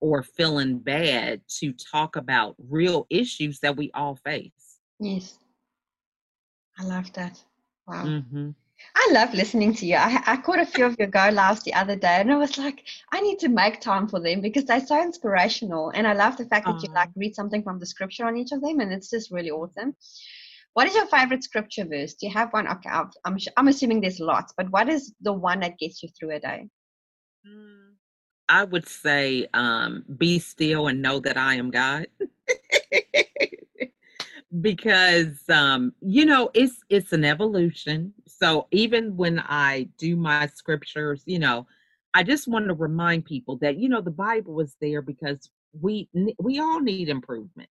or 0.00 0.22
feeling 0.22 0.78
bad 0.78 1.40
to 1.60 1.72
talk 1.72 2.16
about 2.16 2.56
real 2.68 3.06
issues 3.08 3.60
that 3.60 3.76
we 3.76 3.90
all 3.94 4.16
face. 4.16 4.78
Yes. 5.00 5.38
I 6.78 6.84
love 6.84 7.12
that. 7.14 7.40
Wow. 7.86 8.04
Mm-hmm. 8.04 8.50
I 8.94 9.10
love 9.12 9.32
listening 9.32 9.74
to 9.76 9.86
you. 9.86 9.96
I, 9.96 10.22
I 10.26 10.36
caught 10.36 10.58
a 10.58 10.66
few 10.66 10.84
of 10.84 10.96
your 10.98 11.08
go 11.08 11.30
lives 11.32 11.62
the 11.62 11.74
other 11.74 11.96
day, 11.96 12.20
and 12.20 12.30
I 12.30 12.36
was 12.36 12.58
like, 12.58 12.84
I 13.10 13.20
need 13.20 13.38
to 13.40 13.48
make 13.48 13.80
time 13.80 14.06
for 14.06 14.20
them 14.20 14.40
because 14.40 14.64
they're 14.64 14.84
so 14.84 15.00
inspirational. 15.00 15.90
And 15.94 16.06
I 16.06 16.12
love 16.12 16.36
the 16.36 16.44
fact 16.44 16.66
that 16.66 16.72
uh-huh. 16.72 16.86
you 16.86 16.92
like 16.92 17.10
read 17.16 17.34
something 17.34 17.62
from 17.62 17.78
the 17.78 17.86
scripture 17.86 18.26
on 18.26 18.36
each 18.36 18.52
of 18.52 18.60
them, 18.60 18.80
and 18.80 18.92
it's 18.92 19.10
just 19.10 19.30
really 19.30 19.50
awesome. 19.50 19.96
What 20.74 20.86
is 20.86 20.94
your 20.94 21.06
favorite 21.06 21.44
scripture 21.44 21.84
verse? 21.84 22.14
Do 22.14 22.26
you 22.26 22.32
have 22.32 22.52
one? 22.52 22.66
Okay, 22.66 22.90
I'm 22.90 23.38
I'm 23.56 23.68
assuming 23.68 24.00
there's 24.00 24.20
lots, 24.20 24.54
but 24.56 24.70
what 24.70 24.88
is 24.88 25.12
the 25.20 25.32
one 25.32 25.60
that 25.60 25.78
gets 25.78 26.02
you 26.02 26.08
through 26.18 26.36
a 26.36 26.40
day? 26.40 26.68
Mm, 27.46 27.94
I 28.48 28.64
would 28.64 28.88
say, 28.88 29.48
um, 29.52 30.04
"Be 30.16 30.38
still 30.38 30.88
and 30.88 31.02
know 31.02 31.20
that 31.20 31.36
I 31.36 31.56
am 31.56 31.70
God," 31.70 32.06
because 34.60 35.38
um, 35.48 35.92
you 36.00 36.24
know 36.24 36.50
it's 36.54 36.82
it's 36.90 37.12
an 37.12 37.24
evolution. 37.24 38.12
So 38.26 38.66
even 38.70 39.16
when 39.16 39.38
I 39.40 39.88
do 39.98 40.16
my 40.16 40.46
scriptures, 40.48 41.22
you 41.26 41.38
know, 41.38 41.66
I 42.14 42.22
just 42.22 42.48
want 42.48 42.68
to 42.68 42.74
remind 42.74 43.24
people 43.24 43.56
that 43.58 43.78
you 43.78 43.88
know 43.88 44.00
the 44.00 44.10
Bible 44.10 44.54
was 44.54 44.76
there 44.80 45.02
because 45.02 45.50
we 45.80 46.08
we 46.38 46.58
all 46.58 46.80
need 46.80 47.08
improvement 47.08 47.68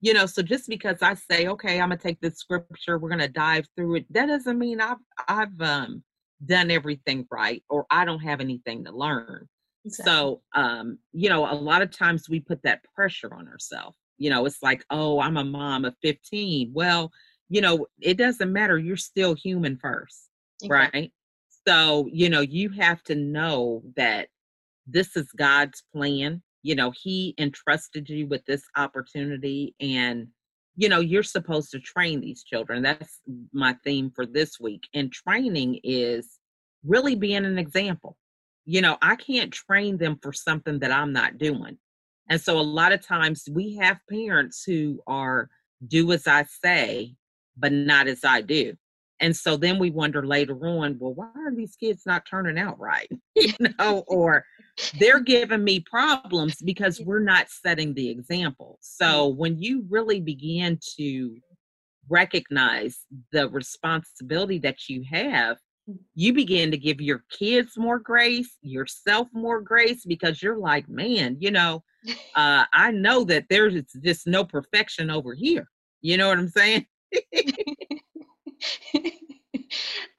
you 0.00 0.12
know 0.12 0.26
so 0.26 0.42
just 0.42 0.68
because 0.68 1.00
i 1.00 1.14
say 1.14 1.46
okay 1.46 1.80
i'm 1.80 1.88
gonna 1.88 1.96
take 1.96 2.20
this 2.20 2.38
scripture 2.38 2.98
we're 2.98 3.08
gonna 3.08 3.28
dive 3.28 3.66
through 3.76 3.96
it 3.96 4.12
that 4.12 4.26
doesn't 4.26 4.58
mean 4.58 4.80
i've 4.80 4.96
i've 5.28 5.60
um 5.60 6.02
done 6.44 6.70
everything 6.70 7.26
right 7.30 7.62
or 7.70 7.86
i 7.90 8.04
don't 8.04 8.20
have 8.20 8.40
anything 8.40 8.84
to 8.84 8.92
learn 8.92 9.48
exactly. 9.84 10.12
so 10.12 10.42
um 10.54 10.98
you 11.12 11.28
know 11.28 11.50
a 11.50 11.54
lot 11.54 11.82
of 11.82 11.90
times 11.90 12.28
we 12.28 12.40
put 12.40 12.62
that 12.62 12.80
pressure 12.94 13.32
on 13.34 13.48
ourselves 13.48 13.96
you 14.18 14.30
know 14.30 14.46
it's 14.46 14.62
like 14.62 14.84
oh 14.90 15.20
i'm 15.20 15.36
a 15.36 15.44
mom 15.44 15.84
of 15.84 15.94
15 16.02 16.70
well 16.72 17.10
you 17.48 17.60
know 17.60 17.86
it 18.00 18.16
doesn't 18.16 18.52
matter 18.52 18.78
you're 18.78 18.96
still 18.96 19.34
human 19.34 19.76
first 19.76 20.28
exactly. 20.62 21.00
right? 21.00 21.12
So 21.66 22.08
you 22.12 22.30
know 22.30 22.40
you 22.40 22.70
have 22.70 23.02
to 23.04 23.14
know 23.14 23.82
that 23.96 24.28
this 24.86 25.16
is 25.16 25.30
god's 25.32 25.82
plan 25.94 26.42
you 26.62 26.74
know 26.74 26.92
he 27.02 27.34
entrusted 27.38 28.08
you 28.08 28.26
with 28.26 28.44
this 28.46 28.62
opportunity 28.76 29.74
and 29.80 30.28
you 30.76 30.88
know 30.88 31.00
you're 31.00 31.22
supposed 31.22 31.70
to 31.70 31.80
train 31.80 32.20
these 32.20 32.44
children 32.44 32.82
that's 32.82 33.20
my 33.52 33.74
theme 33.84 34.10
for 34.14 34.26
this 34.26 34.60
week 34.60 34.88
and 34.94 35.12
training 35.12 35.80
is 35.82 36.38
really 36.84 37.16
being 37.16 37.44
an 37.44 37.58
example. 37.58 38.16
You 38.64 38.80
know 38.80 38.96
i 39.00 39.14
can't 39.14 39.52
train 39.52 39.96
them 39.96 40.18
for 40.20 40.32
something 40.32 40.80
that 40.80 40.90
i'm 40.90 41.12
not 41.12 41.38
doing 41.38 41.78
and 42.28 42.40
so 42.40 42.58
a 42.58 42.60
lot 42.60 42.92
of 42.92 43.04
times 43.04 43.48
we 43.50 43.76
have 43.76 43.98
parents 44.10 44.62
who 44.64 45.00
are 45.06 45.48
do 45.86 46.12
as 46.12 46.26
i 46.26 46.44
say 46.44 47.14
but 47.56 47.72
not 47.72 48.06
as 48.06 48.24
i 48.24 48.40
do 48.40 48.74
and 49.20 49.34
so 49.34 49.56
then 49.56 49.78
we 49.78 49.90
wonder 49.90 50.26
later 50.26 50.54
on 50.66 50.96
well 50.98 51.14
why 51.14 51.30
are 51.36 51.54
these 51.54 51.76
kids 51.76 52.02
not 52.06 52.26
turning 52.28 52.58
out 52.58 52.78
right 52.78 53.10
you 53.34 53.52
know 53.78 54.04
or 54.06 54.44
they're 54.98 55.20
giving 55.20 55.64
me 55.64 55.80
problems 55.80 56.56
because 56.56 57.00
we're 57.00 57.20
not 57.20 57.48
setting 57.48 57.94
the 57.94 58.10
example. 58.10 58.78
So 58.82 59.28
when 59.28 59.58
you 59.58 59.86
really 59.88 60.20
begin 60.20 60.78
to 60.98 61.36
recognize 62.08 63.04
the 63.32 63.48
responsibility 63.48 64.58
that 64.60 64.88
you 64.88 65.04
have. 65.10 65.58
You 66.14 66.32
begin 66.32 66.70
to 66.70 66.76
give 66.76 67.00
your 67.00 67.24
kids 67.30 67.76
more 67.76 67.98
grace, 67.98 68.56
yourself 68.62 69.28
more 69.32 69.60
grace, 69.60 70.04
because 70.04 70.42
you're 70.42 70.58
like, 70.58 70.88
man, 70.88 71.36
you 71.40 71.50
know, 71.50 71.84
uh, 72.34 72.64
I 72.72 72.90
know 72.90 73.24
that 73.24 73.46
there's 73.48 73.74
just 74.02 74.26
no 74.26 74.44
perfection 74.44 75.10
over 75.10 75.34
here. 75.34 75.68
You 76.00 76.16
know 76.16 76.28
what 76.28 76.38
I'm 76.38 76.48
saying? 76.48 76.86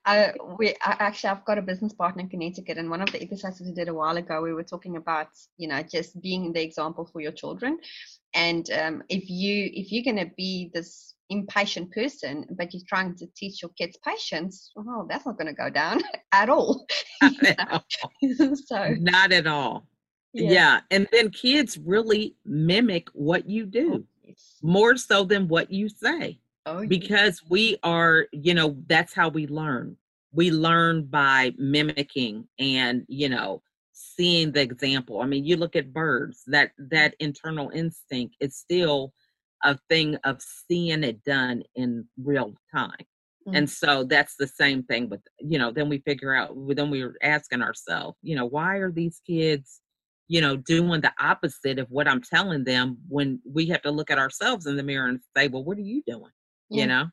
I, 0.05 0.33
we 0.57 0.69
I, 0.69 0.95
actually 0.99 1.31
I've 1.31 1.43
got 1.45 1.57
a 1.57 1.61
business 1.61 1.91
partner 1.93 2.21
in 2.21 2.29
Connecticut, 2.29 2.77
and 2.77 2.89
one 2.89 3.01
of 3.01 3.11
the 3.11 3.21
episodes 3.21 3.59
we 3.59 3.73
did 3.73 3.89
a 3.89 3.93
while 3.93 4.15
ago, 4.15 4.41
we 4.41 4.53
were 4.53 4.63
talking 4.63 4.95
about 4.95 5.27
you 5.57 5.67
know 5.67 5.83
just 5.83 6.21
being 6.21 6.53
the 6.53 6.63
example 6.63 7.05
for 7.11 7.19
your 7.19 7.33
children, 7.33 7.77
and 8.33 8.71
um, 8.71 9.03
if 9.09 9.29
you 9.29 9.69
if 9.73 9.91
you're 9.91 10.05
going 10.05 10.25
to 10.25 10.33
be 10.37 10.71
this 10.73 11.06
impatient 11.29 11.91
person, 11.91 12.45
but 12.57 12.73
you're 12.73 12.83
trying 12.87 13.15
to 13.15 13.27
teach 13.35 13.61
your 13.61 13.71
kids 13.77 13.97
patience, 14.05 14.71
well, 14.75 15.05
that's 15.09 15.25
not 15.25 15.37
going 15.37 15.47
to 15.47 15.53
go 15.53 15.69
down 15.69 16.01
at 16.31 16.49
all. 16.49 16.85
so 17.21 18.95
not 18.99 19.31
at 19.31 19.47
all. 19.47 19.87
Yeah. 20.33 20.51
yeah. 20.51 20.79
and 20.91 21.07
then 21.11 21.29
kids 21.29 21.77
really 21.77 22.35
mimic 22.45 23.09
what 23.13 23.49
you 23.49 23.65
do 23.65 24.05
oh, 24.27 24.33
more 24.61 24.97
so 24.97 25.23
than 25.23 25.47
what 25.47 25.71
you 25.71 25.89
say. 25.89 26.39
Oh, 26.65 26.85
because 26.85 27.41
we 27.49 27.77
are, 27.83 28.27
you 28.33 28.53
know, 28.53 28.75
that's 28.87 29.13
how 29.13 29.29
we 29.29 29.47
learn. 29.47 29.95
We 30.33 30.51
learn 30.51 31.05
by 31.05 31.53
mimicking 31.57 32.45
and, 32.59 33.05
you 33.07 33.29
know, 33.29 33.61
seeing 33.93 34.51
the 34.51 34.61
example. 34.61 35.21
I 35.21 35.25
mean, 35.25 35.45
you 35.45 35.55
look 35.55 35.75
at 35.75 35.93
birds, 35.93 36.43
that 36.47 36.71
that 36.77 37.15
internal 37.19 37.71
instinct 37.73 38.35
is 38.41 38.55
still 38.55 39.13
a 39.63 39.77
thing 39.89 40.15
of 40.23 40.41
seeing 40.41 41.03
it 41.03 41.23
done 41.23 41.63
in 41.75 42.05
real 42.23 42.53
time. 42.73 42.91
Mm-hmm. 43.47 43.55
And 43.55 43.69
so 43.69 44.03
that's 44.03 44.35
the 44.37 44.47
same 44.47 44.83
thing 44.83 45.09
with, 45.09 45.21
you 45.39 45.57
know, 45.57 45.71
then 45.71 45.89
we 45.89 45.99
figure 45.99 46.35
out, 46.35 46.55
then 46.75 46.89
we 46.89 47.03
are 47.03 47.15
asking 47.23 47.61
ourselves, 47.61 48.17
you 48.21 48.35
know, 48.35 48.45
why 48.45 48.77
are 48.77 48.91
these 48.91 49.21
kids, 49.25 49.81
you 50.27 50.41
know, 50.41 50.57
doing 50.57 51.01
the 51.01 51.13
opposite 51.19 51.79
of 51.79 51.89
what 51.89 52.07
I'm 52.07 52.21
telling 52.21 52.63
them 52.65 52.97
when 53.07 53.39
we 53.45 53.67
have 53.67 53.81
to 53.83 53.91
look 53.91 54.11
at 54.11 54.19
ourselves 54.19 54.65
in 54.65 54.75
the 54.75 54.83
mirror 54.83 55.07
and 55.07 55.19
say, 55.35 55.47
well, 55.47 55.63
what 55.63 55.77
are 55.77 55.81
you 55.81 56.03
doing? 56.05 56.31
yeah. 56.69 56.81
you 56.81 56.87
know 56.87 57.05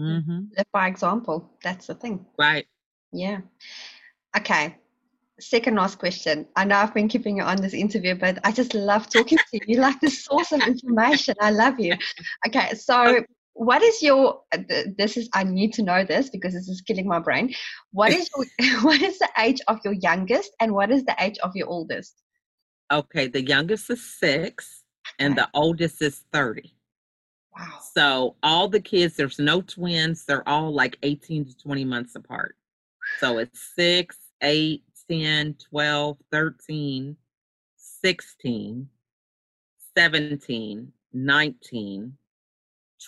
mm-hmm. 0.00 0.40
by 0.72 0.86
example 0.86 1.50
that's 1.62 1.86
the 1.86 1.94
thing 1.94 2.24
right 2.38 2.66
yeah 3.12 3.38
okay 4.36 4.76
second 5.40 5.74
last 5.74 5.98
question 5.98 6.46
i 6.56 6.64
know 6.64 6.76
i've 6.76 6.94
been 6.94 7.08
keeping 7.08 7.38
you 7.38 7.42
on 7.42 7.56
this 7.56 7.74
interview 7.74 8.14
but 8.14 8.38
i 8.44 8.52
just 8.52 8.74
love 8.74 9.08
talking 9.08 9.38
to 9.38 9.44
you 9.52 9.60
You're 9.66 9.82
like 9.82 10.00
the 10.00 10.10
source 10.10 10.52
of 10.52 10.60
information 10.62 11.34
i 11.40 11.50
love 11.50 11.80
you 11.80 11.94
okay 12.46 12.74
so 12.74 13.24
what 13.54 13.82
is 13.82 14.00
your 14.02 14.42
this 14.96 15.16
is 15.16 15.28
i 15.34 15.42
need 15.42 15.72
to 15.74 15.82
know 15.82 16.04
this 16.04 16.30
because 16.30 16.54
this 16.54 16.68
is 16.68 16.80
killing 16.82 17.08
my 17.08 17.18
brain 17.18 17.52
what 17.90 18.12
is 18.12 18.28
your 18.36 18.80
what 18.82 19.02
is 19.02 19.18
the 19.18 19.28
age 19.38 19.60
of 19.68 19.80
your 19.84 19.94
youngest 19.94 20.52
and 20.60 20.72
what 20.72 20.90
is 20.90 21.04
the 21.04 21.16
age 21.18 21.38
of 21.38 21.50
your 21.54 21.68
oldest 21.68 22.22
okay 22.92 23.26
the 23.26 23.42
youngest 23.42 23.90
is 23.90 24.04
six 24.04 24.84
okay. 25.06 25.26
and 25.26 25.36
the 25.36 25.48
oldest 25.54 26.00
is 26.00 26.22
30 26.32 26.74
Wow. 27.56 27.78
So 27.94 28.36
all 28.42 28.68
the 28.68 28.80
kids, 28.80 29.16
there's 29.16 29.38
no 29.38 29.60
twins. 29.60 30.24
They're 30.24 30.48
all 30.48 30.72
like 30.72 30.98
18 31.02 31.44
to 31.44 31.56
20 31.56 31.84
months 31.84 32.16
apart. 32.16 32.56
So 33.20 33.38
it's 33.38 33.60
six, 33.76 34.16
eight, 34.42 34.82
10, 35.10 35.56
12, 35.70 36.18
13, 36.30 37.16
16, 37.76 38.88
17, 39.96 40.92
19, 41.12 42.12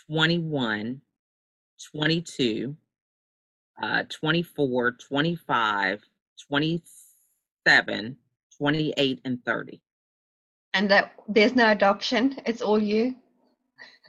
21, 0.09 1.01
22, 1.93 2.77
uh, 3.83 4.03
24, 4.09 4.93
25, 4.93 6.03
27, 6.49 8.17
28, 8.59 9.21
and 9.25 9.45
30. 9.45 9.81
And 10.75 10.91
that 10.91 11.13
there's 11.29 11.55
no 11.55 11.71
adoption, 11.71 12.37
it's 12.45 12.63
all 12.63 12.79
you? 12.79 13.17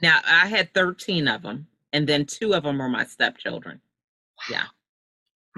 Now, 0.02 0.20
I 0.24 0.46
had 0.46 0.72
13 0.74 1.26
of 1.28 1.42
them, 1.42 1.66
and 1.92 2.06
then 2.06 2.26
two 2.26 2.54
of 2.54 2.62
them 2.62 2.80
are 2.80 2.88
my 2.88 3.04
stepchildren. 3.04 3.80
Yeah. 4.50 4.64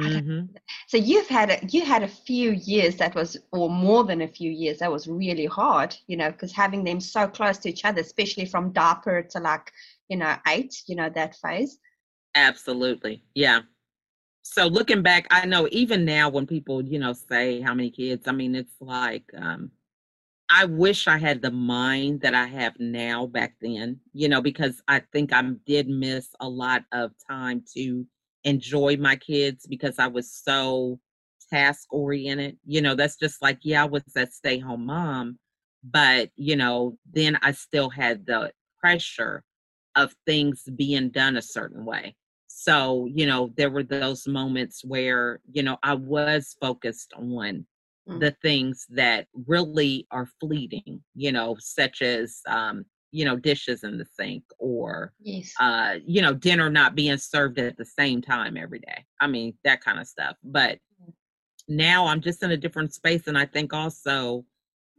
Mm-hmm. 0.01 0.57
So 0.89 0.97
you've 0.97 1.29
had 1.29 1.51
a, 1.51 1.59
you 1.69 1.85
had 1.85 2.03
a 2.03 2.09
few 2.09 2.53
years 2.53 2.97
that 2.97 3.15
was, 3.15 3.37
or 3.53 3.69
more 3.69 4.05
than 4.05 4.23
a 4.23 4.29
few 4.29 4.51
years, 4.51 4.79
that 4.79 4.91
was 4.91 5.07
really 5.07 5.47
hard, 5.47 5.97
you 6.07 6.17
know, 6.17 6.31
because 6.31 6.53
having 6.53 6.85
them 6.85 7.01
so 7.01 7.27
close 7.27 7.59
to 7.59 7.69
each 7.69 7.85
other, 7.85 8.01
especially 8.01 8.47
from 8.47 8.73
diaper 8.73 9.23
to 9.23 9.41
like, 9.41 9.71
you 10.09 10.17
know, 10.17 10.37
eight, 10.49 10.83
you 10.87 10.97
know, 10.97 11.11
that 11.11 11.37
phase. 11.37 11.79
Absolutely, 12.35 13.23
yeah. 13.35 13.61
So 14.43 14.67
looking 14.67 15.03
back, 15.03 15.27
I 15.31 15.47
know 15.47 15.69
even 15.71 16.05
now 16.05 16.29
when 16.29 16.47
people, 16.47 16.83
you 16.83 16.99
know, 16.99 17.13
say 17.13 17.61
how 17.61 17.75
many 17.75 17.91
kids, 17.91 18.27
I 18.27 18.33
mean, 18.33 18.55
it's 18.55 18.75
like, 18.81 19.31
um, 19.37 19.71
I 20.53 20.65
wish 20.65 21.07
I 21.07 21.17
had 21.17 21.43
the 21.43 21.51
mind 21.53 22.23
that 22.23 22.35
I 22.35 22.47
have 22.47 22.75
now 22.81 23.27
back 23.27 23.55
then, 23.61 24.01
you 24.13 24.29
know, 24.29 24.43
because 24.43 24.83
I 24.89 25.01
think 25.13 25.33
I 25.33 25.43
did 25.65 25.89
miss 25.89 26.35
a 26.41 26.49
lot 26.49 26.85
of 26.91 27.13
time 27.29 27.63
to 27.75 28.05
enjoy 28.45 28.97
my 28.97 29.17
kids 29.17 29.67
because 29.69 29.99
I 29.99 30.07
was 30.07 30.33
so 30.33 30.99
task 31.53 31.87
oriented. 31.93 32.57
You 32.65 32.83
know, 32.83 32.95
that's 32.95 33.17
just 33.17 33.43
like, 33.43 33.59
yeah, 33.63 33.83
I 33.83 33.87
was 33.87 34.03
that 34.15 34.33
stay 34.33 34.59
home 34.59 34.87
mom, 34.87 35.39
but, 35.85 36.31
you 36.37 36.57
know, 36.57 36.97
then 37.13 37.39
I 37.43 37.53
still 37.53 37.91
had 37.91 38.27
the 38.27 38.53
pressure 38.81 39.43
of 39.97 40.15
things 40.27 40.65
being 40.77 41.11
done 41.11 41.37
a 41.37 41.43
certain 41.43 41.85
way. 41.85 42.15
So, 42.47 43.07
you 43.07 43.27
know, 43.27 43.53
there 43.57 43.71
were 43.71 43.83
those 43.83 44.27
moments 44.27 44.85
where, 44.85 45.41
you 45.51 45.63
know, 45.63 45.79
I 45.83 45.95
was 45.95 46.57
focused 46.61 47.13
on 47.17 47.67
mm. 48.09 48.21
the 48.21 48.37
things 48.43 48.87
that 48.91 49.27
really 49.47 50.07
are 50.11 50.29
fleeting, 50.41 51.03
you 51.15 51.33
know, 51.33 51.57
such 51.59 52.03
as 52.03 52.41
um, 52.49 52.85
you 53.13 53.25
know 53.25 53.37
dishes 53.37 53.85
in 53.85 53.99
the 53.99 54.07
sink 54.19 54.45
or 54.59 55.13
yes. 55.21 55.53
uh 55.61 55.97
you 56.05 56.23
know 56.23 56.33
dinner 56.35 56.71
not 56.71 56.95
being 56.95 57.17
served 57.17 57.59
at 57.59 57.77
the 57.77 57.85
same 57.85 58.23
time 58.23 58.57
every 58.57 58.79
day. 58.81 59.05
I 59.21 59.27
mean 59.27 59.55
that 59.65 59.83
kind 59.83 59.99
of 59.99 60.07
stuff. 60.07 60.37
But 60.45 60.79
mm. 61.03 61.13
now 61.69 62.07
i'm 62.07 62.21
just 62.21 62.43
in 62.43 62.51
a 62.53 62.57
different 62.57 62.93
space 62.95 63.27
and 63.27 63.39
i 63.39 63.47
think 63.47 63.73
also 63.73 64.45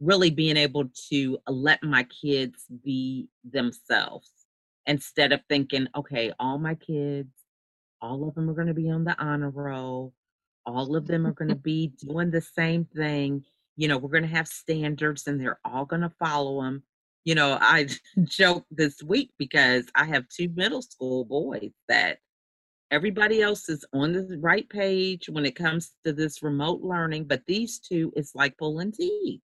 really 0.00 0.30
being 0.30 0.56
able 0.56 0.84
to 1.10 1.38
let 1.46 1.82
my 1.82 2.04
kids 2.04 2.64
be 2.84 3.28
themselves 3.44 4.30
instead 4.86 5.32
of 5.32 5.40
thinking 5.48 5.86
okay 5.94 6.32
all 6.40 6.58
my 6.58 6.74
kids 6.74 7.28
all 8.02 8.28
of 8.28 8.34
them 8.34 8.50
are 8.50 8.54
going 8.54 8.66
to 8.66 8.74
be 8.74 8.90
on 8.90 9.04
the 9.04 9.18
honor 9.18 9.50
roll. 9.50 10.12
All 10.66 10.96
of 10.96 11.06
them 11.06 11.26
are 11.26 11.32
going 11.32 11.48
to 11.50 11.54
be 11.54 11.92
doing 12.04 12.30
the 12.30 12.40
same 12.42 12.84
thing. 12.84 13.44
You 13.76 13.88
know 13.88 13.96
we're 13.96 14.10
going 14.10 14.24
to 14.24 14.28
have 14.28 14.48
standards 14.48 15.26
and 15.26 15.40
they're 15.40 15.60
all 15.64 15.86
going 15.86 16.02
to 16.02 16.12
follow 16.18 16.62
them 16.62 16.82
you 17.24 17.34
know, 17.34 17.58
I 17.60 17.88
joke 18.24 18.64
this 18.70 19.02
week 19.02 19.30
because 19.38 19.86
I 19.94 20.04
have 20.04 20.28
two 20.28 20.48
middle 20.54 20.82
school 20.82 21.24
boys 21.24 21.70
that 21.88 22.18
everybody 22.90 23.40
else 23.40 23.68
is 23.68 23.84
on 23.92 24.12
the 24.12 24.38
right 24.40 24.68
page 24.68 25.28
when 25.28 25.46
it 25.46 25.56
comes 25.56 25.92
to 26.04 26.12
this 26.12 26.42
remote 26.42 26.82
learning, 26.82 27.24
but 27.24 27.42
these 27.46 27.78
two 27.78 28.12
is 28.16 28.32
like 28.34 28.56
pulling 28.58 28.92
teeth 28.92 29.40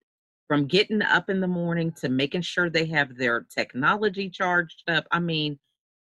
from 0.47 0.67
getting 0.67 1.03
up 1.03 1.29
in 1.29 1.41
the 1.41 1.47
morning 1.47 1.93
to 1.93 2.09
making 2.09 2.43
sure 2.43 2.71
they 2.71 2.87
have 2.87 3.17
their 3.17 3.47
technology 3.55 4.31
charged 4.31 4.83
up. 4.89 5.07
I 5.11 5.21
mean, 5.21 5.59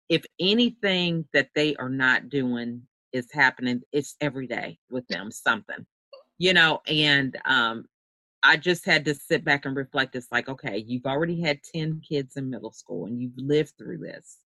if 0.08 0.24
anything 0.40 1.26
that 1.32 1.48
they 1.54 1.74
are 1.76 1.88
not 1.88 2.28
doing 2.28 2.82
is 3.12 3.28
happening, 3.32 3.82
it's 3.92 4.16
every 4.20 4.46
day 4.46 4.78
with 4.90 5.06
them 5.08 5.30
something, 5.30 5.84
you 6.38 6.54
know, 6.54 6.80
and 6.86 7.36
um, 7.44 7.84
I 8.43 8.57
just 8.57 8.84
had 8.84 9.05
to 9.07 9.14
sit 9.14 9.45
back 9.45 9.64
and 9.64 9.76
reflect. 9.76 10.14
It's 10.14 10.30
like, 10.30 10.49
okay, 10.49 10.78
you've 10.86 11.07
already 11.07 11.41
had 11.41 11.61
10 11.74 12.03
kids 12.09 12.36
in 12.36 12.51
middle 12.51 12.72
school 12.72 13.07
and 13.07 13.20
you've 13.20 13.36
lived 13.36 13.72
through 13.76 13.99
this. 13.99 14.39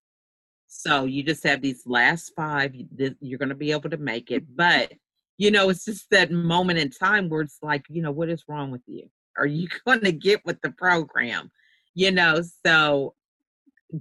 So 0.67 1.05
you 1.05 1.23
just 1.23 1.45
have 1.45 1.61
these 1.61 1.83
last 1.87 2.33
five, 2.35 2.75
you're 3.21 3.39
going 3.39 3.51
to 3.51 3.55
be 3.55 3.73
able 3.73 3.91
to 3.91 3.99
make 3.99 4.31
it. 4.31 4.45
But, 4.57 4.93
you 5.37 5.51
know, 5.51 5.69
it's 5.69 5.85
just 5.85 6.09
that 6.11 6.31
moment 6.31 6.79
in 6.79 6.89
time 6.89 7.29
where 7.29 7.43
it's 7.43 7.59
like, 7.61 7.85
you 7.91 8.01
know, 8.01 8.11
what 8.11 8.31
is 8.31 8.45
wrong 8.49 8.71
with 8.71 8.81
you? 8.87 9.11
Are 9.37 9.47
you 9.47 9.69
going 9.87 10.01
to 10.01 10.13
get 10.13 10.45
with 10.47 10.61
the 10.63 10.71
program? 10.71 11.51
You 11.95 12.11
know, 12.11 12.41
so 12.65 13.15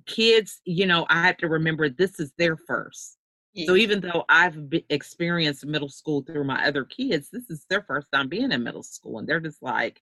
kids, 0.05 0.61
you 0.63 0.85
know, 0.85 1.05
I 1.09 1.23
have 1.23 1.37
to 1.37 1.49
remember 1.49 1.89
this 1.89 2.19
is 2.19 2.31
their 2.37 2.55
first. 2.55 3.17
So 3.55 3.75
even 3.75 3.99
though 3.99 4.23
I've 4.29 4.57
experienced 4.89 5.65
middle 5.65 5.89
school 5.89 6.21
through 6.21 6.45
my 6.45 6.65
other 6.65 6.85
kids, 6.85 7.29
this 7.29 7.49
is 7.49 7.65
their 7.69 7.81
first 7.81 8.07
time 8.13 8.29
being 8.29 8.51
in 8.51 8.63
middle 8.63 8.83
school, 8.83 9.19
and 9.19 9.27
they're 9.27 9.41
just 9.41 9.61
like, 9.61 10.01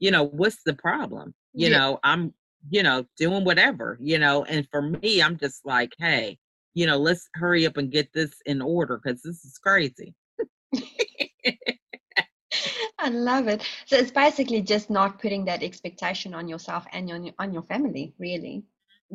you 0.00 0.10
know, 0.10 0.24
what's 0.24 0.62
the 0.64 0.74
problem? 0.74 1.32
You 1.54 1.68
yeah. 1.68 1.78
know, 1.78 2.00
I'm, 2.02 2.34
you 2.70 2.82
know, 2.82 3.06
doing 3.16 3.44
whatever, 3.44 3.98
you 4.00 4.18
know, 4.18 4.44
and 4.44 4.66
for 4.70 4.82
me, 4.82 5.22
I'm 5.22 5.36
just 5.38 5.64
like, 5.64 5.92
hey, 5.98 6.38
you 6.74 6.86
know, 6.86 6.98
let's 6.98 7.28
hurry 7.34 7.66
up 7.66 7.76
and 7.76 7.90
get 7.90 8.12
this 8.12 8.32
in 8.46 8.60
order 8.60 9.00
because 9.02 9.22
this 9.22 9.44
is 9.44 9.58
crazy. 9.58 10.14
I 12.98 13.10
love 13.10 13.46
it. 13.46 13.62
So 13.86 13.96
it's 13.96 14.10
basically 14.10 14.60
just 14.60 14.90
not 14.90 15.20
putting 15.20 15.44
that 15.44 15.62
expectation 15.62 16.34
on 16.34 16.48
yourself 16.48 16.84
and 16.92 17.08
on 17.12 17.22
your, 17.24 17.34
on 17.38 17.52
your 17.52 17.62
family, 17.62 18.12
really 18.18 18.64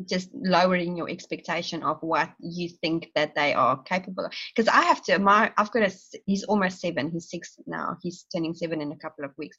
just 0.08 0.30
lowering 0.34 0.96
your 0.96 1.08
expectation 1.08 1.82
of 1.82 1.98
what 2.02 2.30
you 2.40 2.68
think 2.68 3.10
that 3.14 3.34
they 3.34 3.54
are 3.54 3.82
capable 3.82 4.24
of. 4.26 4.32
Because 4.54 4.68
i 4.68 4.82
have 4.82 5.02
to 5.04 5.18
my 5.18 5.52
i've 5.56 5.70
got 5.72 5.82
a 5.82 5.92
he's 6.26 6.44
almost 6.44 6.80
seven 6.80 7.10
he's 7.10 7.30
six 7.30 7.56
now 7.66 7.96
he's 8.02 8.26
turning 8.34 8.54
seven 8.54 8.80
in 8.80 8.92
a 8.92 8.96
couple 8.96 9.24
of 9.24 9.32
weeks. 9.38 9.56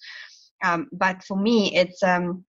Um, 0.63 0.88
but 0.91 1.23
for 1.23 1.38
me 1.38 1.75
it's 1.75 2.01
um, 2.03 2.45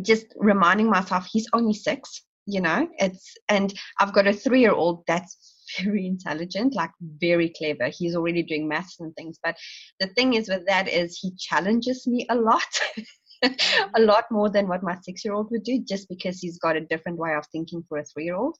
just 0.00 0.26
reminding 0.36 0.88
myself 0.88 1.28
he's 1.30 1.48
only 1.52 1.74
six 1.74 2.24
you 2.46 2.60
know 2.60 2.88
it's 2.98 3.34
and 3.48 3.72
i've 4.00 4.12
got 4.12 4.26
a 4.26 4.32
three 4.32 4.60
year 4.60 4.72
old 4.72 5.04
that's 5.06 5.62
very 5.80 6.06
intelligent 6.06 6.74
like 6.74 6.90
very 7.00 7.48
clever. 7.56 7.88
He's 7.88 8.14
already 8.14 8.42
doing 8.42 8.68
maths 8.68 9.00
and 9.00 9.14
things 9.14 9.38
but 9.42 9.56
the 10.00 10.08
thing 10.08 10.34
is 10.34 10.48
with 10.48 10.66
that 10.66 10.88
is 10.88 11.18
he 11.18 11.32
challenges 11.38 12.06
me 12.06 12.26
a 12.28 12.34
lot 12.34 12.62
a 13.94 14.00
lot 14.00 14.24
more 14.30 14.48
than 14.48 14.68
what 14.68 14.82
my 14.82 14.96
six 15.02 15.24
year 15.24 15.34
old 15.34 15.50
would 15.50 15.64
do 15.64 15.82
just 15.86 16.08
because 16.08 16.38
he's 16.38 16.58
got 16.58 16.76
a 16.76 16.80
different 16.80 17.18
way 17.18 17.34
of 17.34 17.44
thinking 17.52 17.82
for 17.88 17.98
a 17.98 18.04
three 18.04 18.24
year 18.24 18.36
old. 18.36 18.56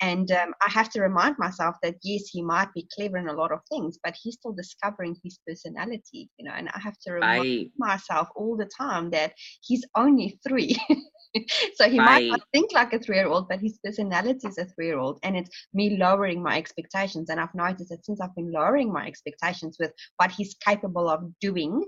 And 0.00 0.30
um, 0.32 0.54
I 0.66 0.70
have 0.70 0.90
to 0.90 1.00
remind 1.00 1.36
myself 1.38 1.76
that 1.82 1.96
yes, 2.02 2.24
he 2.30 2.42
might 2.42 2.72
be 2.74 2.88
clever 2.94 3.18
in 3.18 3.28
a 3.28 3.34
lot 3.34 3.52
of 3.52 3.60
things, 3.70 3.98
but 4.02 4.16
he's 4.20 4.34
still 4.34 4.52
discovering 4.52 5.16
his 5.22 5.38
personality, 5.46 6.30
you 6.38 6.44
know. 6.44 6.54
And 6.56 6.68
I 6.70 6.80
have 6.80 6.98
to 7.06 7.12
remind 7.12 7.46
I... 7.46 7.66
myself 7.76 8.28
all 8.36 8.56
the 8.56 8.70
time 8.76 9.10
that 9.10 9.32
he's 9.62 9.84
only 9.96 10.38
three. 10.46 10.76
so 11.74 11.88
he 11.88 11.98
might 11.98 12.26
not 12.26 12.42
think 12.52 12.72
like 12.72 12.92
a 12.92 12.98
three 12.98 13.16
year 13.16 13.28
old, 13.28 13.48
but 13.48 13.60
his 13.60 13.78
personality 13.84 14.46
is 14.46 14.58
a 14.58 14.64
three 14.64 14.86
year 14.86 14.98
old. 14.98 15.18
And 15.22 15.36
it's 15.36 15.50
me 15.72 15.96
lowering 15.96 16.42
my 16.42 16.56
expectations. 16.56 17.30
And 17.30 17.40
I've 17.40 17.54
noticed 17.54 17.90
that 17.90 18.04
since 18.04 18.20
I've 18.20 18.34
been 18.34 18.52
lowering 18.52 18.92
my 18.92 19.06
expectations 19.06 19.76
with 19.78 19.92
what 20.16 20.30
he's 20.30 20.54
capable 20.64 21.08
of 21.08 21.24
doing, 21.40 21.82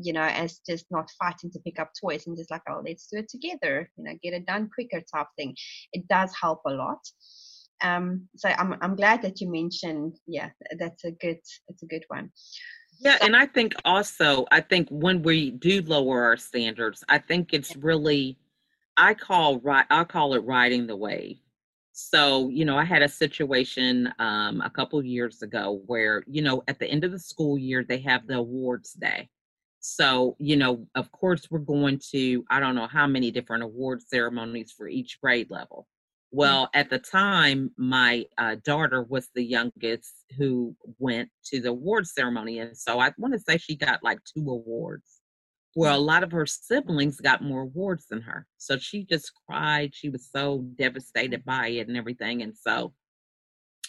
you 0.00 0.12
know, 0.12 0.22
as 0.22 0.60
just 0.68 0.86
not 0.90 1.10
fighting 1.18 1.50
to 1.52 1.60
pick 1.60 1.78
up 1.78 1.90
toys 2.00 2.26
and 2.26 2.36
just 2.36 2.50
like, 2.50 2.62
oh, 2.68 2.82
let's 2.84 3.08
do 3.08 3.18
it 3.18 3.28
together, 3.28 3.90
you 3.96 4.04
know, 4.04 4.12
get 4.22 4.34
it 4.34 4.46
done 4.46 4.70
quicker 4.72 5.02
type 5.14 5.28
thing. 5.36 5.56
It 5.92 6.06
does 6.08 6.32
help 6.40 6.60
a 6.66 6.70
lot. 6.70 7.00
Um, 7.82 8.28
so 8.36 8.48
I'm 8.48 8.74
I'm 8.80 8.96
glad 8.96 9.22
that 9.22 9.40
you 9.40 9.50
mentioned, 9.50 10.16
yeah, 10.26 10.50
that's 10.78 11.04
a 11.04 11.10
good 11.10 11.38
it's 11.68 11.82
a 11.82 11.86
good 11.86 12.04
one. 12.08 12.30
Yeah, 12.98 13.18
and 13.20 13.36
I 13.36 13.46
think 13.46 13.74
also 13.84 14.46
I 14.50 14.60
think 14.60 14.88
when 14.90 15.22
we 15.22 15.50
do 15.50 15.82
lower 15.82 16.24
our 16.24 16.36
standards, 16.36 17.04
I 17.08 17.18
think 17.18 17.52
it's 17.52 17.76
really 17.76 18.38
I 18.96 19.14
call 19.14 19.60
right 19.60 19.86
I 19.90 20.04
call 20.04 20.34
it 20.34 20.44
riding 20.44 20.86
the 20.86 20.96
wave. 20.96 21.38
So, 21.98 22.50
you 22.50 22.66
know, 22.66 22.76
I 22.76 22.84
had 22.84 23.00
a 23.00 23.08
situation 23.08 24.12
um, 24.18 24.60
a 24.60 24.68
couple 24.68 25.02
years 25.02 25.40
ago 25.40 25.80
where, 25.86 26.24
you 26.26 26.42
know, 26.42 26.62
at 26.68 26.78
the 26.78 26.86
end 26.86 27.04
of 27.04 27.10
the 27.10 27.18
school 27.18 27.56
year, 27.56 27.84
they 27.84 27.96
have 28.00 28.26
the 28.26 28.36
awards 28.36 28.92
day. 28.92 29.30
So, 29.88 30.34
you 30.40 30.56
know, 30.56 30.84
of 30.96 31.12
course, 31.12 31.48
we're 31.48 31.60
going 31.60 32.00
to, 32.10 32.44
I 32.50 32.58
don't 32.58 32.74
know 32.74 32.88
how 32.88 33.06
many 33.06 33.30
different 33.30 33.62
award 33.62 34.02
ceremonies 34.02 34.74
for 34.76 34.88
each 34.88 35.20
grade 35.20 35.48
level. 35.48 35.86
Mm. 36.34 36.38
Well, 36.38 36.70
at 36.74 36.90
the 36.90 36.98
time, 36.98 37.70
my 37.78 38.24
uh, 38.36 38.56
daughter 38.64 39.04
was 39.04 39.28
the 39.32 39.44
youngest 39.44 40.12
who 40.36 40.74
went 40.98 41.28
to 41.46 41.60
the 41.60 41.68
award 41.68 42.08
ceremony. 42.08 42.58
And 42.58 42.76
so 42.76 42.98
I 42.98 43.12
want 43.16 43.34
to 43.34 43.40
say 43.40 43.58
she 43.58 43.76
got 43.76 44.02
like 44.02 44.18
two 44.24 44.50
awards. 44.50 45.20
Well, 45.76 46.00
a 46.00 46.02
mm. 46.02 46.06
lot 46.06 46.24
of 46.24 46.32
her 46.32 46.46
siblings 46.46 47.20
got 47.20 47.44
more 47.44 47.62
awards 47.62 48.06
than 48.08 48.22
her. 48.22 48.48
So 48.58 48.78
she 48.78 49.04
just 49.04 49.30
cried. 49.48 49.94
She 49.94 50.08
was 50.08 50.28
so 50.28 50.66
devastated 50.76 51.44
by 51.44 51.68
it 51.68 51.86
and 51.86 51.96
everything. 51.96 52.42
And 52.42 52.56
so 52.56 52.92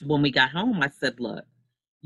when 0.05 0.21
we 0.21 0.29
got 0.29 0.51
home, 0.51 0.79
I 0.83 0.89
said, 0.89 1.19
Look, 1.19 1.45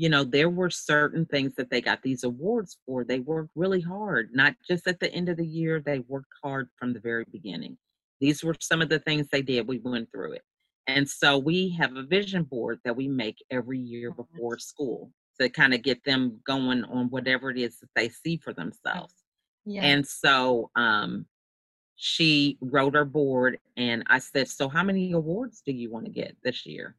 you 0.02 0.08
know, 0.08 0.24
there 0.24 0.50
were 0.50 0.68
certain 0.68 1.24
things 1.24 1.54
that 1.54 1.70
they 1.70 1.80
got 1.80 2.02
these 2.02 2.24
awards 2.24 2.76
for. 2.84 3.04
They 3.04 3.20
worked 3.20 3.52
really 3.54 3.80
hard, 3.80 4.30
not 4.32 4.56
just 4.68 4.88
at 4.88 4.98
the 4.98 5.08
end 5.14 5.28
of 5.28 5.36
the 5.36 5.46
year, 5.46 5.78
they 5.78 6.00
worked 6.08 6.32
hard 6.42 6.68
from 6.76 6.92
the 6.92 6.98
very 6.98 7.24
beginning. 7.30 7.78
These 8.20 8.42
were 8.42 8.56
some 8.58 8.82
of 8.82 8.88
the 8.88 8.98
things 8.98 9.28
they 9.28 9.42
did. 9.42 9.68
We 9.68 9.78
went 9.78 10.10
through 10.10 10.32
it. 10.32 10.42
And 10.88 11.08
so 11.08 11.38
we 11.38 11.68
have 11.78 11.94
a 11.94 12.02
vision 12.02 12.42
board 12.42 12.80
that 12.84 12.96
we 12.96 13.06
make 13.06 13.36
every 13.52 13.78
year 13.78 14.10
before 14.10 14.58
school 14.58 15.12
to 15.40 15.48
kind 15.48 15.72
of 15.72 15.82
get 15.82 16.02
them 16.02 16.40
going 16.44 16.82
on 16.82 17.08
whatever 17.10 17.52
it 17.52 17.56
is 17.56 17.78
that 17.78 17.90
they 17.94 18.08
see 18.08 18.38
for 18.38 18.52
themselves. 18.52 19.14
Yeah. 19.64 19.82
And 19.84 20.04
so 20.04 20.72
um 20.74 21.26
she 21.94 22.58
wrote 22.60 22.94
her 22.94 23.04
board 23.04 23.60
and 23.76 24.02
I 24.08 24.18
said, 24.18 24.48
So 24.48 24.68
how 24.68 24.82
many 24.82 25.12
awards 25.12 25.62
do 25.64 25.70
you 25.70 25.92
want 25.92 26.06
to 26.06 26.10
get 26.10 26.36
this 26.42 26.66
year? 26.66 26.96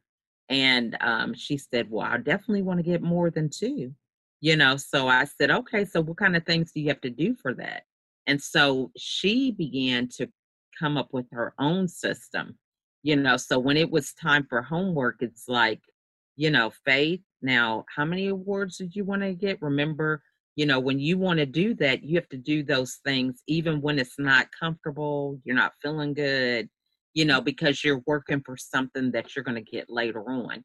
And 0.48 0.96
um, 1.00 1.34
she 1.34 1.56
said, 1.56 1.90
Well, 1.90 2.06
I 2.06 2.18
definitely 2.18 2.62
want 2.62 2.78
to 2.78 2.84
get 2.84 3.02
more 3.02 3.30
than 3.30 3.48
two. 3.48 3.94
You 4.40 4.56
know, 4.56 4.76
so 4.76 5.08
I 5.08 5.24
said, 5.24 5.50
Okay, 5.50 5.84
so 5.84 6.02
what 6.02 6.18
kind 6.18 6.36
of 6.36 6.44
things 6.44 6.72
do 6.72 6.80
you 6.80 6.88
have 6.88 7.00
to 7.02 7.10
do 7.10 7.34
for 7.34 7.54
that? 7.54 7.84
And 8.26 8.40
so 8.40 8.90
she 8.96 9.50
began 9.52 10.08
to 10.16 10.28
come 10.78 10.96
up 10.96 11.12
with 11.12 11.26
her 11.32 11.54
own 11.58 11.88
system. 11.88 12.58
You 13.02 13.16
know, 13.16 13.36
so 13.36 13.58
when 13.58 13.76
it 13.76 13.90
was 13.90 14.14
time 14.14 14.46
for 14.48 14.62
homework, 14.62 15.16
it's 15.20 15.48
like, 15.48 15.80
you 16.36 16.50
know, 16.50 16.72
Faith, 16.84 17.20
now 17.42 17.84
how 17.94 18.04
many 18.04 18.28
awards 18.28 18.78
did 18.78 18.96
you 18.96 19.04
want 19.04 19.22
to 19.22 19.34
get? 19.34 19.60
Remember, 19.60 20.22
you 20.56 20.66
know, 20.66 20.80
when 20.80 20.98
you 20.98 21.18
want 21.18 21.38
to 21.38 21.46
do 21.46 21.74
that, 21.74 22.02
you 22.02 22.16
have 22.16 22.28
to 22.30 22.36
do 22.36 22.62
those 22.62 23.00
things 23.04 23.42
even 23.46 23.80
when 23.80 23.98
it's 23.98 24.18
not 24.18 24.48
comfortable, 24.58 25.38
you're 25.44 25.56
not 25.56 25.74
feeling 25.82 26.14
good, 26.14 26.68
you 27.14 27.24
know, 27.24 27.40
because 27.40 27.82
you're 27.82 28.02
working 28.06 28.42
for 28.44 28.56
something 28.56 29.12
that 29.12 29.34
you're 29.34 29.44
going 29.44 29.62
to 29.62 29.70
get 29.70 29.88
later 29.88 30.20
on. 30.28 30.64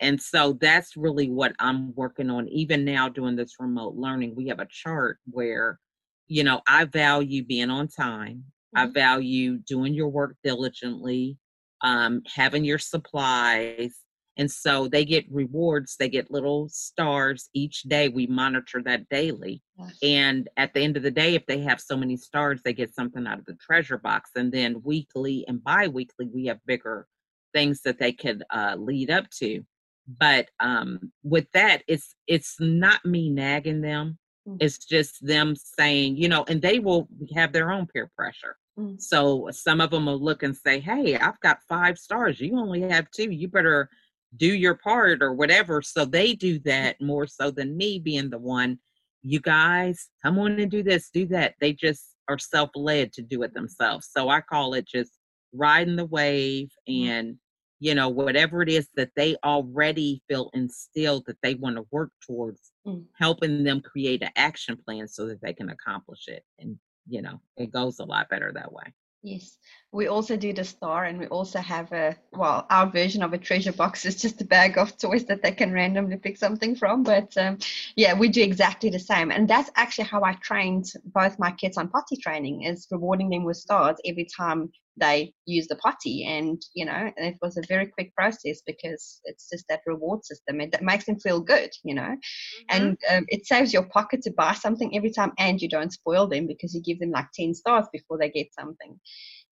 And 0.00 0.20
so 0.20 0.58
that's 0.60 0.96
really 0.96 1.30
what 1.30 1.54
I'm 1.58 1.94
working 1.94 2.28
on. 2.28 2.48
Even 2.48 2.84
now, 2.84 3.08
doing 3.08 3.34
this 3.34 3.54
remote 3.58 3.94
learning, 3.96 4.34
we 4.36 4.46
have 4.48 4.60
a 4.60 4.68
chart 4.70 5.18
where, 5.30 5.80
you 6.28 6.44
know, 6.44 6.60
I 6.68 6.84
value 6.84 7.44
being 7.44 7.70
on 7.70 7.88
time, 7.88 8.44
mm-hmm. 8.76 8.78
I 8.78 8.86
value 8.92 9.58
doing 9.58 9.94
your 9.94 10.08
work 10.08 10.36
diligently, 10.44 11.38
um, 11.80 12.22
having 12.32 12.64
your 12.64 12.78
supplies. 12.78 13.96
And 14.38 14.50
so 14.50 14.86
they 14.86 15.04
get 15.04 15.24
rewards, 15.30 15.96
they 15.96 16.08
get 16.08 16.30
little 16.30 16.68
stars 16.68 17.48
each 17.54 17.82
day. 17.84 18.08
We 18.08 18.26
monitor 18.26 18.82
that 18.82 19.08
daily. 19.08 19.62
And 20.02 20.48
at 20.56 20.74
the 20.74 20.80
end 20.80 20.96
of 20.96 21.02
the 21.02 21.10
day, 21.10 21.34
if 21.34 21.46
they 21.46 21.60
have 21.60 21.80
so 21.80 21.96
many 21.96 22.16
stars, 22.16 22.60
they 22.62 22.74
get 22.74 22.94
something 22.94 23.26
out 23.26 23.38
of 23.38 23.46
the 23.46 23.54
treasure 23.54 23.98
box. 23.98 24.30
And 24.36 24.52
then 24.52 24.82
weekly 24.82 25.44
and 25.48 25.62
bi 25.64 25.88
weekly, 25.88 26.28
we 26.32 26.46
have 26.46 26.58
bigger 26.66 27.06
things 27.54 27.80
that 27.82 27.98
they 27.98 28.12
could 28.12 28.42
uh, 28.50 28.76
lead 28.78 29.10
up 29.10 29.30
to. 29.38 29.64
But 30.06 30.50
um, 30.60 31.12
with 31.24 31.50
that, 31.52 31.82
it's 31.88 32.14
it's 32.26 32.56
not 32.60 33.04
me 33.04 33.28
nagging 33.28 33.80
them. 33.80 34.18
Mm. 34.46 34.58
It's 34.60 34.78
just 34.78 35.26
them 35.26 35.56
saying, 35.56 36.16
you 36.16 36.28
know, 36.28 36.44
and 36.48 36.62
they 36.62 36.78
will 36.78 37.08
have 37.34 37.52
their 37.52 37.72
own 37.72 37.86
peer 37.86 38.10
pressure. 38.16 38.56
Mm. 38.78 39.00
So 39.00 39.48
some 39.50 39.80
of 39.80 39.90
them 39.90 40.06
will 40.06 40.20
look 40.20 40.44
and 40.44 40.56
say, 40.56 40.78
"Hey, 40.78 41.16
I've 41.16 41.40
got 41.40 41.58
five 41.68 41.98
stars. 41.98 42.40
You 42.40 42.56
only 42.58 42.82
have 42.82 43.10
two. 43.10 43.30
You 43.32 43.48
better 43.48 43.90
do 44.36 44.46
your 44.46 44.74
part 44.74 45.22
or 45.22 45.34
whatever." 45.34 45.82
So 45.82 46.04
they 46.04 46.34
do 46.34 46.58
that 46.60 47.00
more 47.00 47.26
so 47.26 47.50
than 47.50 47.76
me 47.76 47.98
being 47.98 48.30
the 48.30 48.38
one 48.38 48.78
you 49.26 49.40
guys 49.40 50.08
come 50.22 50.38
on 50.38 50.58
and 50.60 50.70
do 50.70 50.82
this, 50.82 51.10
do 51.12 51.26
that. 51.26 51.54
They 51.60 51.72
just 51.72 52.04
are 52.28 52.38
self 52.38 52.70
led 52.74 53.12
to 53.14 53.22
do 53.22 53.42
it 53.42 53.54
themselves. 53.54 54.08
So 54.10 54.28
I 54.28 54.40
call 54.40 54.74
it 54.74 54.86
just 54.86 55.12
riding 55.52 55.96
the 55.96 56.04
wave 56.04 56.70
mm-hmm. 56.88 57.10
and, 57.10 57.36
you 57.80 57.94
know, 57.94 58.08
whatever 58.08 58.62
it 58.62 58.68
is 58.68 58.88
that 58.94 59.10
they 59.16 59.36
already 59.44 60.22
feel 60.28 60.50
instilled 60.54 61.24
that 61.26 61.38
they 61.42 61.54
want 61.54 61.76
to 61.76 61.86
work 61.90 62.10
towards, 62.24 62.72
mm. 62.86 63.04
helping 63.18 63.64
them 63.64 63.80
create 63.80 64.22
an 64.22 64.30
action 64.36 64.76
plan 64.76 65.06
so 65.08 65.26
that 65.26 65.42
they 65.42 65.52
can 65.52 65.70
accomplish 65.70 66.28
it. 66.28 66.42
And, 66.58 66.78
you 67.08 67.20
know, 67.20 67.40
it 67.56 67.72
goes 67.72 67.98
a 67.98 68.04
lot 68.04 68.28
better 68.28 68.52
that 68.54 68.72
way. 68.72 68.94
Yes. 69.22 69.58
We 69.92 70.06
also 70.06 70.36
do 70.36 70.52
the 70.52 70.62
star 70.62 71.04
and 71.04 71.18
we 71.18 71.26
also 71.26 71.58
have 71.58 71.90
a, 71.92 72.16
well, 72.32 72.66
our 72.70 72.88
version 72.88 73.22
of 73.22 73.32
a 73.32 73.38
treasure 73.38 73.72
box 73.72 74.04
is 74.06 74.20
just 74.20 74.40
a 74.40 74.44
bag 74.44 74.78
of 74.78 74.96
toys 74.96 75.24
that 75.24 75.42
they 75.42 75.52
can 75.52 75.72
randomly 75.72 76.16
pick 76.16 76.36
something 76.36 76.76
from. 76.76 77.02
But 77.02 77.36
um, 77.36 77.58
yeah, 77.96 78.16
we 78.16 78.28
do 78.28 78.42
exactly 78.42 78.88
the 78.90 79.00
same. 79.00 79.30
And 79.32 79.48
that's 79.48 79.70
actually 79.74 80.04
how 80.04 80.22
I 80.22 80.34
trained 80.34 80.92
both 81.06 81.38
my 81.38 81.50
kids 81.50 81.76
on 81.76 81.88
potty 81.88 82.16
training 82.16 82.62
is 82.62 82.86
rewarding 82.90 83.30
them 83.30 83.44
with 83.44 83.56
stars 83.56 83.96
every 84.04 84.26
time 84.26 84.70
they 84.96 85.32
use 85.44 85.66
the 85.68 85.76
potty 85.76 86.24
and 86.24 86.60
you 86.74 86.84
know 86.84 86.92
and 87.16 87.26
it 87.26 87.36
was 87.42 87.56
a 87.56 87.66
very 87.68 87.86
quick 87.86 88.14
process 88.14 88.62
because 88.66 89.20
it's 89.24 89.48
just 89.50 89.64
that 89.68 89.80
reward 89.86 90.24
system 90.24 90.60
it, 90.60 90.72
that 90.72 90.82
makes 90.82 91.04
them 91.04 91.18
feel 91.18 91.40
good 91.40 91.70
you 91.84 91.94
know 91.94 92.02
mm-hmm. 92.02 92.64
and 92.70 92.98
um, 93.12 93.24
it 93.28 93.46
saves 93.46 93.72
your 93.72 93.84
pocket 93.84 94.22
to 94.22 94.30
buy 94.32 94.54
something 94.54 94.96
every 94.96 95.10
time 95.10 95.32
and 95.38 95.60
you 95.60 95.68
don't 95.68 95.92
spoil 95.92 96.26
them 96.26 96.46
because 96.46 96.74
you 96.74 96.82
give 96.82 96.98
them 96.98 97.10
like 97.10 97.26
10 97.34 97.54
stars 97.54 97.86
before 97.92 98.18
they 98.18 98.30
get 98.30 98.52
something 98.54 98.98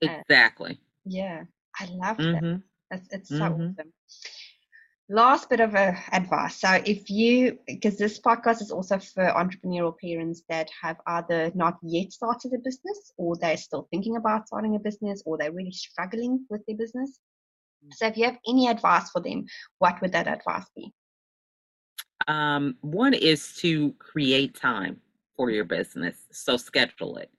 exactly 0.03 0.73
uh, 0.73 0.75
yeah 1.05 1.43
i 1.79 1.85
love 1.87 2.17
mm-hmm. 2.17 2.47
that 2.47 2.63
it's, 2.91 3.09
it's 3.13 3.29
so 3.29 3.37
mm-hmm. 3.37 3.63
awesome 3.63 3.93
last 5.09 5.49
bit 5.49 5.61
of 5.61 5.75
uh, 5.75 5.93
advice. 6.13 6.61
So, 6.61 6.81
if 6.85 7.09
you, 7.11 7.59
because 7.67 7.97
this 7.97 8.21
podcast 8.21 8.61
is 8.63 8.71
also 8.71 8.99
for 8.99 9.25
entrepreneurial 9.25 9.95
parents 9.99 10.43
that 10.49 10.69
have 10.83 10.97
either 11.07 11.51
not 11.55 11.79
yet 11.83 12.13
started 12.13 12.53
a 12.55 12.59
business 12.59 13.13
or 13.17 13.37
they're 13.37 13.57
still 13.57 13.89
thinking 13.91 14.17
about 14.17 14.47
starting 14.47 14.77
a 14.77 14.79
business 14.79 15.23
or 15.25 15.39
they're 15.39 15.53
really 15.53 15.73
struggling 15.73 16.45
with 16.51 16.65
their 16.67 16.77
business. 16.77 17.19
Mm. 17.85 17.95
So, 17.95 18.07
if 18.07 18.17
you 18.17 18.25
have 18.25 18.39
any 18.47 18.69
advice 18.69 19.11
for 19.11 19.21
them, 19.21 19.47
what 19.79 20.01
would 20.01 20.13
that 20.13 20.29
advice 20.29 20.67
be? 20.77 20.93
Um, 22.27 22.77
one 22.81 23.15
is 23.15 23.55
to 23.57 23.93
create 23.99 24.55
time 24.55 25.01
for 25.37 25.51
your 25.51 25.65
business. 25.65 26.27
So, 26.33 26.57
schedule 26.57 27.17
it. 27.17 27.31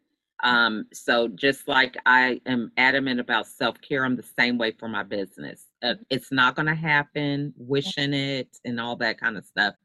Um, 0.44 0.86
so 0.94 1.28
just 1.28 1.68
like 1.68 1.98
I 2.06 2.40
am 2.46 2.72
adamant 2.78 3.20
about 3.20 3.48
self 3.48 3.80
care, 3.82 4.06
I'm 4.06 4.16
the 4.16 4.24
same 4.40 4.58
way 4.58 4.72
for 4.72 4.88
my 4.88 5.04
business. 5.04 5.66
Uh, 5.84 5.96
it's 6.10 6.32
not 6.32 6.56
going 6.56 6.68
to 6.68 6.76
happen 6.76 7.54
wishing 7.58 8.14
it 8.14 8.58
and 8.66 8.80
all 8.80 8.96
that 8.98 9.20
kind 9.20 9.38
of 9.38 9.46
stuff. 9.46 9.76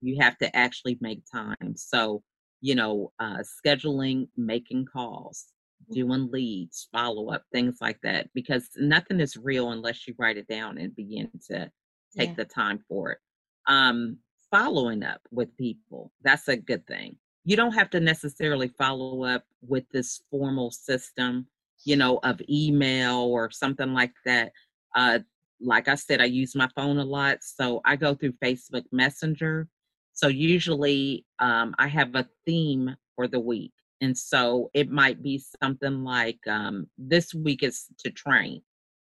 You 0.00 0.18
have 0.20 0.36
to 0.38 0.54
actually 0.54 0.98
make 1.00 1.22
time. 1.30 1.76
So, 1.76 2.22
you 2.60 2.74
know, 2.74 3.12
uh, 3.18 3.38
scheduling, 3.64 4.28
making 4.36 4.86
calls, 4.86 5.46
mm. 5.90 5.94
doing 5.94 6.28
leads, 6.30 6.88
follow 6.92 7.30
up, 7.30 7.44
things 7.52 7.78
like 7.80 8.00
that, 8.02 8.28
because 8.34 8.68
nothing 8.76 9.20
is 9.20 9.36
real 9.36 9.70
unless 9.70 10.06
you 10.06 10.14
write 10.18 10.36
it 10.36 10.48
down 10.48 10.78
and 10.78 10.94
begin 10.94 11.30
to 11.48 11.70
take 12.16 12.30
yeah. 12.30 12.34
the 12.36 12.44
time 12.44 12.80
for 12.88 13.12
it. 13.12 13.18
Um, 13.66 14.18
following 14.50 15.02
up 15.02 15.22
with 15.30 15.56
people, 15.56 16.12
that's 16.22 16.48
a 16.48 16.56
good 16.56 16.86
thing 16.86 17.16
you 17.44 17.56
don't 17.56 17.72
have 17.72 17.90
to 17.90 18.00
necessarily 18.00 18.68
follow 18.68 19.24
up 19.24 19.44
with 19.66 19.84
this 19.92 20.22
formal 20.30 20.70
system, 20.70 21.46
you 21.84 21.96
know, 21.96 22.20
of 22.22 22.40
email 22.48 23.18
or 23.18 23.50
something 23.50 23.92
like 23.92 24.12
that. 24.24 24.52
Uh, 24.94 25.20
like 25.60 25.88
I 25.88 25.94
said, 25.94 26.20
I 26.20 26.26
use 26.26 26.54
my 26.54 26.68
phone 26.74 26.98
a 26.98 27.04
lot, 27.04 27.38
so 27.42 27.80
I 27.84 27.96
go 27.96 28.14
through 28.14 28.34
Facebook 28.44 28.84
Messenger. 28.92 29.68
So 30.12 30.28
usually 30.28 31.24
um, 31.38 31.74
I 31.78 31.88
have 31.88 32.14
a 32.14 32.28
theme 32.46 32.94
for 33.16 33.26
the 33.26 33.40
week. 33.40 33.72
And 34.00 34.18
so 34.18 34.70
it 34.74 34.90
might 34.90 35.22
be 35.22 35.40
something 35.62 36.02
like 36.02 36.40
um, 36.48 36.88
this 36.98 37.32
week 37.32 37.62
is 37.62 37.86
to 38.00 38.10
train. 38.10 38.62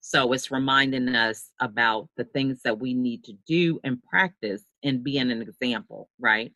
So 0.00 0.34
it's 0.34 0.50
reminding 0.50 1.08
us 1.14 1.50
about 1.60 2.10
the 2.18 2.24
things 2.24 2.60
that 2.62 2.78
we 2.78 2.92
need 2.92 3.24
to 3.24 3.32
do 3.46 3.80
and 3.84 4.02
practice 4.02 4.62
and 4.82 5.02
being 5.02 5.30
an 5.30 5.40
example, 5.40 6.10
right? 6.20 6.52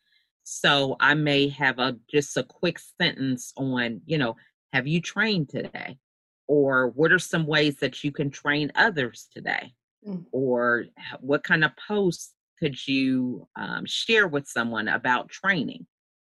So 0.51 0.97
I 0.99 1.13
may 1.13 1.49
have 1.49 1.79
a 1.79 1.99
just 2.11 2.35
a 2.39 2.43
quick 2.43 2.79
sentence 2.79 3.53
on, 3.59 4.01
you 4.07 4.17
know, 4.17 4.35
have 4.73 4.87
you 4.87 5.03
trained 5.03 5.51
today? 5.51 5.99
Or 6.47 6.89
what 6.89 7.13
are 7.13 7.19
some 7.19 7.47
ways 7.47 7.77
that 7.81 8.03
you 8.03 8.13
can 8.13 8.31
train 8.31 8.73
others 8.75 9.29
today? 9.31 9.75
Mm. 10.07 10.25
Or 10.33 10.87
what 11.21 11.45
kind 11.45 11.65
of 11.65 11.73
posts 11.77 12.33
could 12.59 12.89
you 12.89 13.47
um, 13.57 13.85
share 13.85 14.27
with 14.27 14.49
someone 14.49 14.89
about 14.89 15.29
training? 15.29 15.87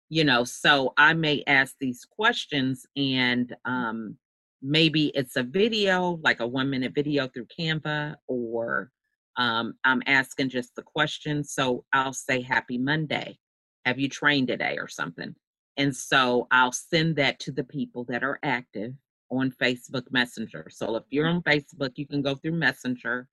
You 0.08 0.24
know, 0.24 0.44
so 0.44 0.94
I 0.96 1.12
may 1.12 1.44
ask 1.46 1.74
these 1.78 2.06
questions 2.10 2.86
and 2.96 3.54
um, 3.66 4.16
maybe 4.62 5.12
it's 5.14 5.36
a 5.36 5.42
video, 5.42 6.18
like 6.24 6.40
a 6.40 6.46
one 6.46 6.70
minute 6.70 6.94
video 6.94 7.28
through 7.28 7.48
Canva, 7.58 8.14
or 8.28 8.90
um, 9.36 9.74
I'm 9.84 10.02
asking 10.06 10.48
just 10.48 10.74
the 10.74 10.82
question. 10.82 11.44
So 11.44 11.84
I'll 11.92 12.14
say 12.14 12.40
Happy 12.40 12.78
Monday 12.78 13.38
have 13.86 13.98
you 13.98 14.08
trained 14.08 14.48
today 14.48 14.76
or 14.78 14.88
something? 14.88 15.34
And 15.78 15.94
so 15.94 16.48
I'll 16.50 16.72
send 16.72 17.16
that 17.16 17.38
to 17.40 17.52
the 17.52 17.64
people 17.64 18.04
that 18.08 18.24
are 18.24 18.38
active 18.42 18.92
on 19.30 19.50
Facebook 19.50 20.10
Messenger. 20.10 20.66
So 20.70 20.96
if 20.96 21.04
you're 21.10 21.28
on 21.28 21.42
Facebook, 21.42 21.92
you 21.96 22.06
can 22.06 22.20
go 22.20 22.34
through 22.34 22.52
Messenger 22.52 23.28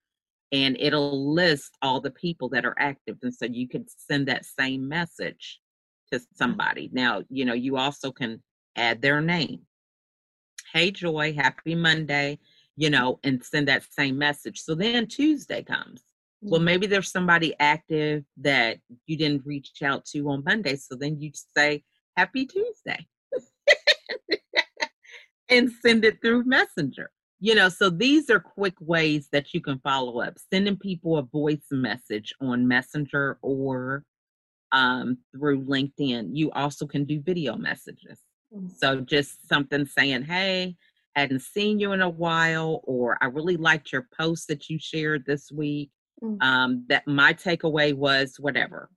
and 0.52 0.78
it'll 0.80 1.34
list 1.34 1.78
all 1.82 2.00
the 2.00 2.12
people 2.12 2.50
that 2.50 2.66
are 2.66 2.76
active. 2.78 3.18
And 3.24 3.34
so 3.34 3.46
you 3.46 3.68
can 3.68 3.86
send 3.88 4.28
that 4.28 4.46
same 4.46 4.88
message 4.88 5.60
to 6.12 6.22
somebody. 6.36 6.90
Now, 6.94 7.24
you 7.30 7.46
know, 7.46 7.54
you 7.54 7.78
also 7.78 8.12
can 8.12 8.42
add 8.76 9.02
their 9.02 9.22
name. 9.22 9.62
Hey, 10.72 10.92
Joy, 10.92 11.34
happy 11.34 11.76
Monday, 11.76 12.40
you 12.76 12.90
know, 12.90 13.20
and 13.24 13.44
send 13.44 13.68
that 13.68 13.84
same 13.92 14.18
message. 14.18 14.60
So 14.60 14.76
then 14.76 15.08
Tuesday 15.08 15.64
comes 15.64 16.04
Well, 16.46 16.62
maybe 16.62 16.88
there's 16.88 17.12
somebody 17.12 17.54
active 17.60 18.24
that 18.38 18.78
you 19.06 19.18
didn't 19.18 19.46
reach 19.46 19.72
out 19.84 20.06
to 20.08 20.30
on 20.30 20.44
Monday. 20.46 20.76
So 20.76 20.96
then 20.96 21.20
you 21.20 21.32
say, 21.56 21.84
Happy 22.18 22.46
Tuesday. 22.46 23.08
and 25.50 25.72
send 25.86 26.06
it 26.06 26.22
through 26.22 26.44
Messenger. 26.46 27.10
You 27.40 27.56
know, 27.56 27.70
so 27.70 27.90
these 27.90 28.30
are 28.30 28.40
quick 28.40 28.76
ways 28.80 29.28
that 29.32 29.54
you 29.54 29.62
can 29.62 29.80
follow 29.80 30.22
up. 30.22 30.36
Sending 30.52 30.78
people 30.78 31.18
a 31.18 31.24
voice 31.24 31.66
message 31.72 32.34
on 32.40 32.68
Messenger 32.68 33.38
or 33.42 34.04
um, 34.72 35.18
through 35.32 35.66
LinkedIn. 35.66 36.30
You 36.34 36.52
also 36.52 36.86
can 36.86 37.04
do 37.06 37.22
video 37.22 37.56
messages. 37.56 38.20
Mm-hmm. 38.54 38.70
So 38.78 39.02
just 39.02 39.48
something 39.48 39.86
saying, 39.86 40.24
hey, 40.24 40.76
hadn't 41.16 41.42
seen 41.42 41.80
you 41.80 41.92
in 41.92 42.02
a 42.02 42.10
while, 42.10 42.82
or 42.86 43.18
I 43.22 43.26
really 43.26 43.58
liked 43.58 43.92
your 43.92 44.08
post 44.18 44.48
that 44.48 44.70
you 44.70 44.80
shared 44.80 45.26
this 45.26 45.52
week. 45.52 45.92
Mm-hmm. 46.22 46.42
Um, 46.42 46.86
that 46.90 47.08
my 47.08 47.34
takeaway 47.34 47.94
was 47.94 48.36
whatever. 48.40 48.90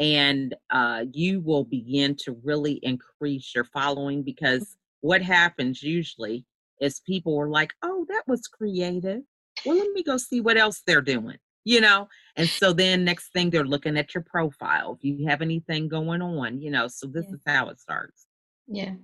And 0.00 0.54
uh, 0.70 1.04
you 1.12 1.40
will 1.40 1.64
begin 1.64 2.16
to 2.24 2.36
really 2.42 2.80
increase 2.82 3.54
your 3.54 3.64
following 3.64 4.22
because 4.22 4.76
what 5.00 5.22
happens 5.22 5.82
usually 5.82 6.44
is 6.80 7.00
people 7.06 7.38
are 7.38 7.48
like, 7.48 7.72
oh, 7.82 8.04
that 8.08 8.22
was 8.26 8.48
creative. 8.48 9.20
Well, 9.64 9.76
let 9.76 9.92
me 9.92 10.02
go 10.02 10.16
see 10.16 10.40
what 10.40 10.56
else 10.56 10.82
they're 10.86 11.02
doing, 11.02 11.36
you 11.64 11.80
know? 11.80 12.08
And 12.36 12.48
so 12.48 12.72
then 12.72 13.04
next 13.04 13.32
thing 13.32 13.50
they're 13.50 13.64
looking 13.64 13.96
at 13.96 14.14
your 14.14 14.24
profile, 14.24 14.98
if 14.98 15.04
you 15.04 15.28
have 15.28 15.42
anything 15.42 15.88
going 15.88 16.22
on, 16.22 16.60
you 16.60 16.70
know, 16.70 16.88
so 16.88 17.06
this 17.06 17.26
yeah. 17.28 17.34
is 17.34 17.40
how 17.46 17.68
it 17.68 17.78
starts. 17.78 18.26
Yeah. 18.66 18.94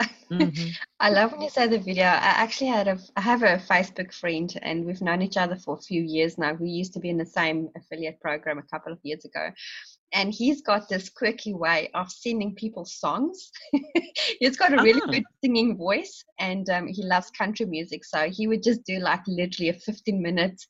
Mm-hmm. 0.00 0.70
I 1.00 1.10
love 1.10 1.32
when 1.32 1.42
you 1.42 1.50
say 1.50 1.66
the 1.66 1.78
video. 1.78 2.04
I 2.04 2.34
actually 2.44 2.68
had 2.68 2.88
a, 2.88 2.98
I 3.16 3.20
have 3.20 3.42
a 3.42 3.58
Facebook 3.58 4.14
friend, 4.14 4.52
and 4.62 4.84
we've 4.84 5.02
known 5.02 5.22
each 5.22 5.36
other 5.36 5.56
for 5.56 5.76
a 5.76 5.80
few 5.80 6.02
years 6.02 6.38
now. 6.38 6.54
We 6.54 6.70
used 6.70 6.92
to 6.94 7.00
be 7.00 7.10
in 7.10 7.18
the 7.18 7.26
same 7.26 7.68
affiliate 7.76 8.20
program 8.20 8.58
a 8.58 8.62
couple 8.62 8.92
of 8.92 8.98
years 9.02 9.24
ago, 9.24 9.50
and 10.12 10.32
he's 10.32 10.60
got 10.62 10.88
this 10.88 11.08
quirky 11.08 11.54
way 11.54 11.90
of 11.94 12.10
sending 12.10 12.54
people 12.54 12.84
songs. 12.84 13.50
he's 14.40 14.56
got 14.56 14.72
a 14.72 14.82
really 14.82 15.00
oh. 15.04 15.10
good 15.10 15.24
singing 15.42 15.76
voice, 15.76 16.24
and 16.38 16.68
um, 16.70 16.86
he 16.86 17.02
loves 17.02 17.30
country 17.30 17.66
music. 17.66 18.04
So 18.04 18.28
he 18.30 18.46
would 18.46 18.62
just 18.62 18.84
do 18.84 18.98
like 18.98 19.22
literally 19.26 19.70
a 19.70 19.74
15 19.74 20.20
minute 20.20 20.60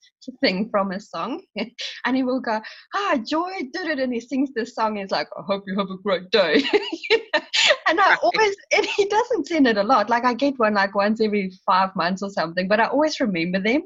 thing 0.41 0.69
from 0.71 0.93
a 0.93 1.01
song, 1.01 1.43
and 2.07 2.17
he 2.17 2.23
will 2.23 2.41
go, 2.41 2.61
"Ah, 2.95 3.19
Joy 3.27 3.53
did 3.73 3.87
it," 3.87 3.99
and 3.99 4.13
he 4.13 4.21
sings 4.21 4.51
this 4.55 4.75
song. 4.75 4.93
And 4.93 4.99
he's 4.99 5.11
like, 5.11 5.29
"I 5.37 5.43
hope 5.43 5.65
you 5.67 5.77
have 5.79 5.91
a 5.91 5.99
great 5.99 6.31
day." 6.31 6.63
and 7.89 8.01
I 8.01 8.17
always, 8.23 8.57
and 8.75 8.87
he 8.87 9.07
doesn't 9.07 9.47
send 9.47 9.67
it 9.67 9.77
a 9.77 9.83
lot. 9.83 10.11
Like 10.11 10.25
I 10.25 10.35
get 10.35 10.59
one 10.59 10.75
like 10.75 10.95
once 10.95 11.21
every 11.21 11.53
five 11.67 11.95
months 11.97 12.23
or 12.23 12.31
something, 12.31 12.69
but 12.69 12.81
I 12.81 12.87
always 12.87 13.21
remember 13.21 13.61
them 13.61 13.83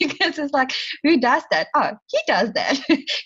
because 0.00 0.38
it's 0.38 0.52
like, 0.52 0.72
who 1.02 1.20
does 1.20 1.42
that? 1.50 1.68
Oh, 1.74 1.92
he 2.06 2.18
does 2.26 2.52
that. 2.52 2.78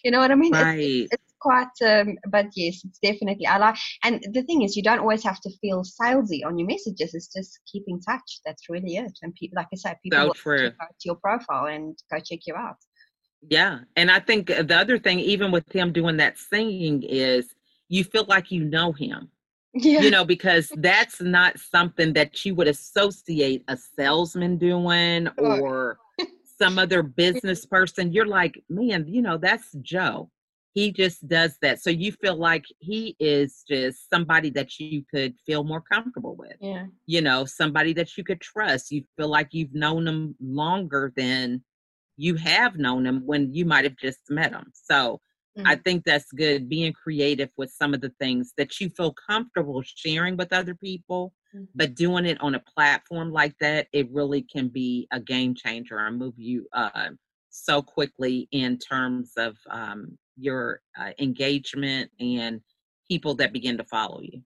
you 0.05 0.11
know 0.11 0.19
what 0.19 0.31
I 0.31 0.35
mean? 0.35 0.53
Right. 0.53 0.79
It's, 0.79 1.13
it's 1.13 1.24
quite 1.45 1.77
um, 1.85 2.17
but 2.31 2.47
yes 2.57 2.81
it's 2.85 2.99
definitely 2.99 3.47
i 3.47 3.59
like 3.59 3.77
and 4.03 4.25
the 4.33 4.43
thing 4.45 4.63
is 4.63 4.77
you 4.77 4.83
don't 4.83 5.01
always 5.01 5.23
have 5.23 5.41
to 5.41 5.51
feel 5.61 5.83
salesy 5.83 6.41
on 6.47 6.59
your 6.59 6.69
messages. 6.69 7.15
It's 7.15 7.33
just 7.33 7.61
keep 7.71 7.85
in 7.87 8.01
touch 8.01 8.41
that's 8.45 8.69
really 8.69 8.97
it. 8.97 9.13
And 9.23 9.35
people 9.35 9.57
like 9.57 9.69
i 9.73 9.77
said 9.77 9.97
people 10.03 10.19
so 10.19 10.27
will 10.27 10.35
true. 10.35 10.71
go 10.71 10.87
to 10.89 11.05
your 11.05 11.17
profile 11.17 11.67
and 11.67 11.97
go 12.11 12.19
check 12.19 12.41
you 12.47 12.55
out. 12.55 12.77
Yeah. 13.49 13.81
And 13.97 14.11
i 14.11 14.21
think 14.21 14.47
the 14.47 14.77
other 14.77 14.99
thing 14.99 15.19
even 15.21 15.51
with 15.53 15.71
him 15.71 15.93
doing 15.93 16.17
that 16.19 16.39
singing 16.39 17.03
is 17.03 17.55
you 17.89 18.05
feel 18.05 18.25
like 18.29 18.51
you 18.51 18.65
know 18.65 18.93
him. 18.93 19.31
Yeah. 19.77 20.03
you 20.03 20.11
know 20.11 20.25
because 20.25 20.71
that's 20.77 21.21
not 21.21 21.59
something 21.59 22.13
that 22.13 22.45
you 22.45 22.55
would 22.55 22.69
associate 22.69 23.65
a 23.67 23.77
salesman 23.77 24.57
doing 24.57 25.29
or 25.37 25.99
some 26.59 26.79
other 26.79 27.03
business 27.03 27.67
person. 27.67 28.13
You're 28.13 28.33
like 28.41 28.63
man 28.69 29.07
you 29.09 29.21
know 29.21 29.37
that's 29.37 29.73
joe 29.83 30.31
he 30.75 30.91
just 30.91 31.27
does 31.29 31.57
that 31.63 31.81
so 31.81 31.89
you 31.89 32.13
feel 32.13 32.37
like 32.37 32.65
he 32.81 33.17
is 33.19 33.65
just 33.67 34.11
somebody 34.11 34.51
that 34.51 34.79
you 34.79 35.03
could 35.11 35.35
feel 35.47 35.65
more 35.65 35.81
comfortable 35.81 36.37
with 36.37 36.57
yeah 36.61 36.87
you 37.07 37.21
know 37.21 37.45
somebody 37.45 37.93
that 37.93 38.17
you 38.19 38.25
could 38.25 38.41
trust 38.41 38.91
you 38.91 39.03
feel 39.17 39.29
like 39.29 39.49
you've 39.53 39.75
known 39.75 40.07
him 40.07 40.35
longer 40.41 41.13
than 41.17 41.63
you 42.17 42.35
have 42.35 42.77
known 42.77 43.07
him 43.07 43.23
when 43.25 43.53
you 43.55 43.65
might 43.65 43.85
have 43.85 43.97
just 43.97 44.19
met 44.29 44.53
him 44.53 44.71
so 44.75 45.21
mm-hmm. 45.57 45.67
i 45.67 45.75
think 45.77 46.05
that's 46.05 46.31
good 46.33 46.69
being 46.69 46.93
creative 46.93 47.51
with 47.57 47.71
some 47.71 47.95
of 47.95 48.01
the 48.01 48.13
things 48.21 48.53
that 48.59 48.81
you 48.81 48.91
feel 48.91 49.15
comfortable 49.29 49.83
sharing 49.83 50.37
with 50.37 50.53
other 50.53 50.75
people 50.75 51.33
mm-hmm. 51.55 51.65
but 51.75 51.95
doing 51.95 52.27
it 52.27 52.41
on 52.41 52.57
a 52.57 52.65
platform 52.75 53.33
like 53.33 53.57
that 53.61 53.87
it 53.93 54.11
really 54.13 54.43
can 54.43 54.69
be 54.69 55.07
a 55.13 55.21
game 55.21 55.55
changer 55.55 55.99
and 55.99 56.19
move 56.19 56.35
you 56.37 56.67
uh, 56.73 57.09
so 57.51 57.81
quickly 57.81 58.49
in 58.51 58.77
terms 58.77 59.33
of 59.37 59.57
um, 59.71 60.19
your 60.37 60.81
uh, 60.99 61.11
engagement 61.19 62.11
and 62.21 62.61
people 63.09 63.35
that 63.37 63.53
begin 63.53 63.77
to 63.79 63.85
follow 63.85 64.21
you. 64.21 64.43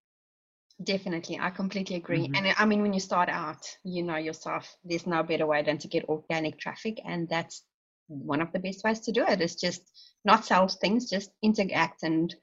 Definitely, 0.82 1.38
I 1.40 1.50
completely 1.50 1.96
agree. 1.96 2.28
Mm-hmm. 2.28 2.34
And 2.46 2.54
I 2.56 2.64
mean, 2.64 2.82
when 2.82 2.92
you 2.92 3.00
start 3.00 3.28
out, 3.28 3.66
you 3.84 4.04
know 4.04 4.16
yourself, 4.16 4.76
there's 4.84 5.06
no 5.06 5.22
better 5.22 5.46
way 5.46 5.62
than 5.62 5.78
to 5.78 5.88
get 5.88 6.08
organic 6.08 6.58
traffic. 6.58 7.00
And 7.04 7.28
that's 7.28 7.64
one 8.06 8.40
of 8.40 8.52
the 8.52 8.60
best 8.60 8.84
ways 8.84 9.00
to 9.00 9.12
do 9.12 9.24
it 9.26 9.40
is 9.40 9.56
just 9.56 9.82
not 10.24 10.44
sell 10.44 10.68
things, 10.68 11.10
just 11.10 11.30
interact 11.42 12.04
and 12.04 12.34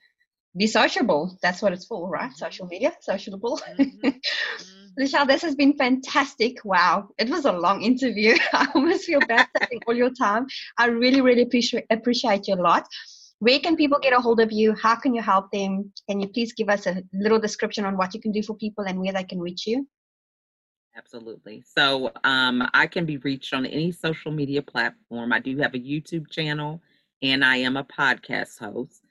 be 0.58 0.68
sociable. 0.68 1.38
That's 1.42 1.62
what 1.62 1.74
it's 1.74 1.86
for, 1.86 2.10
right? 2.10 2.30
Mm-hmm. 2.30 2.36
Social 2.36 2.68
media, 2.68 2.94
sociable. 3.02 3.60
Mm-hmm. 3.78 4.10
Michelle, 4.98 5.26
this 5.26 5.42
has 5.42 5.56
been 5.56 5.76
fantastic. 5.76 6.64
Wow, 6.64 7.10
it 7.18 7.30
was 7.30 7.46
a 7.46 7.52
long 7.52 7.82
interview. 7.82 8.38
I 8.54 8.68
almost 8.74 9.06
feel 9.06 9.20
bad 9.28 9.48
taking 9.60 9.82
all 9.88 9.96
your 9.96 10.12
time. 10.12 10.48
I 10.78 10.88
really, 10.88 11.22
really 11.22 11.42
appreciate 11.42 11.86
appreciate 11.90 12.48
you 12.48 12.56
a 12.56 12.62
lot. 12.62 12.88
Where 13.46 13.60
can 13.60 13.76
people 13.76 14.00
get 14.00 14.12
a 14.12 14.20
hold 14.20 14.40
of 14.40 14.52
you? 14.52 14.74
How 14.74 14.96
can 14.96 15.14
you 15.14 15.22
help 15.22 15.52
them? 15.52 15.94
Can 16.10 16.20
you 16.20 16.28
please 16.28 16.52
give 16.54 16.68
us 16.68 16.88
a 16.88 17.04
little 17.14 17.38
description 17.38 17.86
on 17.86 17.96
what 17.96 18.12
you 18.16 18.20
can 18.20 18.32
do 18.32 18.42
for 18.42 18.56
people 18.56 18.86
and 18.86 19.00
where 19.00 19.14
they 19.14 19.24
can 19.24 19.40
reach 19.40 19.68
you? 19.68 19.88
Absolutely. 20.98 21.64
So 21.64 22.12
um, 22.24 22.68
I 22.74 22.88
can 22.88 23.06
be 23.06 23.18
reached 23.18 23.54
on 23.54 23.68
any 23.68 23.92
social 23.92 24.32
media 24.32 24.64
platform. 24.64 25.32
I 25.32 25.38
do 25.38 25.56
have 25.60 25.76
a 25.76 25.80
YouTube 25.80 26.28
channel 26.32 26.82
and 27.22 27.46
I 27.46 27.58
am 27.58 27.78
a 27.78 27.84
podcast 27.84 28.58
host. 28.58 29.04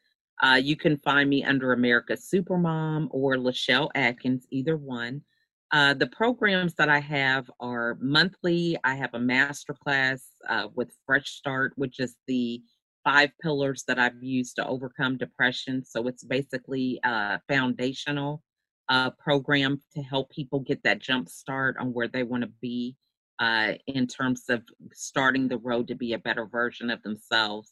Uh, 0.43 0.61
you 0.61 0.75
can 0.75 0.97
find 0.97 1.31
me 1.31 1.45
under 1.45 1.73
America 1.73 2.15
Supermom 2.15 3.07
or 3.13 3.37
Lachelle 3.37 3.91
Atkins, 3.95 4.49
either 4.51 4.77
one. 4.77 5.23
Uh, 5.71 5.95
the 5.95 6.09
programs 6.09 6.75
that 6.75 6.89
I 6.89 6.99
have 6.99 7.49
are 7.61 7.99
monthly. 8.01 8.77
I 8.83 8.97
have 8.97 9.15
a 9.15 9.21
master 9.21 9.75
class 9.75 10.25
uh, 10.49 10.67
with 10.75 10.93
Fresh 11.07 11.31
Start, 11.31 11.73
which 11.77 12.01
is 12.01 12.17
the 12.27 12.61
five 13.05 13.31
pillars 13.41 13.85
that 13.87 13.99
I've 13.99 14.23
used 14.23 14.57
to 14.57 14.67
overcome 14.67 15.19
depression. 15.19 15.85
So 15.85 16.09
it's 16.09 16.25
basically 16.25 17.01
a 17.05 17.41
foundational 17.49 18.43
uh, 18.89 19.11
program 19.11 19.81
to 19.95 20.03
help 20.03 20.31
people 20.31 20.61
get 20.61 20.83
that 20.85 21.01
jump 21.01 21.29
start 21.29 21.77
on 21.79 21.93
where 21.93 22.09
they 22.09 22.23
want 22.23 22.43
to 22.43 22.51
be 22.61 22.97
uh, 23.39 23.73
in 23.87 24.07
terms 24.07 24.45
of 24.49 24.63
starting 24.93 25.49
the 25.49 25.59
road 25.59 25.89
to 25.89 25.95
be 25.95 26.13
a 26.13 26.19
better 26.19 26.47
version 26.47 26.91
of 26.91 27.03
themselves. 27.03 27.71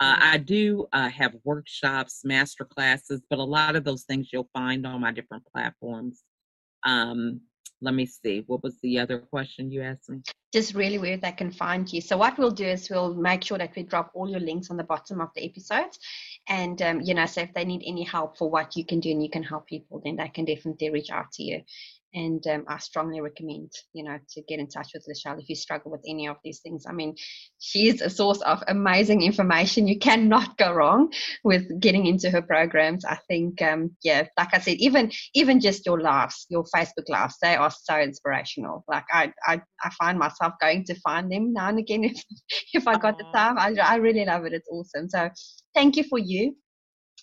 Uh, 0.00 0.16
I 0.18 0.38
do 0.38 0.86
uh, 0.92 1.10
have 1.10 1.36
workshops, 1.44 2.22
master 2.24 2.64
classes, 2.64 3.20
but 3.28 3.38
a 3.38 3.44
lot 3.44 3.76
of 3.76 3.84
those 3.84 4.04
things 4.04 4.30
you'll 4.32 4.48
find 4.54 4.86
on 4.86 5.02
my 5.02 5.12
different 5.12 5.44
platforms. 5.52 6.22
Um, 6.84 7.42
let 7.82 7.94
me 7.94 8.06
see. 8.06 8.44
What 8.46 8.62
was 8.62 8.76
the 8.82 8.98
other 8.98 9.18
question 9.18 9.70
you 9.70 9.82
asked 9.82 10.10
me? 10.10 10.20
Just 10.52 10.74
really 10.74 10.98
where 10.98 11.16
they 11.16 11.32
can 11.32 11.50
find 11.50 11.90
you. 11.92 12.00
So 12.00 12.16
what 12.16 12.38
we'll 12.38 12.50
do 12.50 12.66
is 12.66 12.90
we'll 12.90 13.14
make 13.14 13.44
sure 13.44 13.58
that 13.58 13.74
we 13.76 13.84
drop 13.84 14.10
all 14.14 14.28
your 14.28 14.40
links 14.40 14.70
on 14.70 14.76
the 14.76 14.84
bottom 14.84 15.20
of 15.20 15.28
the 15.34 15.44
episodes, 15.44 15.98
and 16.48 16.80
um, 16.82 17.00
you 17.00 17.14
know, 17.14 17.26
so 17.26 17.42
if 17.42 17.54
they 17.54 17.64
need 17.64 17.82
any 17.86 18.02
help 18.02 18.36
for 18.36 18.50
what 18.50 18.76
you 18.76 18.84
can 18.84 19.00
do 19.00 19.10
and 19.10 19.22
you 19.22 19.30
can 19.30 19.42
help 19.42 19.66
people, 19.66 20.00
then 20.04 20.16
they 20.16 20.28
can 20.28 20.44
definitely 20.44 20.90
reach 20.90 21.10
out 21.10 21.30
to 21.32 21.42
you 21.42 21.62
and 22.14 22.44
um, 22.46 22.64
I 22.68 22.78
strongly 22.78 23.20
recommend 23.20 23.70
you 23.92 24.04
know 24.04 24.18
to 24.30 24.42
get 24.42 24.58
in 24.58 24.68
touch 24.68 24.88
with 24.94 25.06
Lachelle 25.08 25.40
if 25.40 25.48
you 25.48 25.56
struggle 25.56 25.90
with 25.90 26.02
any 26.06 26.28
of 26.28 26.36
these 26.44 26.60
things. 26.60 26.84
I 26.88 26.92
mean, 26.92 27.14
she's 27.58 28.00
a 28.00 28.10
source 28.10 28.40
of 28.42 28.62
amazing 28.68 29.22
information. 29.22 29.86
You 29.86 29.98
cannot 29.98 30.56
go 30.56 30.72
wrong 30.72 31.12
with 31.44 31.80
getting 31.80 32.06
into 32.06 32.30
her 32.30 32.42
programs. 32.42 33.04
I 33.04 33.18
think, 33.28 33.62
um, 33.62 33.96
yeah, 34.02 34.26
like 34.38 34.54
I 34.54 34.60
said, 34.60 34.76
even 34.78 35.10
even 35.34 35.60
just 35.60 35.86
your 35.86 36.00
lives, 36.00 36.46
your 36.48 36.64
Facebook 36.74 37.08
lives, 37.08 37.36
they 37.42 37.56
are 37.56 37.70
so 37.70 37.98
inspirational. 37.98 38.84
Like 38.88 39.04
I 39.12 39.32
I, 39.46 39.60
I 39.82 39.90
find 39.98 40.18
myself 40.18 40.54
going 40.60 40.84
to 40.84 40.94
find 41.00 41.30
them 41.30 41.52
now 41.52 41.68
and 41.68 41.78
again 41.78 42.04
if 42.10 42.22
if 42.72 42.88
I 42.88 42.98
got 42.98 43.18
the 43.18 43.26
time. 43.34 43.58
I 43.58 43.74
I 43.82 43.96
really 43.96 44.24
love 44.24 44.44
it. 44.44 44.52
It's 44.52 44.68
awesome. 44.70 45.08
So 45.08 45.30
thank 45.74 45.96
you 45.96 46.04
for 46.04 46.18
you 46.18 46.56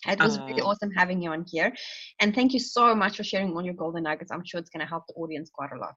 it 0.07 0.19
was 0.19 0.39
really 0.39 0.61
awesome 0.61 0.91
having 0.91 1.21
you 1.21 1.31
on 1.31 1.45
here. 1.47 1.73
And 2.19 2.33
thank 2.33 2.53
you 2.53 2.59
so 2.59 2.95
much 2.95 3.17
for 3.17 3.23
sharing 3.23 3.53
all 3.53 3.63
your 3.63 3.73
golden 3.73 4.03
nuggets. 4.03 4.31
I'm 4.31 4.43
sure 4.45 4.59
it's 4.59 4.69
going 4.69 4.81
to 4.81 4.89
help 4.89 5.03
the 5.07 5.13
audience 5.15 5.49
quite 5.53 5.71
a 5.71 5.79
lot. 5.79 5.95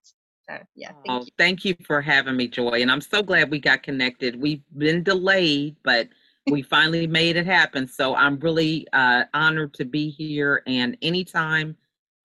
So, 0.49 0.59
yeah. 0.75 0.89
Thank 0.89 1.01
oh, 1.09 1.21
you. 1.21 1.27
thank 1.39 1.65
you 1.65 1.75
for 1.87 2.01
having 2.01 2.37
me, 2.37 2.49
Joy. 2.49 2.83
And 2.83 2.91
I'm 2.91 3.01
so 3.01 3.23
glad 3.23 3.51
we 3.51 3.61
got 3.61 3.83
connected. 3.83 4.41
We've 4.41 4.63
been 4.77 5.03
delayed, 5.03 5.77
but 5.85 6.09
we 6.49 6.63
finally 6.77 7.07
made 7.07 7.37
it 7.37 7.47
happen. 7.47 7.87
So 7.87 8.15
I'm 8.15 8.39
really 8.39 8.87
uh, 8.93 9.25
honored 9.35 9.75
to 9.75 9.85
be 9.85 10.11
here. 10.11 10.63
And 10.67 10.97
anytime 11.03 11.77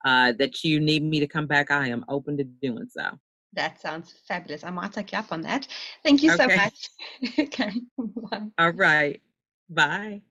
uh, 0.05 0.33
that 0.33 0.63
you 0.63 0.79
need 0.79 1.03
me 1.03 1.19
to 1.19 1.27
come 1.27 1.47
back, 1.47 1.71
I 1.71 1.87
am 1.87 2.05
open 2.09 2.37
to 2.37 2.43
doing 2.43 2.87
so. 2.89 3.19
That 3.53 3.79
sounds 3.79 4.13
fabulous. 4.27 4.63
I 4.63 4.69
might 4.69 4.91
take 4.91 5.13
you 5.13 5.17
up 5.17 5.31
on 5.31 5.41
that. 5.43 5.67
Thank 6.03 6.23
you 6.23 6.33
okay. 6.33 6.47
so 6.49 6.55
much. 6.55 7.39
okay. 7.39 7.71
Bye. 7.97 8.47
All 8.57 8.73
right. 8.73 9.21
Bye. 9.69 10.21